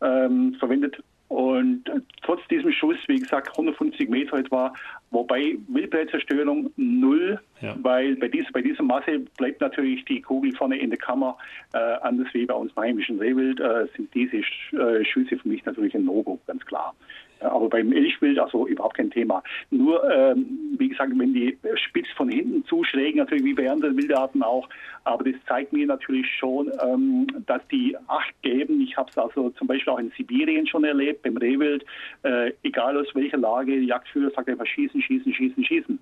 ähm, 0.00 0.54
verwendet. 0.54 1.02
Und 1.28 1.84
trotz 2.22 2.40
diesem 2.48 2.72
Schuss, 2.72 2.96
wie 3.06 3.18
gesagt, 3.18 3.50
150 3.50 4.08
Meter 4.08 4.38
etwa, 4.38 4.72
wobei 5.10 5.56
Wildbrettzerstörung 5.68 6.70
null, 6.76 7.40
ja. 7.60 7.76
weil 7.82 8.16
bei, 8.16 8.28
dies, 8.28 8.46
bei 8.52 8.62
dieser 8.62 8.82
Masse 8.82 9.20
bleibt 9.36 9.60
natürlich 9.60 10.04
die 10.04 10.20
Kugel 10.20 10.54
vorne 10.54 10.78
in 10.78 10.90
der 10.90 10.98
Kammer. 10.98 11.36
Äh, 11.72 11.78
anders 11.78 12.28
wie 12.32 12.46
bei 12.46 12.54
uns 12.54 12.72
beim 12.72 12.88
heimischen 12.88 13.18
Rehwild 13.18 13.60
äh, 13.60 13.86
sind 13.96 14.12
diese 14.14 14.38
äh, 14.38 15.04
Schüsse 15.04 15.38
für 15.38 15.48
mich 15.48 15.64
natürlich 15.64 15.94
ein 15.94 16.04
No-Go, 16.04 16.38
ganz 16.46 16.64
klar. 16.64 16.94
Aber 17.40 17.68
beim 17.68 17.92
Elchwild 17.92 18.38
also 18.38 18.66
überhaupt 18.66 18.96
kein 18.96 19.10
Thema. 19.10 19.42
Nur, 19.70 20.02
ähm, 20.10 20.76
wie 20.76 20.88
gesagt, 20.88 21.12
wenn 21.16 21.34
die 21.34 21.56
spitz 21.76 22.08
von 22.16 22.28
hinten 22.28 22.64
zuschlägen, 22.64 23.18
natürlich 23.18 23.44
wie 23.44 23.54
bei 23.54 23.70
anderen 23.70 23.96
Wildarten 23.96 24.42
auch, 24.42 24.68
aber 25.04 25.24
das 25.24 25.34
zeigt 25.46 25.72
mir 25.72 25.86
natürlich 25.86 26.26
schon, 26.36 26.70
ähm, 26.84 27.26
dass 27.46 27.62
die 27.68 27.96
Acht 28.08 28.34
geben. 28.42 28.80
Ich 28.80 28.96
habe 28.96 29.08
es 29.10 29.16
also 29.16 29.50
zum 29.50 29.68
Beispiel 29.68 29.92
auch 29.92 29.98
in 29.98 30.10
Sibirien 30.16 30.66
schon 30.66 30.84
erlebt, 30.84 31.22
beim 31.22 31.36
Rehwild, 31.36 31.84
äh, 32.24 32.52
egal 32.64 32.96
aus 32.96 33.06
welcher 33.14 33.38
Lage, 33.38 33.78
Jagdführer 33.78 34.30
sagt 34.30 34.48
einfach 34.48 34.66
schießen, 34.66 34.97
schießen, 35.02 35.32
schießen, 35.32 35.64
schießen. 35.64 35.98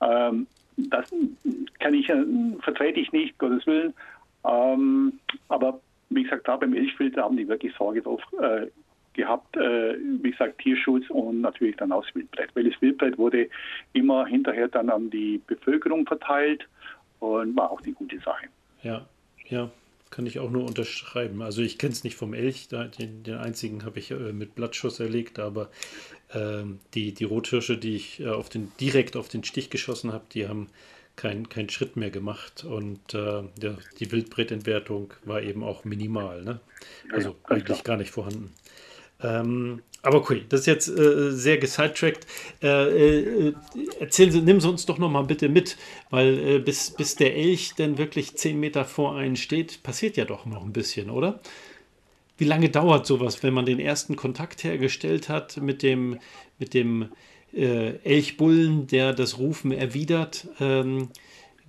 Ähm, 0.00 0.46
das 0.76 1.10
kann 1.78 1.94
ich, 1.94 2.06
vertrete 2.60 3.00
ich 3.00 3.12
nicht, 3.12 3.38
Gottes 3.38 3.66
Willen. 3.66 3.94
Ähm, 4.44 5.14
aber 5.48 5.80
wie 6.10 6.22
gesagt, 6.22 6.46
da 6.46 6.56
beim 6.56 6.74
Elchwild 6.74 7.16
haben 7.16 7.36
die 7.36 7.48
wirklich 7.48 7.74
Sorge 7.74 8.02
drauf 8.02 8.20
äh, 8.40 8.66
gehabt, 9.14 9.56
äh, 9.56 9.96
wie 10.22 10.30
gesagt, 10.30 10.58
Tierschutz 10.58 11.08
und 11.08 11.40
natürlich 11.40 11.76
dann 11.76 11.92
aus 11.92 12.06
Wildbrett. 12.14 12.54
Weil 12.54 12.70
das 12.70 12.80
Wildbrett 12.80 13.18
wurde 13.18 13.48
immer 13.92 14.26
hinterher 14.26 14.68
dann 14.68 14.90
an 14.90 15.10
die 15.10 15.40
Bevölkerung 15.46 16.06
verteilt 16.06 16.66
und 17.20 17.56
war 17.56 17.70
auch 17.70 17.80
eine 17.82 17.92
gute 17.92 18.18
Sache. 18.20 18.46
Ja, 18.82 19.06
ja, 19.48 19.70
kann 20.16 20.24
ich 20.24 20.38
auch 20.38 20.50
nur 20.50 20.64
unterschreiben. 20.64 21.42
Also 21.42 21.60
ich 21.60 21.76
kenne 21.76 21.92
es 21.92 22.02
nicht 22.02 22.16
vom 22.16 22.32
Elch, 22.32 22.68
den, 22.68 23.22
den 23.22 23.34
einzigen 23.34 23.84
habe 23.84 23.98
ich 23.98 24.10
äh, 24.10 24.32
mit 24.32 24.54
Blattschuss 24.54 24.98
erlegt, 24.98 25.38
aber 25.38 25.68
äh, 26.30 26.62
die, 26.94 27.12
die 27.12 27.24
Rothirsche, 27.24 27.76
die 27.76 27.96
ich 27.96 28.20
äh, 28.20 28.28
auf 28.28 28.48
den, 28.48 28.72
direkt 28.80 29.14
auf 29.14 29.28
den 29.28 29.44
Stich 29.44 29.68
geschossen 29.68 30.14
habe, 30.14 30.24
die 30.32 30.48
haben 30.48 30.68
keinen 31.16 31.50
kein 31.50 31.68
Schritt 31.68 31.96
mehr 31.96 32.08
gemacht 32.08 32.64
und 32.64 33.12
äh, 33.12 33.42
ja, 33.60 33.76
die 34.00 34.10
Wildbrettentwertung 34.10 35.12
war 35.24 35.42
eben 35.42 35.62
auch 35.62 35.84
minimal. 35.84 36.42
Ne? 36.42 36.60
Also 37.12 37.30
ja, 37.30 37.36
eigentlich 37.50 37.82
klar. 37.82 37.82
gar 37.82 37.96
nicht 37.98 38.10
vorhanden. 38.10 38.54
Ähm, 39.20 39.82
aber 40.06 40.18
okay, 40.18 40.44
das 40.48 40.60
ist 40.60 40.66
jetzt 40.66 40.88
äh, 40.88 41.32
sehr 41.32 41.58
gesidetrackt. 41.58 42.26
Äh, 42.62 43.48
äh, 43.48 43.54
erzählen 43.98 44.30
Sie, 44.30 44.40
nehmen 44.40 44.60
Sie 44.60 44.68
uns 44.68 44.86
doch 44.86 44.98
noch 44.98 45.10
mal 45.10 45.22
bitte 45.22 45.48
mit, 45.48 45.76
weil 46.10 46.38
äh, 46.38 46.58
bis, 46.60 46.92
bis 46.92 47.16
der 47.16 47.34
Elch 47.36 47.74
dann 47.76 47.98
wirklich 47.98 48.36
zehn 48.36 48.60
Meter 48.60 48.84
vor 48.84 49.16
einen 49.16 49.34
steht, 49.34 49.82
passiert 49.82 50.16
ja 50.16 50.24
doch 50.24 50.46
noch 50.46 50.62
ein 50.62 50.72
bisschen, 50.72 51.10
oder? 51.10 51.40
Wie 52.38 52.44
lange 52.44 52.68
dauert 52.68 53.04
sowas, 53.04 53.42
wenn 53.42 53.52
man 53.52 53.66
den 53.66 53.80
ersten 53.80 54.14
Kontakt 54.14 54.62
hergestellt 54.62 55.28
hat 55.28 55.56
mit 55.56 55.82
dem, 55.82 56.20
mit 56.60 56.72
dem 56.72 57.08
äh, 57.52 57.96
Elchbullen, 58.04 58.86
der 58.86 59.12
das 59.12 59.38
Rufen 59.38 59.72
erwidert? 59.72 60.46
Ähm, 60.60 61.08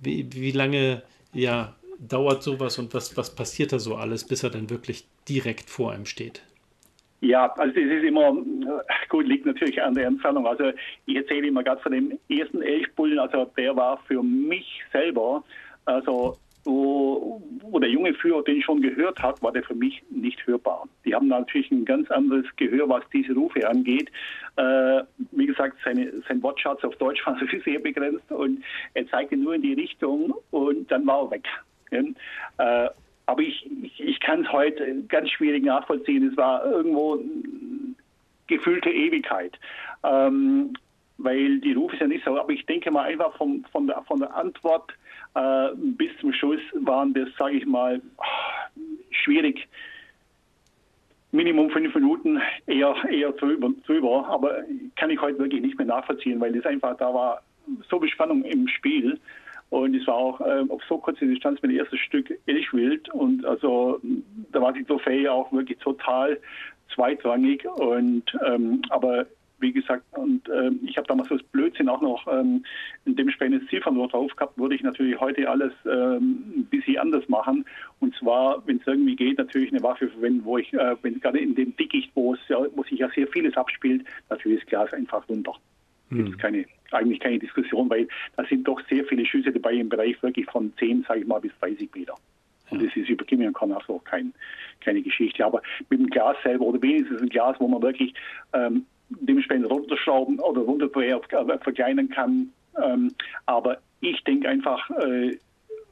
wie, 0.00 0.32
wie 0.32 0.52
lange 0.52 1.02
ja, 1.34 1.74
dauert 1.98 2.44
sowas 2.44 2.78
und 2.78 2.94
was, 2.94 3.16
was 3.16 3.34
passiert 3.34 3.72
da 3.72 3.80
so 3.80 3.96
alles, 3.96 4.22
bis 4.22 4.44
er 4.44 4.50
dann 4.50 4.70
wirklich 4.70 5.06
direkt 5.28 5.70
vor 5.70 5.90
einem 5.90 6.06
steht? 6.06 6.42
Ja, 7.20 7.52
also 7.54 7.74
das 7.74 7.84
ist 7.84 8.04
immer, 8.04 8.28
äh, 8.28 9.08
gut, 9.08 9.26
liegt 9.26 9.44
natürlich 9.44 9.82
an 9.82 9.94
der 9.94 10.06
Entfernung. 10.06 10.46
Also 10.46 10.72
ich 11.06 11.16
erzähle 11.16 11.48
immer 11.48 11.64
gerade 11.64 11.80
von 11.80 11.92
dem 11.92 12.18
ersten 12.28 12.62
Elchbullen, 12.62 13.18
also 13.18 13.44
der 13.56 13.74
war 13.76 13.98
für 14.06 14.22
mich 14.22 14.82
selber, 14.92 15.42
also 15.84 16.36
wo, 16.64 17.42
wo 17.62 17.78
der 17.78 17.88
junge 17.88 18.12
Führer 18.14 18.42
den 18.44 18.62
schon 18.62 18.82
gehört 18.82 19.20
hat, 19.20 19.42
war 19.42 19.52
der 19.52 19.62
für 19.62 19.74
mich 19.74 20.02
nicht 20.10 20.46
hörbar. 20.46 20.86
Die 21.04 21.14
haben 21.14 21.28
natürlich 21.28 21.70
ein 21.70 21.84
ganz 21.84 22.10
anderes 22.10 22.44
Gehör, 22.56 22.88
was 22.88 23.02
diese 23.12 23.32
Rufe 23.32 23.66
angeht. 23.66 24.10
Äh, 24.56 25.02
wie 25.32 25.46
gesagt, 25.46 25.78
seine, 25.84 26.12
sein 26.28 26.42
Wortschatz 26.42 26.84
auf 26.84 26.94
Deutsch 26.96 27.26
war 27.26 27.38
sehr 27.64 27.80
begrenzt 27.80 28.30
und 28.30 28.62
er 28.94 29.08
zeigte 29.08 29.36
nur 29.36 29.54
in 29.54 29.62
die 29.62 29.74
Richtung 29.74 30.34
und 30.50 30.90
dann 30.90 31.06
war 31.06 31.22
er 31.22 31.30
weg. 31.30 31.48
Ja? 31.90 32.84
Äh, 32.86 32.90
aber 33.28 33.42
ich, 33.42 33.70
ich, 33.82 34.00
ich 34.00 34.20
kann 34.20 34.42
es 34.42 34.52
heute 34.52 35.02
ganz 35.06 35.28
schwierig 35.30 35.62
nachvollziehen. 35.62 36.28
Es 36.28 36.36
war 36.38 36.64
irgendwo 36.64 37.22
gefühlte 38.46 38.90
Ewigkeit. 38.90 39.58
Ähm, 40.02 40.72
weil 41.18 41.58
die 41.58 41.74
Rufe 41.74 41.94
ist 41.94 42.00
ja 42.00 42.06
nicht 42.06 42.24
so, 42.24 42.38
aber 42.38 42.50
ich 42.50 42.64
denke 42.64 42.90
mal 42.90 43.02
einfach 43.02 43.36
vom, 43.36 43.64
von, 43.70 43.86
der, 43.86 44.02
von 44.04 44.20
der 44.20 44.34
Antwort 44.34 44.94
äh, 45.34 45.68
bis 45.76 46.10
zum 46.20 46.32
Schluss 46.32 46.60
waren 46.72 47.12
das, 47.12 47.28
sage 47.36 47.56
ich 47.56 47.66
mal, 47.66 48.00
schwierig. 49.10 49.68
Minimum 51.30 51.68
fünf 51.68 51.94
Minuten, 51.94 52.40
eher, 52.66 52.94
eher 53.10 53.32
drüber, 53.32 53.70
drüber, 53.84 54.26
aber 54.26 54.62
kann 54.96 55.10
ich 55.10 55.20
heute 55.20 55.38
wirklich 55.38 55.60
nicht 55.60 55.76
mehr 55.76 55.86
nachvollziehen, 55.86 56.40
weil 56.40 56.56
es 56.56 56.64
einfach, 56.64 56.96
da 56.96 57.12
war 57.12 57.42
so 57.90 57.98
Bespannung 57.98 58.44
im 58.44 58.66
Spiel. 58.68 59.20
Und 59.70 59.94
es 59.94 60.06
war 60.06 60.14
auch 60.14 60.40
äh, 60.40 60.64
auf 60.68 60.82
so 60.88 60.98
kurze 60.98 61.26
Distanz 61.26 61.60
mein 61.62 61.72
erstes 61.72 61.98
Stück 62.00 62.32
Elchwild. 62.46 63.08
Und 63.10 63.44
also 63.44 64.00
da 64.52 64.62
war 64.62 64.72
die 64.72 64.84
Trophäe 64.84 65.30
auch 65.30 65.52
wirklich 65.52 65.78
total 65.78 66.38
zweitrangig. 66.94 67.66
Und 67.66 68.24
ähm, 68.46 68.82
aber 68.88 69.26
wie 69.60 69.72
gesagt, 69.72 70.04
und 70.12 70.48
ähm, 70.48 70.80
ich 70.84 70.96
habe 70.96 71.06
damals 71.06 71.28
das 71.28 71.42
Blödsinn 71.42 71.88
auch 71.88 72.00
noch 72.00 72.26
ähm, 72.32 72.64
in 73.04 73.16
dem 73.16 73.28
späteren 73.30 73.66
Zielverlust 73.68 74.12
drauf 74.12 74.34
gehabt, 74.36 74.56
würde 74.56 74.74
ich 74.74 74.82
natürlich 74.82 75.18
heute 75.18 75.48
alles 75.50 75.72
ähm, 75.84 76.44
ein 76.56 76.64
bisschen 76.70 76.98
anders 76.98 77.28
machen. 77.28 77.64
Und 78.00 78.14
zwar, 78.16 78.64
wenn 78.66 78.78
es 78.78 78.86
irgendwie 78.86 79.16
geht, 79.16 79.38
natürlich 79.38 79.72
eine 79.72 79.82
Waffe 79.82 80.08
verwenden, 80.08 80.44
wo 80.44 80.58
ich, 80.58 80.72
äh, 80.74 80.96
wenn 81.02 81.20
gerade 81.20 81.40
in 81.40 81.54
dem 81.54 81.76
Dickicht, 81.76 82.10
wo 82.14 82.34
es 82.34 82.40
ja, 82.48 82.58
wo 82.74 82.82
sich 82.84 83.00
ja 83.00 83.08
sehr 83.10 83.26
vieles 83.28 83.56
abspielt, 83.56 84.04
natürlich 84.30 84.60
das 84.60 84.68
Glas 84.68 84.92
einfach 84.92 85.28
runter. 85.28 85.54
Hm. 86.10 86.18
Gibt 86.18 86.30
es 86.30 86.38
keine 86.38 86.64
eigentlich 86.92 87.20
keine 87.20 87.38
Diskussion, 87.38 87.90
weil 87.90 88.08
da 88.36 88.44
sind 88.44 88.66
doch 88.66 88.80
sehr 88.88 89.04
viele 89.04 89.24
Schüsse 89.24 89.52
dabei 89.52 89.74
im 89.74 89.88
Bereich 89.88 90.22
wirklich 90.22 90.46
von 90.46 90.72
10, 90.78 91.04
sage 91.06 91.20
ich 91.20 91.26
mal, 91.26 91.40
bis 91.40 91.52
30 91.60 91.88
Meter. 91.94 92.14
Und 92.70 92.82
das 92.82 92.94
ist 92.94 93.08
über 93.08 93.24
kann 93.52 93.72
auch 93.72 94.04
kein, 94.04 94.34
keine 94.80 95.00
Geschichte. 95.00 95.44
Aber 95.44 95.62
mit 95.88 96.00
dem 96.00 96.08
Glas 96.08 96.36
selber 96.42 96.66
oder 96.66 96.82
wenigstens 96.82 97.22
ein 97.22 97.28
Glas, 97.30 97.56
wo 97.58 97.66
man 97.66 97.80
wirklich 97.80 98.12
ähm, 98.52 98.84
dementsprechend 99.08 99.70
runterschrauben 99.70 100.38
oder 100.40 100.60
runterdrehen, 100.60 101.18
äh, 101.30 101.58
verkleinern 101.58 102.10
kann, 102.10 102.52
Ähm, 102.82 103.12
aber 103.46 103.78
ich 104.00 104.22
denke 104.24 104.48
einfach, 104.48 104.88
äh, 104.90 105.36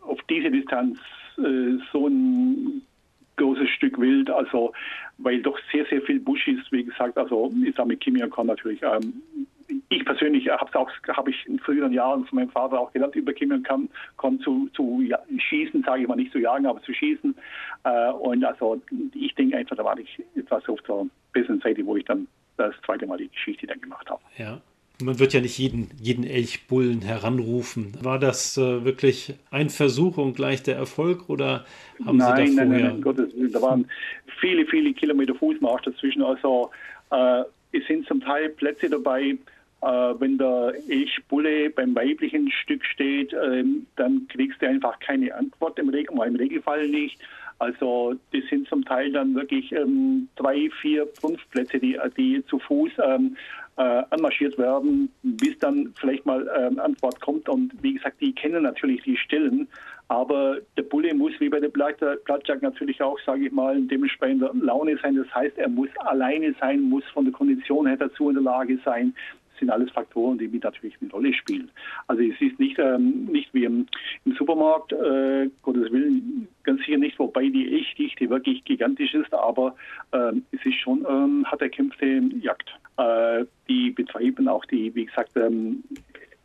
auf 0.03 0.21
diese 0.31 0.51
Distanz 0.51 0.99
äh, 1.39 1.79
so 1.93 2.07
ein 2.07 2.83
großes 3.37 3.69
Stück 3.71 3.99
Wild, 4.01 4.31
also 4.31 4.73
weil 5.19 5.43
doch 5.43 5.59
sehr, 5.73 5.85
sehr 5.87 6.01
viel 6.03 6.21
Busch 6.21 6.47
ist, 6.49 6.71
wie 6.73 6.85
gesagt, 6.85 7.19
also 7.19 7.53
ich 7.65 7.75
sage 7.75 7.89
mit 7.89 8.01
Chimiacon 8.01 8.47
natürlich. 8.47 8.81
Ähm, 8.83 9.23
ich 9.89 10.05
persönlich 10.05 10.49
habe 10.49 10.69
es 10.69 10.75
auch, 10.75 10.91
habe 11.09 11.31
ich 11.31 11.47
in 11.47 11.59
früheren 11.59 11.93
Jahren 11.93 12.25
von 12.27 12.37
meinem 12.37 12.51
Vater 12.51 12.79
auch 12.79 12.93
gelernt, 12.93 13.15
über 13.17 13.33
Chimiacon 13.33 13.89
zu, 14.43 14.69
zu 14.75 15.03
ja, 15.03 15.19
schießen, 15.37 15.83
sage 15.83 16.03
ich 16.03 16.09
mal 16.09 16.17
nicht 16.17 16.33
zu 16.33 16.39
jagen, 16.39 16.67
aber 16.67 16.83
zu 16.83 16.93
schießen. 16.93 17.35
Äh, 17.85 18.11
und 18.13 18.45
also 18.45 18.81
ich 19.15 19.35
denke 19.35 19.57
einfach, 19.57 19.77
da 19.77 19.85
war 19.85 19.99
ich 19.99 20.23
etwas 20.37 20.69
auf 20.69 20.81
der 20.83 21.07
besseren 21.33 21.61
Seite, 21.61 21.85
wo 21.87 21.97
ich 21.97 22.05
dann 22.05 22.27
das 22.57 22.75
zweite 22.85 23.07
Mal 23.07 23.19
die 23.19 23.29
Geschichte 23.29 23.67
dann 23.67 23.81
gemacht 23.81 24.09
habe. 24.11 24.21
Ja. 24.37 24.61
Man 25.03 25.19
wird 25.19 25.35
ja 25.35 25.43
nicht 25.43 25.59
jeden, 25.59 25.91
jeden 26.01 26.25
Elchbullen 26.25 27.03
heranrufen. 27.03 27.93
War 28.03 28.19
das 28.19 28.57
äh, 28.57 28.83
wirklich 28.83 29.35
ein 29.51 29.69
Versuch 29.69 30.17
und 30.17 30.37
gleich 30.37 30.63
der 30.63 30.77
Erfolg 30.77 31.29
oder 31.29 31.67
haben 32.07 32.17
nein, 32.17 32.47
Sie 32.47 32.57
da 32.57 32.63
vorher... 32.63 32.83
Nein, 32.83 32.93
nein, 32.95 33.03
Gottes 33.03 33.37
Willen, 33.37 33.53
da 33.53 33.61
waren 33.61 33.89
viele, 34.41 34.65
viele 34.65 34.95
Kilometer 34.95 35.35
Fußmarsch 35.35 35.83
dazwischen. 35.83 36.23
Also 36.23 36.71
äh, 37.11 37.43
es 37.73 37.87
sind 37.87 38.07
zum 38.07 38.23
Teil 38.23 38.49
Plätze 38.49 38.89
dabei, 38.89 39.37
wenn 39.87 40.39
der 40.39 40.75
Elchbulle 40.89 41.71
beim 41.71 41.95
weiblichen 41.95 42.51
Stück 42.51 42.85
steht, 42.85 43.33
äh, 43.33 43.65
dann 43.97 44.27
kriegst 44.29 44.61
du 44.63 44.69
einfach 44.69 44.99
keine 45.01 45.35
Antwort 45.35 45.79
im, 45.79 45.91
Reg 45.91 46.11
im 46.11 46.19
Regelfall 46.19 46.89
nicht. 46.89 47.21
Also 47.59 48.15
das 48.33 48.43
sind 48.51 48.69
zum 48.69 48.85
Teil 48.85 49.13
dann 49.13 49.35
wirklich 49.35 49.73
ähm, 49.73 50.29
drei, 50.37 50.69
vier, 50.83 51.07
fünf 51.21 51.41
Plätze, 51.51 51.79
die, 51.79 51.99
die 52.17 52.45
zu 52.47 52.59
Fuß 52.59 52.93
ähm, 53.03 53.37
äh, 53.77 54.03
anmarschiert 54.11 54.59
werden, 54.59 55.11
bis 55.23 55.59
dann 55.59 55.93
vielleicht 55.99 56.27
mal 56.27 56.49
ähm, 56.59 56.79
Antwort 56.79 57.21
kommt. 57.21 57.49
Und 57.49 57.73
wie 57.83 57.95
gesagt, 57.95 58.21
die 58.21 58.35
kennen 58.35 58.63
natürlich 58.63 59.03
die 59.03 59.17
Stellen, 59.17 59.69
aber 60.09 60.59
der 60.77 60.83
Bulle 60.83 61.15
muss 61.15 61.33
wie 61.41 61.49
bei 61.49 61.61
der 61.61 61.69
Blattjagd 61.69 62.63
natürlich 62.63 63.03
auch, 63.03 63.19
sage 63.25 63.47
ich 63.47 63.53
mal, 63.53 63.81
dementsprechend 63.83 64.43
Laune 64.63 64.99
sein. 65.03 65.17
Das 65.17 65.35
heißt, 65.35 65.59
er 65.59 65.69
muss 65.69 65.89
alleine 65.99 66.55
sein, 66.61 66.83
muss 66.83 67.05
von 67.13 67.25
der 67.25 67.33
Kondition 67.33 67.87
her 67.87 67.97
dazu 67.97 68.29
in 68.29 68.35
der 68.35 68.45
Lage 68.45 68.79
sein, 68.85 69.15
sind 69.59 69.71
alles 69.71 69.91
Faktoren, 69.91 70.39
die 70.39 70.49
mit 70.49 70.65
natürlich 70.65 70.97
eine 71.01 71.11
Rolle 71.11 71.33
spielen. 71.33 71.71
Also 72.07 72.23
es 72.23 72.41
ist 72.41 72.59
nicht, 72.59 72.79
ähm, 72.79 73.27
nicht 73.27 73.53
wie 73.55 73.65
im, 73.65 73.87
im 74.25 74.33
Supermarkt, 74.35 74.93
äh, 74.93 75.49
Gottes 75.63 75.91
Willen, 75.91 76.49
ganz 76.63 76.81
sicher 76.85 76.99
nicht, 76.99 77.19
wobei 77.19 77.49
die 77.49 77.81
Echtdichte 77.81 78.29
wirklich 78.31 78.65
gigantisch 78.65 79.15
ist, 79.15 79.33
aber 79.33 79.77
ähm, 80.13 80.45
es 80.53 80.65
ist 80.65 80.77
schon 80.81 81.07
ähm, 81.09 81.45
hat 81.47 81.63
erkämpfte 81.63 82.23
Jagd. 82.41 82.71
Äh, 82.97 83.45
die 83.69 83.91
betreiben 83.91 84.49
auch 84.49 84.65
die, 84.67 84.95
wie 84.95 85.07
gesagt, 85.07 85.37
ähm, 85.37 85.83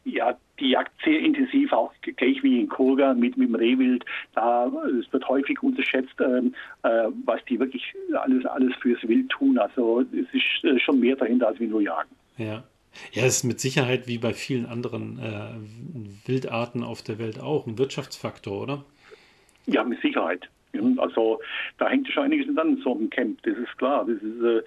ja, 0.03 0.35
die 0.59 0.69
Jagd 0.71 0.91
sehr 1.03 1.19
intensiv, 1.19 1.71
auch 1.73 1.93
gleich 2.01 2.41
wie 2.43 2.59
in 2.59 2.69
Kurga 2.69 3.13
mit, 3.13 3.37
mit 3.37 3.49
dem 3.49 3.55
Rehwild. 3.55 4.03
Da 4.33 4.71
es 4.99 5.11
wird 5.11 5.27
häufig 5.27 5.61
unterschätzt, 5.61 6.15
ähm, 6.19 6.53
äh, 6.83 7.07
was 7.25 7.43
die 7.45 7.59
wirklich 7.59 7.93
alles, 8.13 8.45
alles 8.45 8.73
fürs 8.81 9.01
Wild 9.07 9.29
tun. 9.29 9.57
Also 9.57 10.01
es 10.01 10.33
ist 10.33 10.63
äh, 10.63 10.79
schon 10.79 10.99
mehr 10.99 11.15
dahinter, 11.15 11.47
als 11.47 11.59
wir 11.59 11.67
nur 11.67 11.81
jagen. 11.81 12.09
Ja. 12.37 12.63
Ja, 13.13 13.23
es 13.23 13.37
ist 13.37 13.43
mit 13.43 13.59
Sicherheit 13.59 14.07
wie 14.07 14.17
bei 14.17 14.33
vielen 14.33 14.65
anderen 14.65 15.19
äh, 15.19 16.27
Wildarten 16.27 16.83
auf 16.83 17.01
der 17.01 17.19
Welt 17.19 17.39
auch 17.39 17.67
ein 17.67 17.77
Wirtschaftsfaktor, 17.77 18.61
oder? 18.61 18.85
Ja, 19.65 19.83
mit 19.83 20.01
Sicherheit. 20.01 20.49
Also 20.97 21.39
da 21.77 21.89
hängt 21.89 22.07
schon 22.07 22.23
einiges 22.23 22.57
an 22.57 22.77
so 22.83 22.95
einem 22.95 23.09
Camp, 23.09 23.41
das 23.43 23.57
ist 23.57 23.77
klar. 23.77 24.05
Das 24.05 24.21
ist, 24.21 24.41
äh, 24.41 24.57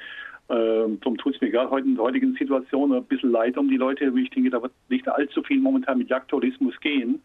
äh, 0.54 0.98
darum 1.00 1.16
tut 1.16 1.34
es 1.34 1.40
mir 1.40 1.50
gerade 1.50 1.70
heute 1.70 1.86
in 1.86 1.94
der 1.94 2.04
heutigen 2.04 2.34
Situation 2.34 2.92
ein 2.92 3.04
bisschen 3.04 3.30
leid 3.30 3.56
um 3.56 3.68
die 3.68 3.76
Leute. 3.76 4.12
Ich 4.16 4.30
denke, 4.30 4.50
da 4.50 4.62
wird 4.62 4.72
nicht 4.88 5.08
allzu 5.08 5.42
viel 5.42 5.60
momentan 5.60 5.98
mit 5.98 6.10
Jagdtourismus 6.10 6.78
gehen. 6.80 7.22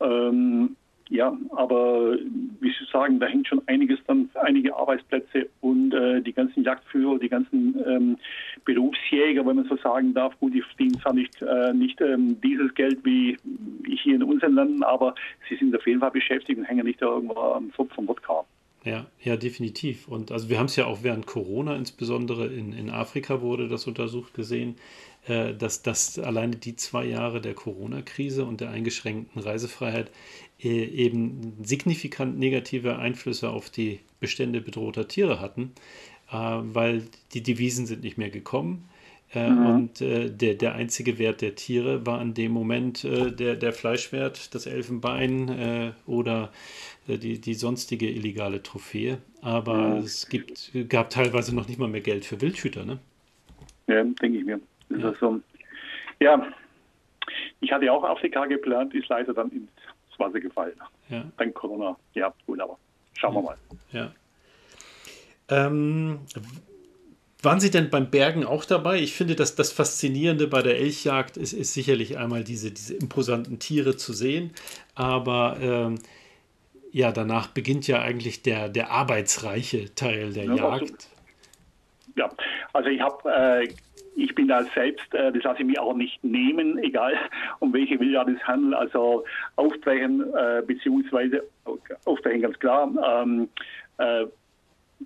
Ähm, 0.00 0.76
ja, 1.10 1.36
aber 1.50 2.16
wie 2.60 2.70
Sie 2.70 2.86
sagen, 2.90 3.20
da 3.20 3.26
hängt 3.26 3.46
schon 3.46 3.62
einiges 3.66 3.98
dann, 4.06 4.30
einige 4.34 4.74
Arbeitsplätze 4.74 5.48
und 5.60 5.92
äh, 5.92 6.22
die 6.22 6.32
ganzen 6.32 6.64
Jagdführer, 6.64 7.18
die 7.18 7.28
ganzen 7.28 7.76
ähm, 7.86 8.16
Berufsjäger, 8.64 9.44
wenn 9.46 9.56
man 9.56 9.68
so 9.68 9.76
sagen 9.76 10.14
darf, 10.14 10.38
gut, 10.40 10.54
die 10.54 10.62
verdienen 10.62 10.98
zwar 11.00 11.12
nicht, 11.12 11.42
äh, 11.42 11.74
nicht 11.74 12.00
ähm, 12.00 12.40
dieses 12.40 12.74
Geld 12.74 13.04
wie 13.04 13.36
hier 13.86 14.14
in 14.14 14.22
unseren 14.22 14.54
Ländern, 14.54 14.82
aber 14.82 15.14
sie 15.48 15.56
sind 15.56 15.76
auf 15.76 15.86
jeden 15.86 16.00
Fall 16.00 16.10
beschäftigt 16.10 16.58
und 16.58 16.64
hängen 16.64 16.86
nicht 16.86 17.02
da 17.02 17.06
irgendwo 17.06 17.38
am 17.38 17.72
Zopf 17.74 17.94
vom 17.94 18.08
Wodka. 18.08 18.44
Ja, 18.84 19.06
ja, 19.22 19.36
definitiv. 19.36 20.08
Und 20.08 20.30
also 20.30 20.50
wir 20.50 20.58
haben 20.58 20.66
es 20.66 20.76
ja 20.76 20.84
auch 20.84 21.02
während 21.02 21.26
Corona, 21.26 21.74
insbesondere 21.74 22.46
in, 22.46 22.74
in 22.74 22.90
Afrika 22.90 23.40
wurde 23.40 23.66
das 23.66 23.86
untersucht 23.86 24.34
gesehen, 24.34 24.76
äh, 25.26 25.54
dass, 25.54 25.80
dass 25.80 26.18
alleine 26.18 26.56
die 26.56 26.76
zwei 26.76 27.06
Jahre 27.06 27.40
der 27.40 27.54
Corona-Krise 27.54 28.44
und 28.44 28.60
der 28.60 28.70
eingeschränkten 28.70 29.40
Reisefreiheit 29.40 30.10
eben 30.58 31.54
signifikant 31.62 32.38
negative 32.38 32.98
Einflüsse 32.98 33.50
auf 33.50 33.70
die 33.70 34.00
Bestände 34.20 34.60
bedrohter 34.60 35.08
Tiere 35.08 35.40
hatten, 35.40 35.72
äh, 36.30 36.36
weil 36.36 37.02
die 37.32 37.42
Devisen 37.42 37.86
sind 37.86 38.02
nicht 38.02 38.18
mehr 38.18 38.30
gekommen. 38.30 38.88
Äh, 39.34 39.50
mhm. 39.50 39.66
Und 39.66 40.00
äh, 40.00 40.30
der, 40.30 40.54
der 40.54 40.74
einzige 40.74 41.18
Wert 41.18 41.40
der 41.40 41.56
Tiere 41.56 42.06
war 42.06 42.22
in 42.22 42.34
dem 42.34 42.52
Moment 42.52 43.04
äh, 43.04 43.32
der, 43.32 43.56
der 43.56 43.72
Fleischwert, 43.72 44.54
das 44.54 44.66
Elfenbein 44.66 45.48
äh, 45.48 45.92
oder 46.06 46.52
äh, 47.08 47.18
die, 47.18 47.40
die 47.40 47.54
sonstige 47.54 48.08
illegale 48.08 48.62
Trophäe. 48.62 49.18
Aber 49.42 49.76
mhm. 49.76 49.96
es 49.98 50.28
gibt, 50.28 50.70
gab 50.88 51.10
teilweise 51.10 51.54
noch 51.54 51.66
nicht 51.66 51.78
mal 51.78 51.88
mehr 51.88 52.00
Geld 52.00 52.24
für 52.24 52.40
Wildhüter. 52.40 52.84
Ne? 52.84 52.98
Ja, 53.88 54.04
denke 54.04 54.38
ich 54.38 54.44
mir. 54.44 54.60
Ja. 54.90 55.04
Also, 55.08 55.40
ja, 56.20 56.46
ich 57.60 57.72
hatte 57.72 57.90
auch 57.92 58.04
Afrika 58.04 58.46
geplant, 58.46 58.94
ist 58.94 59.08
leider 59.08 59.34
dann 59.34 59.50
ins 59.50 59.68
Wasser 60.18 60.40
gefallen. 60.40 60.74
Ja. 61.08 61.24
Dank 61.36 61.54
Corona. 61.54 61.96
Ja, 62.14 62.32
gut, 62.46 62.60
aber 62.60 62.78
schauen 63.14 63.34
wir 63.34 63.42
mal. 63.42 63.56
Ja. 63.92 64.12
Ähm, 65.48 66.20
waren 67.42 67.60
Sie 67.60 67.70
denn 67.70 67.90
beim 67.90 68.10
Bergen 68.10 68.44
auch 68.46 68.64
dabei? 68.64 68.98
Ich 69.00 69.14
finde, 69.14 69.34
dass 69.34 69.54
das 69.54 69.70
Faszinierende 69.70 70.46
bei 70.46 70.62
der 70.62 70.78
Elchjagd 70.78 71.36
ist, 71.36 71.52
ist 71.52 71.74
sicherlich 71.74 72.16
einmal 72.16 72.42
diese, 72.42 72.70
diese 72.70 72.94
imposanten 72.94 73.58
Tiere 73.58 73.96
zu 73.96 74.14
sehen, 74.14 74.52
aber 74.94 75.58
ähm, 75.60 75.98
ja, 76.90 77.12
danach 77.12 77.48
beginnt 77.48 77.86
ja 77.86 78.00
eigentlich 78.00 78.42
der, 78.42 78.68
der 78.68 78.90
arbeitsreiche 78.90 79.94
Teil 79.94 80.32
der 80.32 80.44
ja, 80.44 80.54
Jagd. 80.54 81.08
Ja, 82.16 82.30
also 82.72 82.88
ich 82.88 83.00
habe 83.00 83.30
äh, 83.30 83.68
ich 84.16 84.34
bin 84.34 84.48
da 84.48 84.62
selbst, 84.62 85.12
äh, 85.14 85.32
das 85.32 85.42
lasse 85.42 85.60
ich 85.60 85.66
mir 85.66 85.82
auch 85.82 85.94
nicht 85.94 86.22
nehmen, 86.22 86.78
egal 86.82 87.14
um 87.60 87.72
welche 87.72 87.98
Wildart 87.98 88.28
es 88.28 88.42
handelt. 88.46 88.74
Also 88.74 89.24
aufbrechen, 89.56 90.24
äh, 90.34 90.62
beziehungsweise 90.66 91.44
aufbrechen 92.04 92.42
ganz 92.42 92.58
klar. 92.58 92.90
Ähm, 93.22 93.48
äh, 93.98 94.26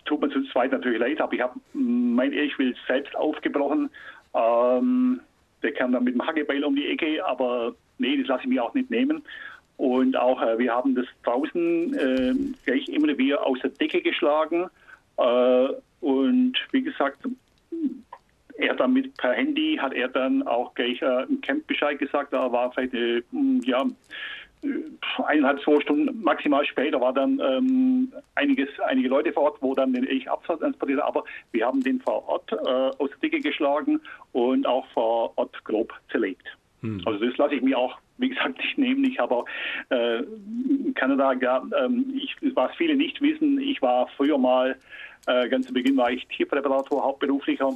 tut 0.05 0.21
mir 0.21 0.31
zu 0.31 0.43
zweit 0.45 0.73
natürlich 0.73 1.01
leid, 1.01 1.21
aber 1.21 1.33
ich 1.33 1.41
habe 1.41 1.59
mein 1.73 2.33
Elchwild 2.33 2.77
selbst 2.87 3.15
aufgebrochen. 3.17 3.91
Ähm, 4.35 5.21
der 5.63 5.73
kam 5.73 5.93
dann 5.93 6.05
mit 6.05 6.15
dem 6.15 6.27
Hackebeil 6.27 6.65
um 6.65 6.77
die 6.77 6.87
Ecke, 6.87 7.25
aber 7.25 7.75
nee, 7.99 8.17
das 8.19 8.29
lasse 8.29 8.43
ich 8.43 8.49
mir 8.49 8.63
auch 8.63 8.75
nicht 8.75 8.91
nehmen. 8.91 9.23
Und 9.77 10.17
auch 10.17 10.43
äh, 10.43 10.59
wir 10.59 10.75
haben 10.75 10.95
das 10.95 11.07
draußen 11.25 11.95
äh, 11.95 12.35
gleich 12.65 12.89
immer 12.89 13.17
wieder 13.17 13.45
aus 13.45 13.59
der 13.61 13.71
Decke 13.71 14.03
geschlagen. 14.03 14.69
Äh, 15.17 15.69
und 16.01 16.55
wie 16.73 16.83
gesagt, 16.83 17.19
dann 18.79 18.93
mit 18.93 19.17
per 19.17 19.33
Handy 19.33 19.79
hat 19.81 19.93
er 19.93 20.09
dann 20.09 20.43
auch 20.47 20.75
gleich 20.75 21.01
äh, 21.03 21.25
im 21.25 21.41
Camp 21.41 21.67
Bescheid 21.67 21.99
gesagt. 21.99 22.33
Da 22.33 22.51
war 22.51 22.73
vielleicht 22.73 22.95
äh, 22.95 23.23
ja 23.65 23.85
eineinhalb, 25.25 25.63
zwei 25.63 25.81
Stunden 25.81 26.23
maximal 26.23 26.65
später 26.65 27.01
war 27.01 27.13
dann 27.13 27.41
ähm, 27.41 28.13
einiges, 28.35 28.69
einige 28.87 29.09
Leute 29.09 29.33
vor 29.33 29.45
Ort, 29.45 29.59
wo 29.61 29.75
dann 29.75 29.93
den 29.93 30.07
Elch 30.07 30.29
abtransportiert 30.29 31.01
Aber 31.01 31.25
wir 31.53 31.67
haben 31.67 31.83
den 31.83 32.01
vor 32.01 32.29
Ort 32.29 32.53
äh, 32.53 32.57
aus 32.57 33.11
der 33.11 33.19
Dicke 33.23 33.41
geschlagen 33.41 34.01
und 34.33 34.67
auch 34.67 34.87
vor 34.89 35.33
Ort 35.37 35.63
grob 35.65 35.93
zerlegt. 36.11 36.47
Hm. 36.81 37.03
Also 37.07 37.25
das 37.25 37.37
lasse 37.37 37.55
ich 37.55 37.63
mir 37.63 37.79
auch, 37.79 37.99
wie 38.19 38.31
gesagt, 38.31 38.59
nicht 38.59 38.79
nehmen. 38.79 39.05
Ich 39.05 39.19
habe 39.19 39.35
auch 39.35 39.47
äh, 39.91 40.19
in 40.19 40.95
Kanada, 40.95 41.33
ja, 41.35 41.63
ähm, 41.85 42.13
ich, 42.17 42.37
was 42.55 42.75
viele 42.77 42.97
nicht 42.97 43.21
wissen, 43.21 43.61
ich 43.61 43.81
war 43.83 44.09
früher 44.17 44.39
mal, 44.39 44.77
äh, 45.27 45.49
ganz 45.49 45.67
zu 45.67 45.73
Beginn 45.73 45.97
war 45.97 46.11
ich 46.11 46.27
Tierpräparator, 46.29 47.03
hauptberuflicher 47.03 47.73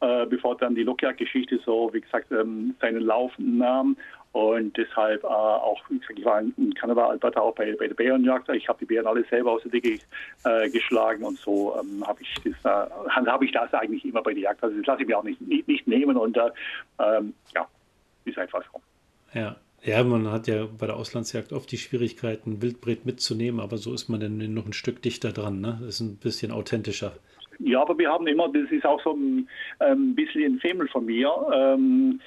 äh, 0.00 0.26
bevor 0.26 0.56
dann 0.56 0.74
die 0.74 0.82
Lockjagd-Geschichte 0.82 1.60
so, 1.64 1.90
wie 1.92 2.00
gesagt, 2.00 2.30
ähm, 2.32 2.74
seinen 2.80 3.02
Lauf 3.02 3.32
nahm. 3.38 3.96
Und 4.32 4.76
deshalb 4.76 5.24
äh, 5.24 5.26
auch, 5.26 5.82
wie 5.88 5.98
gesagt, 5.98 6.18
ich 6.18 6.24
war 6.24 6.40
in 6.40 6.74
Kanada, 6.74 7.08
Alberta 7.08 7.40
auch 7.40 7.54
bei, 7.54 7.74
bei 7.76 7.88
der 7.88 7.94
Bärenjagd. 7.94 8.48
Ich 8.50 8.68
habe 8.68 8.78
die 8.78 8.84
Bären 8.84 9.06
alle 9.06 9.24
selber 9.24 9.52
aus 9.52 9.62
der 9.62 9.72
Decke 9.72 9.98
äh, 10.44 10.70
geschlagen 10.70 11.24
und 11.24 11.36
so 11.38 11.76
ähm, 11.80 12.06
habe 12.06 12.22
ich 12.22 12.32
das, 12.44 12.54
äh, 12.64 12.90
habe 13.10 13.44
ich 13.44 13.52
das 13.52 13.74
eigentlich 13.74 14.04
immer 14.04 14.22
bei 14.22 14.32
der 14.32 14.42
Jagd. 14.44 14.62
Also 14.62 14.76
das 14.76 14.86
lasse 14.86 15.02
ich 15.02 15.08
mir 15.08 15.18
auch 15.18 15.24
nicht, 15.24 15.40
nicht, 15.40 15.66
nicht 15.66 15.86
nehmen 15.88 16.16
und 16.16 16.36
äh, 16.36 16.50
ähm, 17.00 17.34
ja, 17.54 17.66
ist 18.24 18.38
einfach 18.38 18.62
so. 18.72 18.80
Ja. 19.38 19.56
Ja, 19.82 20.04
man 20.04 20.30
hat 20.30 20.46
ja 20.46 20.66
bei 20.66 20.86
der 20.86 20.96
Auslandsjagd 20.96 21.54
oft 21.54 21.72
die 21.72 21.78
Schwierigkeiten, 21.78 22.60
Wildbret 22.60 23.06
mitzunehmen, 23.06 23.60
aber 23.60 23.78
so 23.78 23.94
ist 23.94 24.10
man 24.10 24.20
dann 24.20 24.36
noch 24.52 24.66
ein 24.66 24.74
Stück 24.74 25.00
dichter 25.00 25.32
dran. 25.32 25.62
Ne? 25.62 25.78
Das 25.80 25.94
ist 25.94 26.00
ein 26.00 26.18
bisschen 26.18 26.52
authentischer. 26.52 27.14
Ja, 27.62 27.82
aber 27.82 27.98
wir 27.98 28.10
haben 28.10 28.26
immer, 28.26 28.48
das 28.48 28.70
ist 28.70 28.86
auch 28.86 29.02
so 29.02 29.12
ein, 29.12 29.48
ein 29.78 29.92
ähm, 29.92 30.14
bisschen 30.14 30.54
ein 30.54 30.58
Femmel 30.60 30.88
von 30.88 31.04
mir. 31.04 31.30
Ähm, 31.52 32.20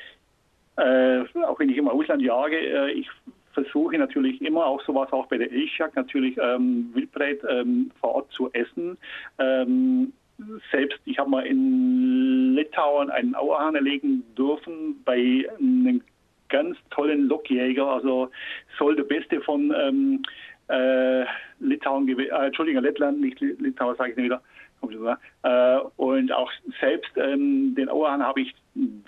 äh, 0.78 1.22
auch 1.44 1.60
wenn 1.60 1.70
ich 1.70 1.78
im 1.78 1.88
Ausland 1.88 2.22
jage, 2.22 2.58
äh, 2.58 2.92
ich 2.92 3.10
versuche 3.54 3.98
natürlich 3.98 4.42
immer 4.42 4.66
auch 4.66 4.82
sowas 4.84 5.12
auch 5.12 5.28
bei 5.28 5.38
der 5.38 5.52
Elchjagd 5.52 5.96
natürlich 5.96 6.38
ähm, 6.38 6.92
Wildbreit 6.94 7.40
ähm, 7.48 7.92
vor 8.00 8.16
Ort 8.16 8.32
zu 8.32 8.52
essen. 8.54 8.98
Ähm, 9.40 10.14
selbst, 10.72 11.00
ich 11.06 11.18
habe 11.20 11.30
mal 11.30 11.46
in 11.46 12.56
Litauen 12.56 13.10
einen 13.10 13.36
Auerhahn 13.36 13.76
erlegen 13.76 14.24
dürfen 14.36 15.02
bei 15.06 15.48
einem 15.60 16.02
ganz 16.50 16.78
tollen 16.90 17.28
Lockjäger, 17.28 17.86
also 17.86 18.30
soll 18.78 18.96
der 18.96 19.04
Beste 19.04 19.42
von 19.42 19.74
ähm, 19.76 20.24
äh, 20.68 21.26
Litauen, 21.60 22.08
äh, 22.08 22.46
Entschuldigung, 22.46 22.84
Lettland, 22.84 23.22
nicht 23.22 23.40
Litauen, 23.40 23.96
sage 23.96 24.12
ich 24.12 24.18
nicht 24.18 24.26
wieder. 24.26 24.42
Äh, 25.44 25.80
und 25.98 26.32
auch 26.32 26.52
selbst 26.80 27.12
ähm, 27.18 27.76
den 27.76 27.90
Auerhahn 27.90 28.24
habe 28.24 28.42
ich 28.42 28.54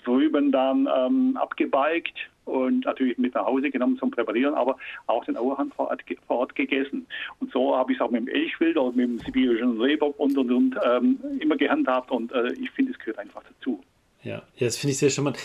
drüben 0.04 0.52
dann 0.52 0.88
ähm, 0.94 1.36
abgebalgt 1.36 2.14
und 2.44 2.84
natürlich 2.84 3.18
mit 3.18 3.34
nach 3.34 3.46
Hause 3.46 3.70
genommen 3.70 3.98
zum 3.98 4.10
Präparieren, 4.10 4.54
aber 4.54 4.76
auch 5.06 5.24
den 5.24 5.36
Auerhahn 5.36 5.72
vor 5.74 5.88
Ort, 5.88 6.02
vor 6.26 6.38
Ort 6.38 6.54
gegessen. 6.54 7.06
Und 7.40 7.50
so 7.52 7.76
habe 7.76 7.92
ich 7.92 7.98
es 7.98 8.02
auch 8.02 8.10
mit 8.10 8.20
dem 8.20 8.28
Elchwild 8.28 8.76
oder 8.76 8.96
mit 8.96 9.08
dem 9.08 9.18
sibirischen 9.18 9.80
Rehbock 9.80 10.18
und 10.18 10.38
und 10.38 10.50
und 10.52 10.76
ähm, 10.84 11.18
immer 11.40 11.56
gehandhabt 11.56 12.10
und 12.10 12.32
äh, 12.32 12.52
ich 12.52 12.70
finde, 12.70 12.92
es 12.92 12.98
gehört 12.98 13.18
einfach 13.18 13.42
dazu. 13.42 13.82
Ja, 14.22 14.42
ja 14.56 14.66
das 14.66 14.76
finde 14.76 14.92
ich 14.92 14.98
sehr 14.98 15.10
charmant. 15.10 15.38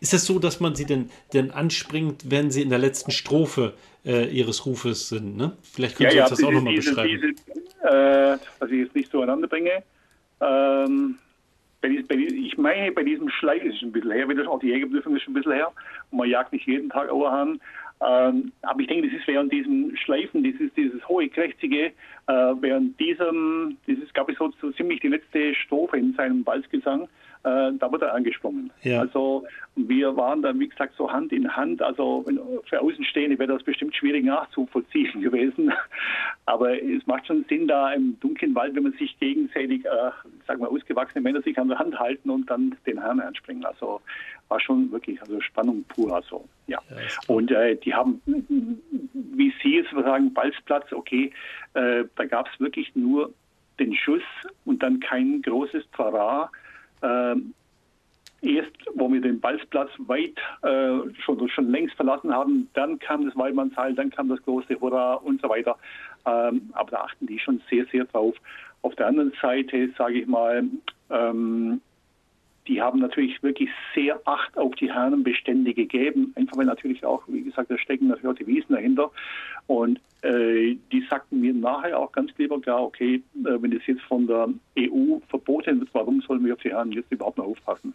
Ist 0.00 0.14
es 0.14 0.24
so, 0.24 0.38
dass 0.38 0.60
man 0.60 0.74
sie 0.74 0.86
denn, 0.86 1.10
denn 1.34 1.50
anspringt, 1.50 2.30
wenn 2.30 2.50
sie 2.50 2.62
in 2.62 2.70
der 2.70 2.78
letzten 2.78 3.10
Strophe 3.10 3.74
äh, 4.04 4.28
ihres 4.34 4.64
Rufes 4.64 5.10
sind? 5.10 5.36
Ne? 5.36 5.56
Vielleicht 5.62 5.96
können 5.96 6.10
ja, 6.10 6.26
Sie 6.26 6.32
uns 6.32 6.40
ja, 6.40 6.44
das 6.44 6.44
auch 6.44 6.52
nochmal 6.52 6.74
beschreiben. 6.74 7.34
Diese, 7.36 7.69
äh, 7.82 8.36
was 8.58 8.70
ich 8.70 8.80
jetzt 8.80 8.94
nicht 8.94 9.10
zueinander 9.10 9.48
bringe. 9.48 9.82
Ähm, 10.40 11.18
bei, 11.80 12.04
bei, 12.08 12.14
ich 12.14 12.58
meine, 12.58 12.92
bei 12.92 13.02
diesem 13.02 13.28
Schleif 13.28 13.62
ist 13.62 13.76
es 13.76 13.82
ein 13.82 13.92
bisschen 13.92 14.12
her, 14.12 14.28
wie 14.28 14.34
das 14.34 14.46
auch 14.46 14.60
die 14.60 14.68
Jägerprüfung 14.68 15.16
ist 15.16 15.26
ein 15.26 15.34
bisschen 15.34 15.52
her. 15.52 15.72
Und 16.10 16.18
man 16.18 16.28
jagt 16.28 16.52
nicht 16.52 16.66
jeden 16.66 16.90
Tag 16.90 17.08
Auerhahn. 17.10 17.60
Ähm, 18.02 18.52
aber 18.62 18.80
ich 18.80 18.86
denke, 18.86 19.08
das 19.08 19.18
ist 19.18 19.26
während 19.26 19.52
diesem 19.52 19.94
Schleifen, 19.96 20.42
dieses, 20.42 20.72
dieses 20.74 21.06
hohe, 21.06 21.28
krächzige, 21.28 21.86
äh, 21.86 21.92
während 22.60 22.98
diesem, 22.98 23.76
dieses 23.86 24.12
gab 24.14 24.30
es 24.30 24.38
so, 24.38 24.50
so 24.60 24.70
ziemlich 24.72 25.00
die 25.00 25.08
letzte 25.08 25.54
Strophe 25.54 25.98
in 25.98 26.14
seinem 26.14 26.42
Balzgesang, 26.42 27.08
äh, 27.42 27.72
da 27.78 27.90
wurde 27.90 28.06
er 28.06 28.14
angesprungen. 28.14 28.70
Ja. 28.82 29.00
Also 29.00 29.44
wir 29.74 30.16
waren 30.16 30.42
dann, 30.42 30.60
wie 30.60 30.68
gesagt, 30.68 30.94
so 30.96 31.10
Hand 31.10 31.32
in 31.32 31.56
Hand. 31.56 31.80
Also 31.80 32.24
für 32.68 32.80
Außenstehende 32.80 33.38
wäre 33.38 33.54
das 33.54 33.62
bestimmt 33.62 33.94
schwierig 33.94 34.24
nachzuvollziehen 34.24 35.20
gewesen. 35.22 35.72
Aber 36.46 36.82
es 36.82 37.06
macht 37.06 37.26
schon 37.26 37.44
Sinn, 37.48 37.66
da 37.66 37.92
im 37.92 38.18
dunklen 38.20 38.54
Wald, 38.54 38.74
wenn 38.74 38.82
man 38.82 38.92
sich 38.92 39.18
gegenseitig, 39.18 39.84
äh, 39.86 40.10
sagen 40.46 40.60
wir, 40.60 40.70
ausgewachsene 40.70 41.22
Männer 41.22 41.40
sich 41.42 41.58
an 41.58 41.68
der 41.68 41.78
Hand 41.78 41.98
halten 41.98 42.28
und 42.28 42.50
dann 42.50 42.76
den 42.86 43.00
Herrn 43.00 43.20
anspringen. 43.20 43.64
Also 43.64 44.00
war 44.48 44.60
schon 44.60 44.90
wirklich 44.92 45.20
also 45.22 45.40
Spannung 45.40 45.84
pur. 45.84 46.14
Also, 46.14 46.44
ja. 46.66 46.78
ja 46.90 46.96
und 47.28 47.50
äh, 47.50 47.76
die 47.76 47.94
haben, 47.94 48.20
wie 48.26 49.54
Sie 49.62 49.76
jetzt 49.76 49.92
sagen, 49.92 50.34
Balzplatz, 50.34 50.92
okay, 50.92 51.32
äh, 51.74 52.04
da 52.16 52.24
gab 52.26 52.48
es 52.52 52.60
wirklich 52.60 52.94
nur 52.94 53.32
den 53.78 53.94
Schuss 53.94 54.22
und 54.66 54.82
dann 54.82 55.00
kein 55.00 55.40
großes 55.40 55.84
Trara. 55.92 56.50
Ähm, 57.02 57.54
erst, 58.42 58.72
wo 58.94 59.12
wir 59.12 59.20
den 59.20 59.40
Balzplatz 59.40 59.90
weit 59.98 60.36
äh, 60.62 61.12
schon, 61.20 61.48
schon 61.48 61.70
längst 61.70 61.94
verlassen 61.96 62.32
haben, 62.32 62.68
dann 62.74 62.98
kam 62.98 63.26
das 63.26 63.36
Waldmannsheil, 63.36 63.94
dann 63.94 64.10
kam 64.10 64.28
das 64.28 64.42
große 64.42 64.80
Hurra 64.80 65.14
und 65.14 65.40
so 65.40 65.48
weiter. 65.48 65.76
Ähm, 66.26 66.70
aber 66.72 66.90
da 66.90 67.00
achten 67.02 67.26
die 67.26 67.38
schon 67.38 67.60
sehr, 67.70 67.86
sehr 67.86 68.04
drauf. 68.04 68.36
Auf 68.82 68.94
der 68.96 69.08
anderen 69.08 69.32
Seite, 69.40 69.90
sage 69.96 70.20
ich 70.20 70.26
mal, 70.26 70.64
ähm, 71.10 71.80
die 72.70 72.80
haben 72.80 73.00
natürlich 73.00 73.42
wirklich 73.42 73.68
sehr 73.94 74.20
Acht 74.26 74.56
auf 74.56 74.74
die 74.76 74.92
Hernenbestände 74.92 75.74
gegeben. 75.74 76.32
Einfach 76.36 76.56
weil 76.56 76.66
natürlich 76.66 77.04
auch, 77.04 77.22
wie 77.26 77.42
gesagt, 77.42 77.68
da 77.68 77.76
stecken 77.76 78.06
natürlich 78.06 78.30
auch 78.30 78.38
die 78.38 78.46
Wiesen 78.46 78.74
dahinter. 78.74 79.10
Und 79.66 79.98
äh, 80.22 80.76
die 80.92 81.04
sagten 81.10 81.40
mir 81.40 81.52
nachher 81.52 81.98
auch 81.98 82.12
ganz 82.12 82.30
lieber 82.38 82.60
klar, 82.60 82.82
okay, 82.84 83.22
äh, 83.44 83.60
wenn 83.60 83.72
das 83.72 83.84
jetzt 83.86 84.02
von 84.02 84.28
der 84.28 84.48
EU 84.78 85.18
verboten 85.28 85.80
wird, 85.80 85.90
warum 85.92 86.20
sollen 86.20 86.44
wir 86.44 86.54
auf 86.54 86.60
die 86.60 86.70
Herren 86.70 86.92
jetzt 86.92 87.10
überhaupt 87.10 87.38
noch 87.38 87.46
aufpassen? 87.46 87.92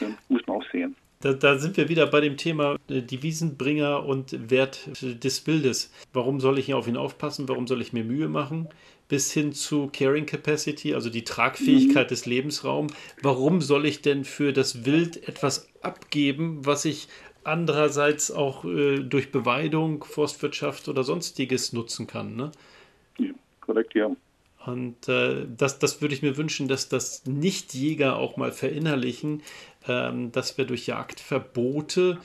Das 0.00 0.10
muss 0.30 0.46
man 0.46 0.56
auch 0.56 0.64
sehen. 0.72 0.96
Da, 1.20 1.34
da, 1.34 1.58
sind 1.58 1.76
wir 1.76 1.88
wieder 1.90 2.06
bei 2.06 2.20
dem 2.20 2.38
Thema 2.38 2.76
äh, 2.88 3.02
Devisenbringer 3.02 4.06
und 4.06 4.50
Wert 4.50 4.88
des 5.22 5.40
Bildes. 5.42 5.92
Warum 6.14 6.40
soll 6.40 6.58
ich 6.58 6.72
auf 6.72 6.88
ihn 6.88 6.96
aufpassen? 6.96 7.46
Warum 7.48 7.66
soll 7.66 7.82
ich 7.82 7.92
mir 7.92 8.04
Mühe 8.04 8.28
machen? 8.28 8.68
Bis 9.08 9.32
hin 9.32 9.52
zu 9.52 9.90
Caring 9.92 10.26
Capacity, 10.26 10.94
also 10.94 11.10
die 11.10 11.24
Tragfähigkeit 11.24 12.06
mhm. 12.06 12.08
des 12.08 12.26
Lebensraums. 12.26 12.94
Warum 13.22 13.60
soll 13.60 13.86
ich 13.86 14.00
denn 14.00 14.24
für 14.24 14.52
das 14.52 14.84
Wild 14.84 15.28
etwas 15.28 15.68
abgeben, 15.82 16.64
was 16.64 16.84
ich 16.84 17.08
andererseits 17.44 18.30
auch 18.30 18.64
äh, 18.64 19.00
durch 19.00 19.32
Beweidung, 19.32 20.04
Forstwirtschaft 20.04 20.88
oder 20.88 21.04
sonstiges 21.04 21.72
nutzen 21.72 22.06
kann? 22.06 22.36
Ne? 22.36 22.52
Ja, 23.18 23.32
korrekt, 23.60 23.94
ja. 23.94 24.10
Und 24.64 25.08
äh, 25.08 25.44
das, 25.56 25.78
das 25.78 26.00
würde 26.00 26.14
ich 26.14 26.22
mir 26.22 26.36
wünschen, 26.36 26.68
dass 26.68 26.88
das 26.88 27.26
Nichtjäger 27.26 28.16
auch 28.16 28.36
mal 28.36 28.52
verinnerlichen, 28.52 29.42
ähm, 29.88 30.30
dass 30.30 30.56
wir 30.56 30.64
durch 30.64 30.86
Jagdverbote 30.86 32.18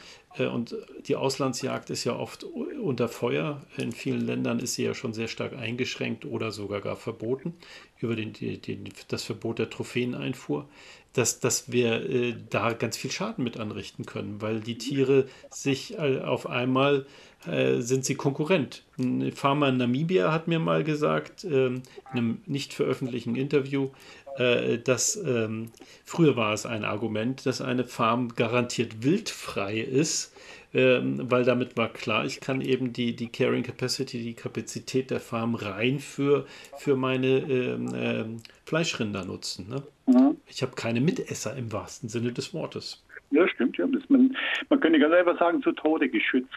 und 0.46 0.76
die 1.08 1.16
Auslandsjagd 1.16 1.90
ist 1.90 2.04
ja 2.04 2.16
oft 2.16 2.44
unter 2.44 3.10
Feuer. 3.10 3.62
In 3.78 3.92
vielen 3.92 4.22
Ländern 4.22 4.60
ist 4.60 4.76
sie 4.76 4.84
ja 4.84 4.94
schon 4.94 5.14
sehr 5.14 5.28
stark 5.28 5.54
eingeschränkt 5.54 6.26
oder 6.26 6.52
sogar 6.52 6.82
gar 6.82 6.96
verboten 6.96 7.54
über 8.00 8.16
den, 8.16 8.34
den, 8.34 8.90
das 9.08 9.24
Verbot 9.24 9.60
der 9.60 9.70
Trophäeneinfuhr, 9.70 10.68
dass, 11.14 11.40
dass 11.40 11.72
wir 11.72 12.10
äh, 12.10 12.36
da 12.50 12.74
ganz 12.74 12.98
viel 12.98 13.12
Schaden 13.12 13.44
mit 13.44 13.60
anrichten 13.60 14.06
können, 14.06 14.42
weil 14.42 14.60
die 14.60 14.78
Tiere 14.78 15.28
sich 15.50 15.98
äh, 15.98 16.20
auf 16.20 16.48
einmal 16.48 17.08
äh, 17.46 17.82
sind 17.82 18.06
sie 18.06 18.16
Konkurrent. 18.16 18.84
Ein 19.00 19.32
Farmer 19.32 19.70
in 19.70 19.78
Namibia 19.78 20.32
hat 20.32 20.48
mir 20.48 20.60
mal 20.60 20.84
gesagt, 20.84 21.44
ähm, 21.44 21.82
in 22.14 22.20
einem 22.20 22.42
nicht 22.46 22.74
veröffentlichten 22.74 23.36
Interview, 23.36 23.90
äh, 24.38 24.78
dass 24.78 25.16
ähm, 25.16 25.72
früher 26.06 26.36
war 26.36 26.54
es 26.54 26.66
ein 26.66 26.84
Argument, 26.84 27.46
dass 27.46 27.62
eine 27.62 27.84
Farm 27.84 28.30
garantiert 28.36 29.04
wildfrei 29.04 29.80
ist, 29.80 30.34
ähm, 30.74 31.32
weil 31.32 31.44
damit 31.44 31.78
war 31.78 31.90
klar, 31.90 32.26
ich 32.26 32.40
kann 32.40 32.62
eben 32.62 32.94
die, 32.94 33.16
die 33.16 33.30
Carrying 33.30 33.64
Capacity, 33.64 34.22
die 34.22 34.34
Kapazität 34.34 35.12
der 35.12 35.20
Farm 35.20 35.56
rein 35.56 36.00
für, 36.00 36.46
für 36.78 36.96
meine 36.96 37.40
ähm, 37.40 37.94
ähm, 37.96 38.38
Fleischrinder 38.66 39.26
nutzen. 39.26 39.70
Ne? 39.70 39.84
Mhm. 40.06 40.38
Ich 40.48 40.62
habe 40.62 40.74
keine 40.76 41.02
Mitesser 41.02 41.56
im 41.56 41.72
wahrsten 41.72 42.10
Sinne 42.10 42.32
des 42.32 42.54
Wortes. 42.54 43.04
Ja, 43.32 43.48
stimmt. 43.48 43.78
Ja. 43.78 43.88
man, 44.10 44.36
man 44.70 44.80
könnte 44.80 45.00
ganz 45.00 45.14
einfach 45.14 45.40
sagen, 45.40 45.62
zu 45.62 45.72
Tode 45.72 46.10
geschützt. 46.10 46.50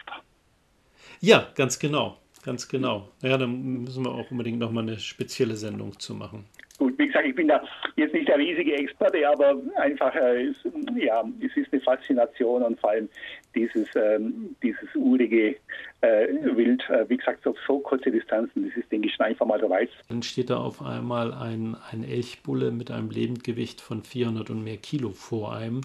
Ja, 1.19 1.47
ganz 1.55 1.79
genau. 1.79 2.17
Ganz 2.43 2.67
genau. 2.67 3.09
Ja, 3.21 3.37
dann 3.37 3.83
müssen 3.83 4.03
wir 4.03 4.11
auch 4.11 4.31
unbedingt 4.31 4.57
nochmal 4.59 4.83
eine 4.83 4.97
spezielle 4.99 5.55
Sendung 5.55 5.99
zu 5.99 6.15
machen. 6.15 6.45
Gut, 6.81 6.97
wie 6.97 7.05
gesagt, 7.05 7.27
ich 7.27 7.35
bin 7.35 7.47
da 7.47 7.63
jetzt 7.95 8.11
nicht 8.11 8.27
der 8.27 8.39
riesige 8.39 8.73
Experte, 8.73 9.29
aber 9.29 9.55
einfach, 9.75 10.15
äh, 10.15 10.47
es, 10.47 10.55
ja, 10.95 11.23
es 11.39 11.55
ist 11.55 11.71
eine 11.71 11.79
Faszination 11.79 12.63
und 12.63 12.79
vor 12.79 12.89
allem 12.89 13.07
dieses, 13.53 13.87
ähm, 13.93 14.55
dieses 14.63 14.89
urige 14.95 15.57
äh, 16.01 16.27
Wild, 16.41 16.81
äh, 16.89 17.07
wie 17.07 17.17
gesagt, 17.17 17.45
auf 17.45 17.55
so 17.67 17.77
kurze 17.77 18.09
Distanzen, 18.09 18.67
das 18.67 18.75
ist, 18.75 18.91
denke 18.91 19.09
ich, 19.09 19.13
schon 19.13 19.27
einfach 19.27 19.45
mal 19.45 19.59
der 19.59 19.69
Reiz. 19.69 19.91
Dann 20.09 20.23
steht 20.23 20.49
da 20.49 20.57
auf 20.57 20.81
einmal 20.81 21.35
ein, 21.35 21.77
ein 21.91 22.03
Elchbulle 22.03 22.71
mit 22.71 22.89
einem 22.89 23.11
Lebendgewicht 23.11 23.79
von 23.79 24.01
400 24.01 24.49
und 24.49 24.63
mehr 24.63 24.77
Kilo 24.77 25.11
vor 25.11 25.55
einem, 25.55 25.81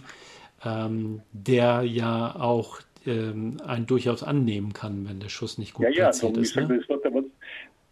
ähm, 0.65 1.21
der 1.31 1.83
ja 1.83 2.35
auch 2.39 2.81
ähm, 3.05 3.59
einen 3.67 3.85
durchaus 3.85 4.23
annehmen 4.23 4.73
kann, 4.73 5.07
wenn 5.07 5.21
der 5.21 5.29
Schuss 5.29 5.59
nicht 5.59 5.75
gut 5.75 5.95
ja, 5.95 6.05
platziert 6.05 6.37
ja, 6.37 6.43
ist. 6.43 6.57
Ne? 6.57 6.63
Das 6.63 6.89
wird, 6.89 7.05
da 7.05 7.13
wird 7.13 7.26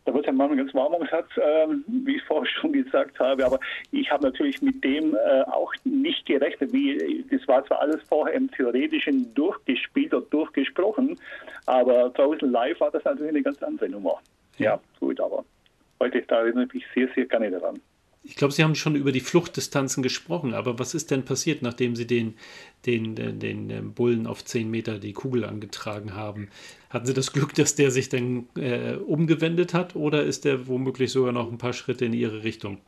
da 0.04 0.12
wird 0.12 0.28
ein 0.28 0.36
Mann 0.36 0.56
ganz 0.56 0.74
warm 0.74 0.92
ums 0.92 1.10
Herz, 1.10 1.28
äh, 1.36 1.66
wie 1.86 2.16
ich 2.16 2.22
vorher 2.24 2.46
schon 2.46 2.72
gesagt 2.72 3.18
habe. 3.18 3.44
Aber 3.44 3.58
ich 3.90 4.10
habe 4.10 4.24
natürlich 4.24 4.60
mit 4.60 4.82
dem 4.84 5.14
äh, 5.14 5.42
auch 5.42 5.72
nicht 5.84 6.26
gerechnet. 6.26 6.72
Wie, 6.72 7.24
das 7.30 7.46
war 7.48 7.64
zwar 7.66 7.80
alles 7.80 8.02
vorher 8.02 8.34
im 8.34 8.50
Theoretischen 8.50 9.32
durchgespielt 9.34 10.12
oder 10.12 10.26
durchgesprochen, 10.26 11.18
aber 11.66 12.10
draußen 12.10 12.50
live 12.50 12.80
war 12.80 12.90
das 12.90 13.04
natürlich 13.04 13.30
eine 13.30 13.42
ganz 13.42 13.62
andere 13.62 13.88
Nummer. 13.88 14.20
Ja, 14.58 14.72
ja 14.72 14.80
gut, 15.00 15.20
aber 15.20 15.44
heute 16.00 16.22
da 16.22 16.40
erinnere 16.40 16.66
ich 16.66 16.74
mich 16.74 16.84
sehr, 16.94 17.08
sehr 17.14 17.26
gerne 17.26 17.50
daran. 17.50 17.80
Ich 18.26 18.36
glaube, 18.36 18.54
Sie 18.54 18.64
haben 18.64 18.74
schon 18.74 18.96
über 18.96 19.12
die 19.12 19.20
Fluchtdistanzen 19.20 20.02
gesprochen, 20.02 20.54
aber 20.54 20.78
was 20.78 20.94
ist 20.94 21.10
denn 21.10 21.26
passiert, 21.26 21.60
nachdem 21.60 21.94
Sie 21.94 22.06
den, 22.06 22.34
den, 22.86 23.14
den, 23.14 23.38
den 23.38 23.68
ähm, 23.68 23.92
Bullen 23.92 24.26
auf 24.26 24.42
10 24.42 24.70
Meter 24.70 24.98
die 24.98 25.12
Kugel 25.12 25.44
angetragen 25.44 26.14
haben? 26.14 26.48
Hatten 26.88 27.04
Sie 27.04 27.12
das 27.12 27.34
Glück, 27.34 27.54
dass 27.54 27.74
der 27.74 27.90
sich 27.90 28.08
dann 28.08 28.46
äh, 28.56 28.94
umgewendet 28.94 29.74
hat 29.74 29.94
oder 29.94 30.24
ist 30.24 30.46
der 30.46 30.66
womöglich 30.68 31.12
sogar 31.12 31.32
noch 31.32 31.52
ein 31.52 31.58
paar 31.58 31.74
Schritte 31.74 32.06
in 32.06 32.14
Ihre 32.14 32.44
Richtung? 32.44 32.78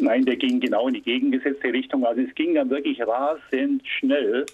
Nein, 0.00 0.24
der 0.24 0.36
ging 0.36 0.58
genau 0.58 0.88
in 0.88 0.94
die 0.94 1.02
gegengesetzte 1.02 1.72
Richtung. 1.72 2.04
Also 2.04 2.22
es 2.22 2.34
ging 2.34 2.54
dann 2.56 2.68
wirklich 2.68 3.00
rasend 3.00 3.86
schnell. 3.86 4.44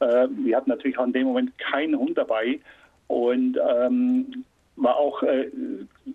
Äh, 0.00 0.26
wir 0.44 0.56
hatten 0.56 0.70
natürlich 0.70 0.98
auch 0.98 1.06
in 1.06 1.12
dem 1.12 1.28
Moment 1.28 1.56
keinen 1.58 1.96
Hund 1.96 2.18
dabei 2.18 2.58
und 3.06 3.58
ähm, 3.78 4.44
war 4.76 4.96
auch 4.96 5.22
äh, 5.22 5.50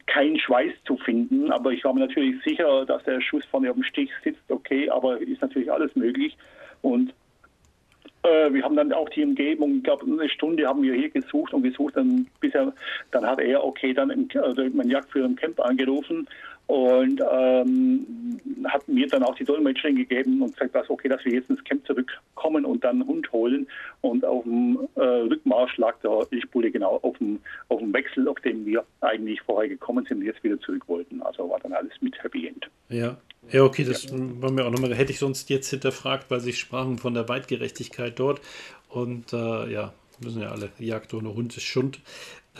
kein 0.06 0.38
Schweiß 0.38 0.74
zu 0.86 0.98
finden, 0.98 1.52
aber 1.52 1.72
ich 1.72 1.84
war 1.84 1.94
mir 1.94 2.02
natürlich 2.02 2.44
sicher, 2.44 2.86
dass 2.86 3.04
der 3.04 3.22
Schuss 3.22 3.46
vorne 3.46 3.70
auf 3.70 3.76
dem 3.76 3.84
Stich 3.84 4.12
sitzt, 4.24 4.42
okay, 4.50 4.90
aber 4.90 5.20
ist 5.22 5.42
natürlich 5.42 5.72
alles 5.72 5.96
möglich. 5.96 6.38
Und 6.82 7.14
äh, 8.24 8.52
wir 8.52 8.64
haben 8.64 8.76
dann 8.76 8.92
auch 8.92 9.10
die 9.10 9.24
Umgebung, 9.24 9.78
ich 9.78 9.84
glaube, 9.84 10.06
eine 10.06 10.30
Stunde 10.30 10.68
haben 10.68 10.82
wir 10.82 10.94
hier 10.94 11.10
gesucht 11.10 11.54
und 11.54 11.64
gesucht. 11.64 11.96
Dann, 11.96 12.28
bisher, 12.42 12.74
dann 13.12 13.26
hat 13.26 13.40
er, 13.40 13.64
okay, 13.64 13.94
dann 13.94 14.10
im, 14.10 14.28
also 14.36 14.64
mein 14.74 14.90
Jagdführer 14.90 15.26
im 15.26 15.36
Camp 15.36 15.60
angerufen 15.62 16.28
und 16.70 17.20
ähm, 17.20 18.06
hat 18.66 18.88
mir 18.88 19.08
dann 19.08 19.24
auch 19.24 19.34
die 19.34 19.44
Dolmetscherin 19.44 19.96
gegeben 19.96 20.44
und 20.44 20.54
gesagt, 20.54 20.76
dass 20.76 20.88
okay, 20.88 21.10
dass 21.10 21.26
wir 21.26 21.34
jetzt 21.34 21.50
ins 21.50 21.64
Camp 21.64 21.84
zurückkommen 21.88 22.64
und 22.64 22.84
dann 22.84 22.98
einen 22.98 23.08
Hund 23.08 23.32
holen. 23.32 23.66
Und 24.02 24.24
auf 24.24 24.44
dem 24.44 24.78
äh, 24.94 25.02
Rückmarsch 25.02 25.78
lag 25.78 25.96
der 26.04 26.28
Ilchbulle 26.30 26.70
genau 26.70 27.00
auf 27.02 27.18
dem, 27.18 27.40
auf 27.70 27.80
dem 27.80 27.92
Wechsel, 27.92 28.28
auf 28.28 28.40
dem 28.42 28.68
wir 28.68 28.86
eigentlich 29.02 29.42
vorher 29.42 29.68
gekommen 29.68 30.06
sind 30.08 30.20
und 30.20 30.26
jetzt 30.26 30.44
wieder 30.44 30.60
zurück 30.60 30.84
wollten. 30.86 31.24
Also 31.24 31.50
war 31.50 31.60
dann 31.60 31.74
alles 31.74 31.94
mit 32.02 32.22
Happy 32.24 32.48
End. 32.48 32.70
Ja. 32.90 33.18
Ja, 33.52 33.64
okay, 33.64 33.84
das 33.84 34.04
ja. 34.04 34.12
war 34.14 34.52
mir 34.52 34.64
auch 34.64 34.70
nochmal, 34.70 34.94
hätte 34.94 35.12
ich 35.12 35.18
sonst 35.18 35.50
jetzt 35.50 35.72
hinterfragt, 35.72 36.30
weil 36.30 36.40
Sie 36.40 36.54
sprachen 36.54 37.00
von 37.00 37.16
der 37.16 37.28
Weitgerechtigkeit 37.30 38.20
dort. 38.20 38.42
Und 38.90 39.34
äh, 39.34 39.72
ja, 39.72 39.92
müssen 40.22 40.42
ja 40.42 40.52
alle 40.52 40.70
Jagd 40.78 41.14
ohne 41.14 41.34
Hund 41.34 41.56
ist 41.58 41.64
Schund. 41.64 42.00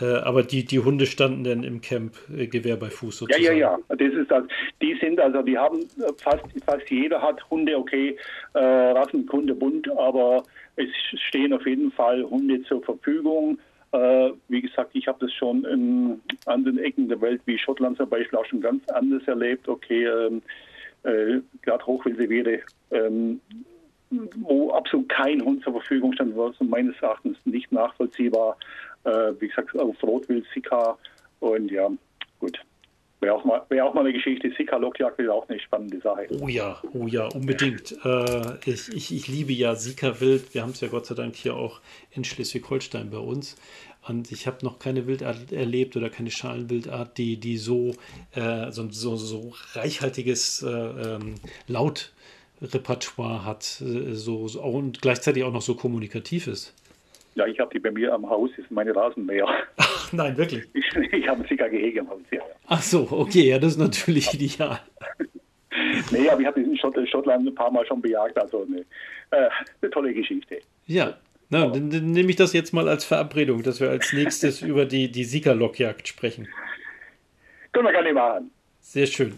Äh, 0.00 0.04
aber 0.04 0.42
die, 0.42 0.64
die 0.64 0.78
Hunde 0.78 1.06
standen 1.06 1.44
dann 1.44 1.62
im 1.62 1.80
Camp 1.80 2.14
äh, 2.34 2.46
Gewehr 2.46 2.76
bei 2.76 2.90
Fuß 2.90 3.18
sozusagen. 3.18 3.44
Ja, 3.44 3.52
ja, 3.52 3.78
ja. 3.88 3.96
Das 3.96 4.12
ist 4.12 4.30
das. 4.30 4.44
Die 4.80 4.96
sind 5.00 5.20
also, 5.20 5.42
die 5.42 5.58
haben 5.58 5.80
äh, 5.80 6.12
fast, 6.18 6.44
fast 6.64 6.90
jeder 6.90 7.20
hat 7.20 7.48
Hunde, 7.50 7.76
okay, 7.76 8.16
äh, 8.54 8.58
Rassenkunde 8.58 9.54
bunt, 9.54 9.90
aber 9.90 10.42
es 10.76 10.88
stehen 11.28 11.52
auf 11.52 11.66
jeden 11.66 11.90
Fall 11.92 12.22
Hunde 12.22 12.62
zur 12.62 12.82
Verfügung. 12.82 13.58
Äh, 13.92 14.30
wie 14.48 14.62
gesagt, 14.62 14.90
ich 14.94 15.08
habe 15.08 15.18
das 15.20 15.32
schon 15.34 15.64
in 15.64 16.20
anderen 16.46 16.78
Ecken 16.78 17.08
der 17.08 17.20
Welt, 17.20 17.42
wie 17.44 17.58
Schottland 17.58 17.96
zum 17.96 18.08
Beispiel, 18.08 18.38
auch 18.38 18.46
schon 18.46 18.60
ganz 18.60 18.88
anders 18.90 19.26
erlebt. 19.26 19.68
Okay, 19.68 20.06
ähm, 20.06 20.42
äh, 21.02 21.40
gerade 21.62 21.84
Hochwildreviere, 21.86 22.60
ähm, 22.92 23.40
wo 24.36 24.70
absolut 24.70 25.08
kein 25.08 25.44
Hund 25.44 25.62
zur 25.62 25.72
Verfügung 25.72 26.12
stand, 26.12 26.36
war 26.36 26.52
so 26.52 26.64
meines 26.64 26.96
Erachtens 27.00 27.36
nicht 27.44 27.70
nachvollziehbar 27.72 28.56
äh, 29.04 29.32
wie 29.38 29.48
gesagt, 29.48 29.78
auf 29.78 30.02
Rotwild, 30.02 30.46
Sika 30.54 30.96
und 31.40 31.70
ja, 31.70 31.90
gut. 32.38 32.58
Wäre 33.20 33.34
auch, 33.34 33.44
mal, 33.44 33.60
auch 33.82 33.92
mal 33.92 34.00
eine 34.00 34.14
Geschichte. 34.14 34.50
Sika-Lockjagd 34.56 35.20
ist 35.20 35.28
auch 35.28 35.46
eine 35.46 35.60
spannende 35.60 36.00
Sache. 36.00 36.26
Oh 36.40 36.48
ja, 36.48 36.80
oh 36.94 37.06
ja, 37.06 37.26
unbedingt. 37.26 37.94
Äh, 38.02 38.54
ich, 38.64 38.88
ich, 38.94 39.14
ich, 39.14 39.28
liebe 39.28 39.52
ja 39.52 39.74
Sika-Wild. 39.74 40.54
Wir 40.54 40.62
haben 40.62 40.70
es 40.70 40.80
ja 40.80 40.88
Gott 40.88 41.04
sei 41.04 41.14
Dank 41.14 41.36
hier 41.36 41.54
auch 41.54 41.82
in 42.12 42.24
Schleswig-Holstein 42.24 43.10
bei 43.10 43.18
uns. 43.18 43.56
Und 44.08 44.32
ich 44.32 44.46
habe 44.46 44.64
noch 44.64 44.78
keine 44.78 45.06
Wildart 45.06 45.52
erlebt 45.52 45.96
oder 45.96 46.08
keine 46.08 46.30
Schalenwildart, 46.30 47.18
die, 47.18 47.36
die 47.36 47.58
so, 47.58 47.92
äh, 48.34 48.70
so, 48.72 48.88
so, 48.88 49.16
so 49.16 49.52
reichhaltiges 49.74 50.62
äh, 50.62 50.68
ähm, 50.70 51.34
Lautrepertoire 51.66 53.44
hat 53.44 53.82
äh, 53.82 54.14
so, 54.14 54.48
so, 54.48 54.62
und 54.62 55.02
gleichzeitig 55.02 55.44
auch 55.44 55.52
noch 55.52 55.60
so 55.60 55.74
kommunikativ 55.74 56.46
ist. 56.46 56.74
Ja, 57.40 57.46
ich 57.46 57.58
habe 57.58 57.72
die 57.72 57.78
bei 57.78 57.90
mir 57.90 58.12
am 58.12 58.28
Haus, 58.28 58.50
ist 58.58 58.70
meine 58.70 58.94
Rasenmäher. 58.94 59.46
Ach 59.78 60.12
nein, 60.12 60.36
wirklich? 60.36 60.68
Ich, 60.74 60.94
ich 61.10 61.26
habe 61.26 61.40
ein 61.40 61.48
Sickergehege 61.48 62.00
am 62.00 62.10
Haus, 62.10 62.20
ja. 62.30 62.42
Ach 62.66 62.82
so, 62.82 63.08
okay, 63.10 63.48
ja, 63.48 63.58
das 63.58 63.72
ist 63.72 63.78
natürlich 63.78 64.34
ideal. 64.34 64.78
nee, 66.10 66.28
aber 66.28 66.42
ich 66.42 66.46
habe 66.46 66.60
in 66.60 66.76
Schott 66.76 66.96
Schottland 67.08 67.48
ein 67.48 67.54
paar 67.54 67.70
Mal 67.70 67.86
schon 67.86 68.02
bejagt, 68.02 68.36
also 68.38 68.66
eine, 68.68 68.80
äh, 69.30 69.48
eine 69.80 69.90
tolle 69.90 70.12
Geschichte. 70.12 70.58
Ja, 70.84 71.16
na, 71.48 71.66
dann, 71.66 71.88
dann, 71.88 72.10
nehme 72.10 72.28
ich 72.28 72.36
das 72.36 72.52
jetzt 72.52 72.74
mal 72.74 72.86
als 72.90 73.06
Verabredung, 73.06 73.62
dass 73.62 73.80
wir 73.80 73.88
als 73.88 74.12
nächstes 74.12 74.60
über 74.70 74.84
die, 74.84 75.10
die 75.10 75.24
Siegerlockjagd 75.24 76.08
sprechen. 76.08 76.46
Können 77.72 77.86
wir 77.86 77.92
gerne 77.92 78.12
machen. 78.12 78.50
Sehr 78.80 79.06
schön. 79.06 79.32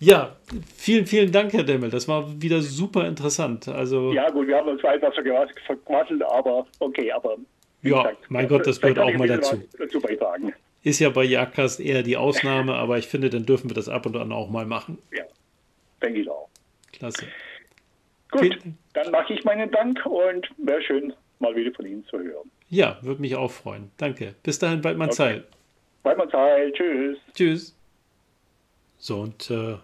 Ja, 0.00 0.34
vielen, 0.76 1.04
vielen 1.04 1.30
Dank, 1.30 1.52
Herr 1.52 1.62
Demmel. 1.62 1.90
Das 1.90 2.08
war 2.08 2.40
wieder 2.40 2.62
super 2.62 3.06
interessant. 3.06 3.68
Also, 3.68 4.14
ja, 4.14 4.30
gut, 4.30 4.46
wir 4.46 4.56
haben 4.56 4.68
uns 4.68 4.82
weiter 4.82 5.12
verquasselt, 5.12 6.22
aber 6.22 6.66
okay, 6.78 7.12
aber. 7.12 7.36
Ja, 7.82 8.02
gesagt, 8.02 8.30
mein 8.30 8.48
Gott, 8.48 8.66
das 8.66 8.80
gehört 8.80 8.98
auch 8.98 9.12
mal 9.12 9.28
dazu. 9.28 9.62
dazu 9.78 10.00
beitragen. 10.00 10.54
Ist 10.82 11.00
ja 11.00 11.10
bei 11.10 11.24
Jagdcast 11.24 11.80
eher 11.80 12.02
die 12.02 12.16
Ausnahme, 12.16 12.74
aber 12.74 12.96
ich 12.96 13.08
finde, 13.08 13.28
dann 13.28 13.44
dürfen 13.44 13.68
wir 13.68 13.74
das 13.74 13.90
ab 13.90 14.06
und 14.06 14.16
an 14.16 14.32
auch 14.32 14.48
mal 14.48 14.64
machen. 14.64 14.98
Ja, 15.12 15.24
denke 16.02 16.20
ich 16.20 16.30
auch. 16.30 16.48
Klasse. 16.92 17.26
Gut, 18.30 18.40
vielen, 18.40 18.78
dann 18.94 19.10
mache 19.10 19.34
ich 19.34 19.44
meinen 19.44 19.70
Dank 19.70 20.04
und 20.06 20.48
wäre 20.56 20.80
schön, 20.82 21.12
mal 21.40 21.54
wieder 21.54 21.72
von 21.72 21.84
Ihnen 21.84 22.06
zu 22.06 22.18
hören. 22.18 22.50
Ja, 22.70 22.98
würde 23.02 23.20
mich 23.20 23.36
auch 23.36 23.50
freuen. 23.50 23.90
Danke. 23.98 24.34
Bis 24.42 24.58
dahin, 24.58 24.80
bald 24.80 24.96
man 24.96 25.10
okay. 25.10 25.42
Bald 26.02 26.16
man 26.16 26.30
Zeit. 26.30 26.72
Tschüss. 26.74 27.18
Tschüss. 27.34 27.76
So, 29.02 29.20
und 29.20 29.50
äh, 29.50 29.76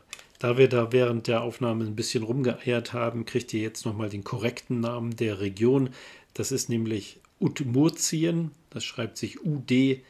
da 0.47 0.57
wir 0.57 0.69
da 0.69 0.93
während 0.93 1.27
der 1.27 1.43
Aufnahme 1.43 1.85
ein 1.85 1.97
bisschen 1.97 2.23
rumgeeiert 2.23 2.93
haben, 2.93 3.25
kriegt 3.25 3.53
ihr 3.53 3.61
jetzt 3.61 3.85
nochmal 3.85 4.11
den 4.11 4.23
korrekten 4.23 4.79
Namen 4.79 5.17
der 5.17 5.41
Region. 5.41 5.91
Das 6.35 6.53
ist 6.53 6.69
nämlich 6.69 7.19
Udmurtien. 7.41 8.53
Das 8.71 8.85
schreibt 8.85 9.17
sich 9.19 9.45
U-D-M-U-R-T-I-E-N. 9.45 10.05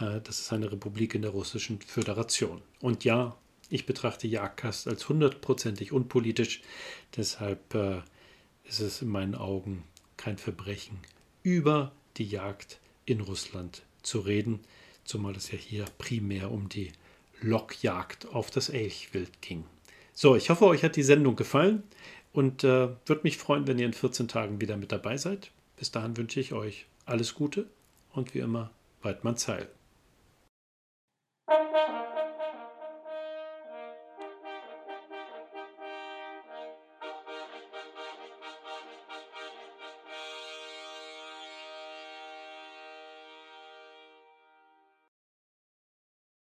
Äh, 0.00 0.20
das 0.24 0.40
ist 0.40 0.54
eine 0.54 0.72
Republik 0.72 1.14
in 1.14 1.20
der 1.20 1.32
Russischen 1.32 1.82
Föderation. 1.82 2.62
Und 2.80 3.04
ja, 3.04 3.36
ich 3.68 3.84
betrachte 3.84 4.26
Jagdkast 4.26 4.88
als 4.88 5.06
hundertprozentig 5.06 5.92
unpolitisch. 5.92 6.62
Deshalb 7.14 7.74
äh, 7.74 8.00
ist 8.64 8.80
es 8.80 9.02
in 9.02 9.08
meinen 9.08 9.34
Augen 9.34 9.82
kein 10.16 10.38
Verbrechen, 10.38 10.96
über 11.42 11.92
die 12.16 12.24
Jagd 12.24 12.80
in 13.04 13.20
Russland 13.20 13.82
zu 14.02 14.20
reden 14.20 14.60
zumal 15.10 15.34
es 15.36 15.50
ja 15.50 15.58
hier 15.58 15.84
primär 15.98 16.50
um 16.50 16.68
die 16.68 16.92
Lockjagd 17.40 18.28
auf 18.28 18.50
das 18.50 18.68
Elchwild 18.68 19.42
ging. 19.42 19.64
So, 20.12 20.36
ich 20.36 20.50
hoffe, 20.50 20.66
euch 20.66 20.84
hat 20.84 20.96
die 20.96 21.02
Sendung 21.02 21.36
gefallen 21.36 21.82
und 22.32 22.64
äh, 22.64 22.88
würde 23.06 23.20
mich 23.24 23.36
freuen, 23.36 23.66
wenn 23.66 23.78
ihr 23.78 23.86
in 23.86 23.92
14 23.92 24.28
Tagen 24.28 24.60
wieder 24.60 24.76
mit 24.76 24.92
dabei 24.92 25.16
seid. 25.16 25.50
Bis 25.76 25.90
dahin 25.90 26.16
wünsche 26.16 26.40
ich 26.40 26.52
euch 26.52 26.86
alles 27.06 27.34
Gute 27.34 27.66
und 28.12 28.34
wie 28.34 28.38
immer 28.38 28.70
weit 29.02 29.16
Weidmann 29.16 29.36
Zeil. 29.36 29.68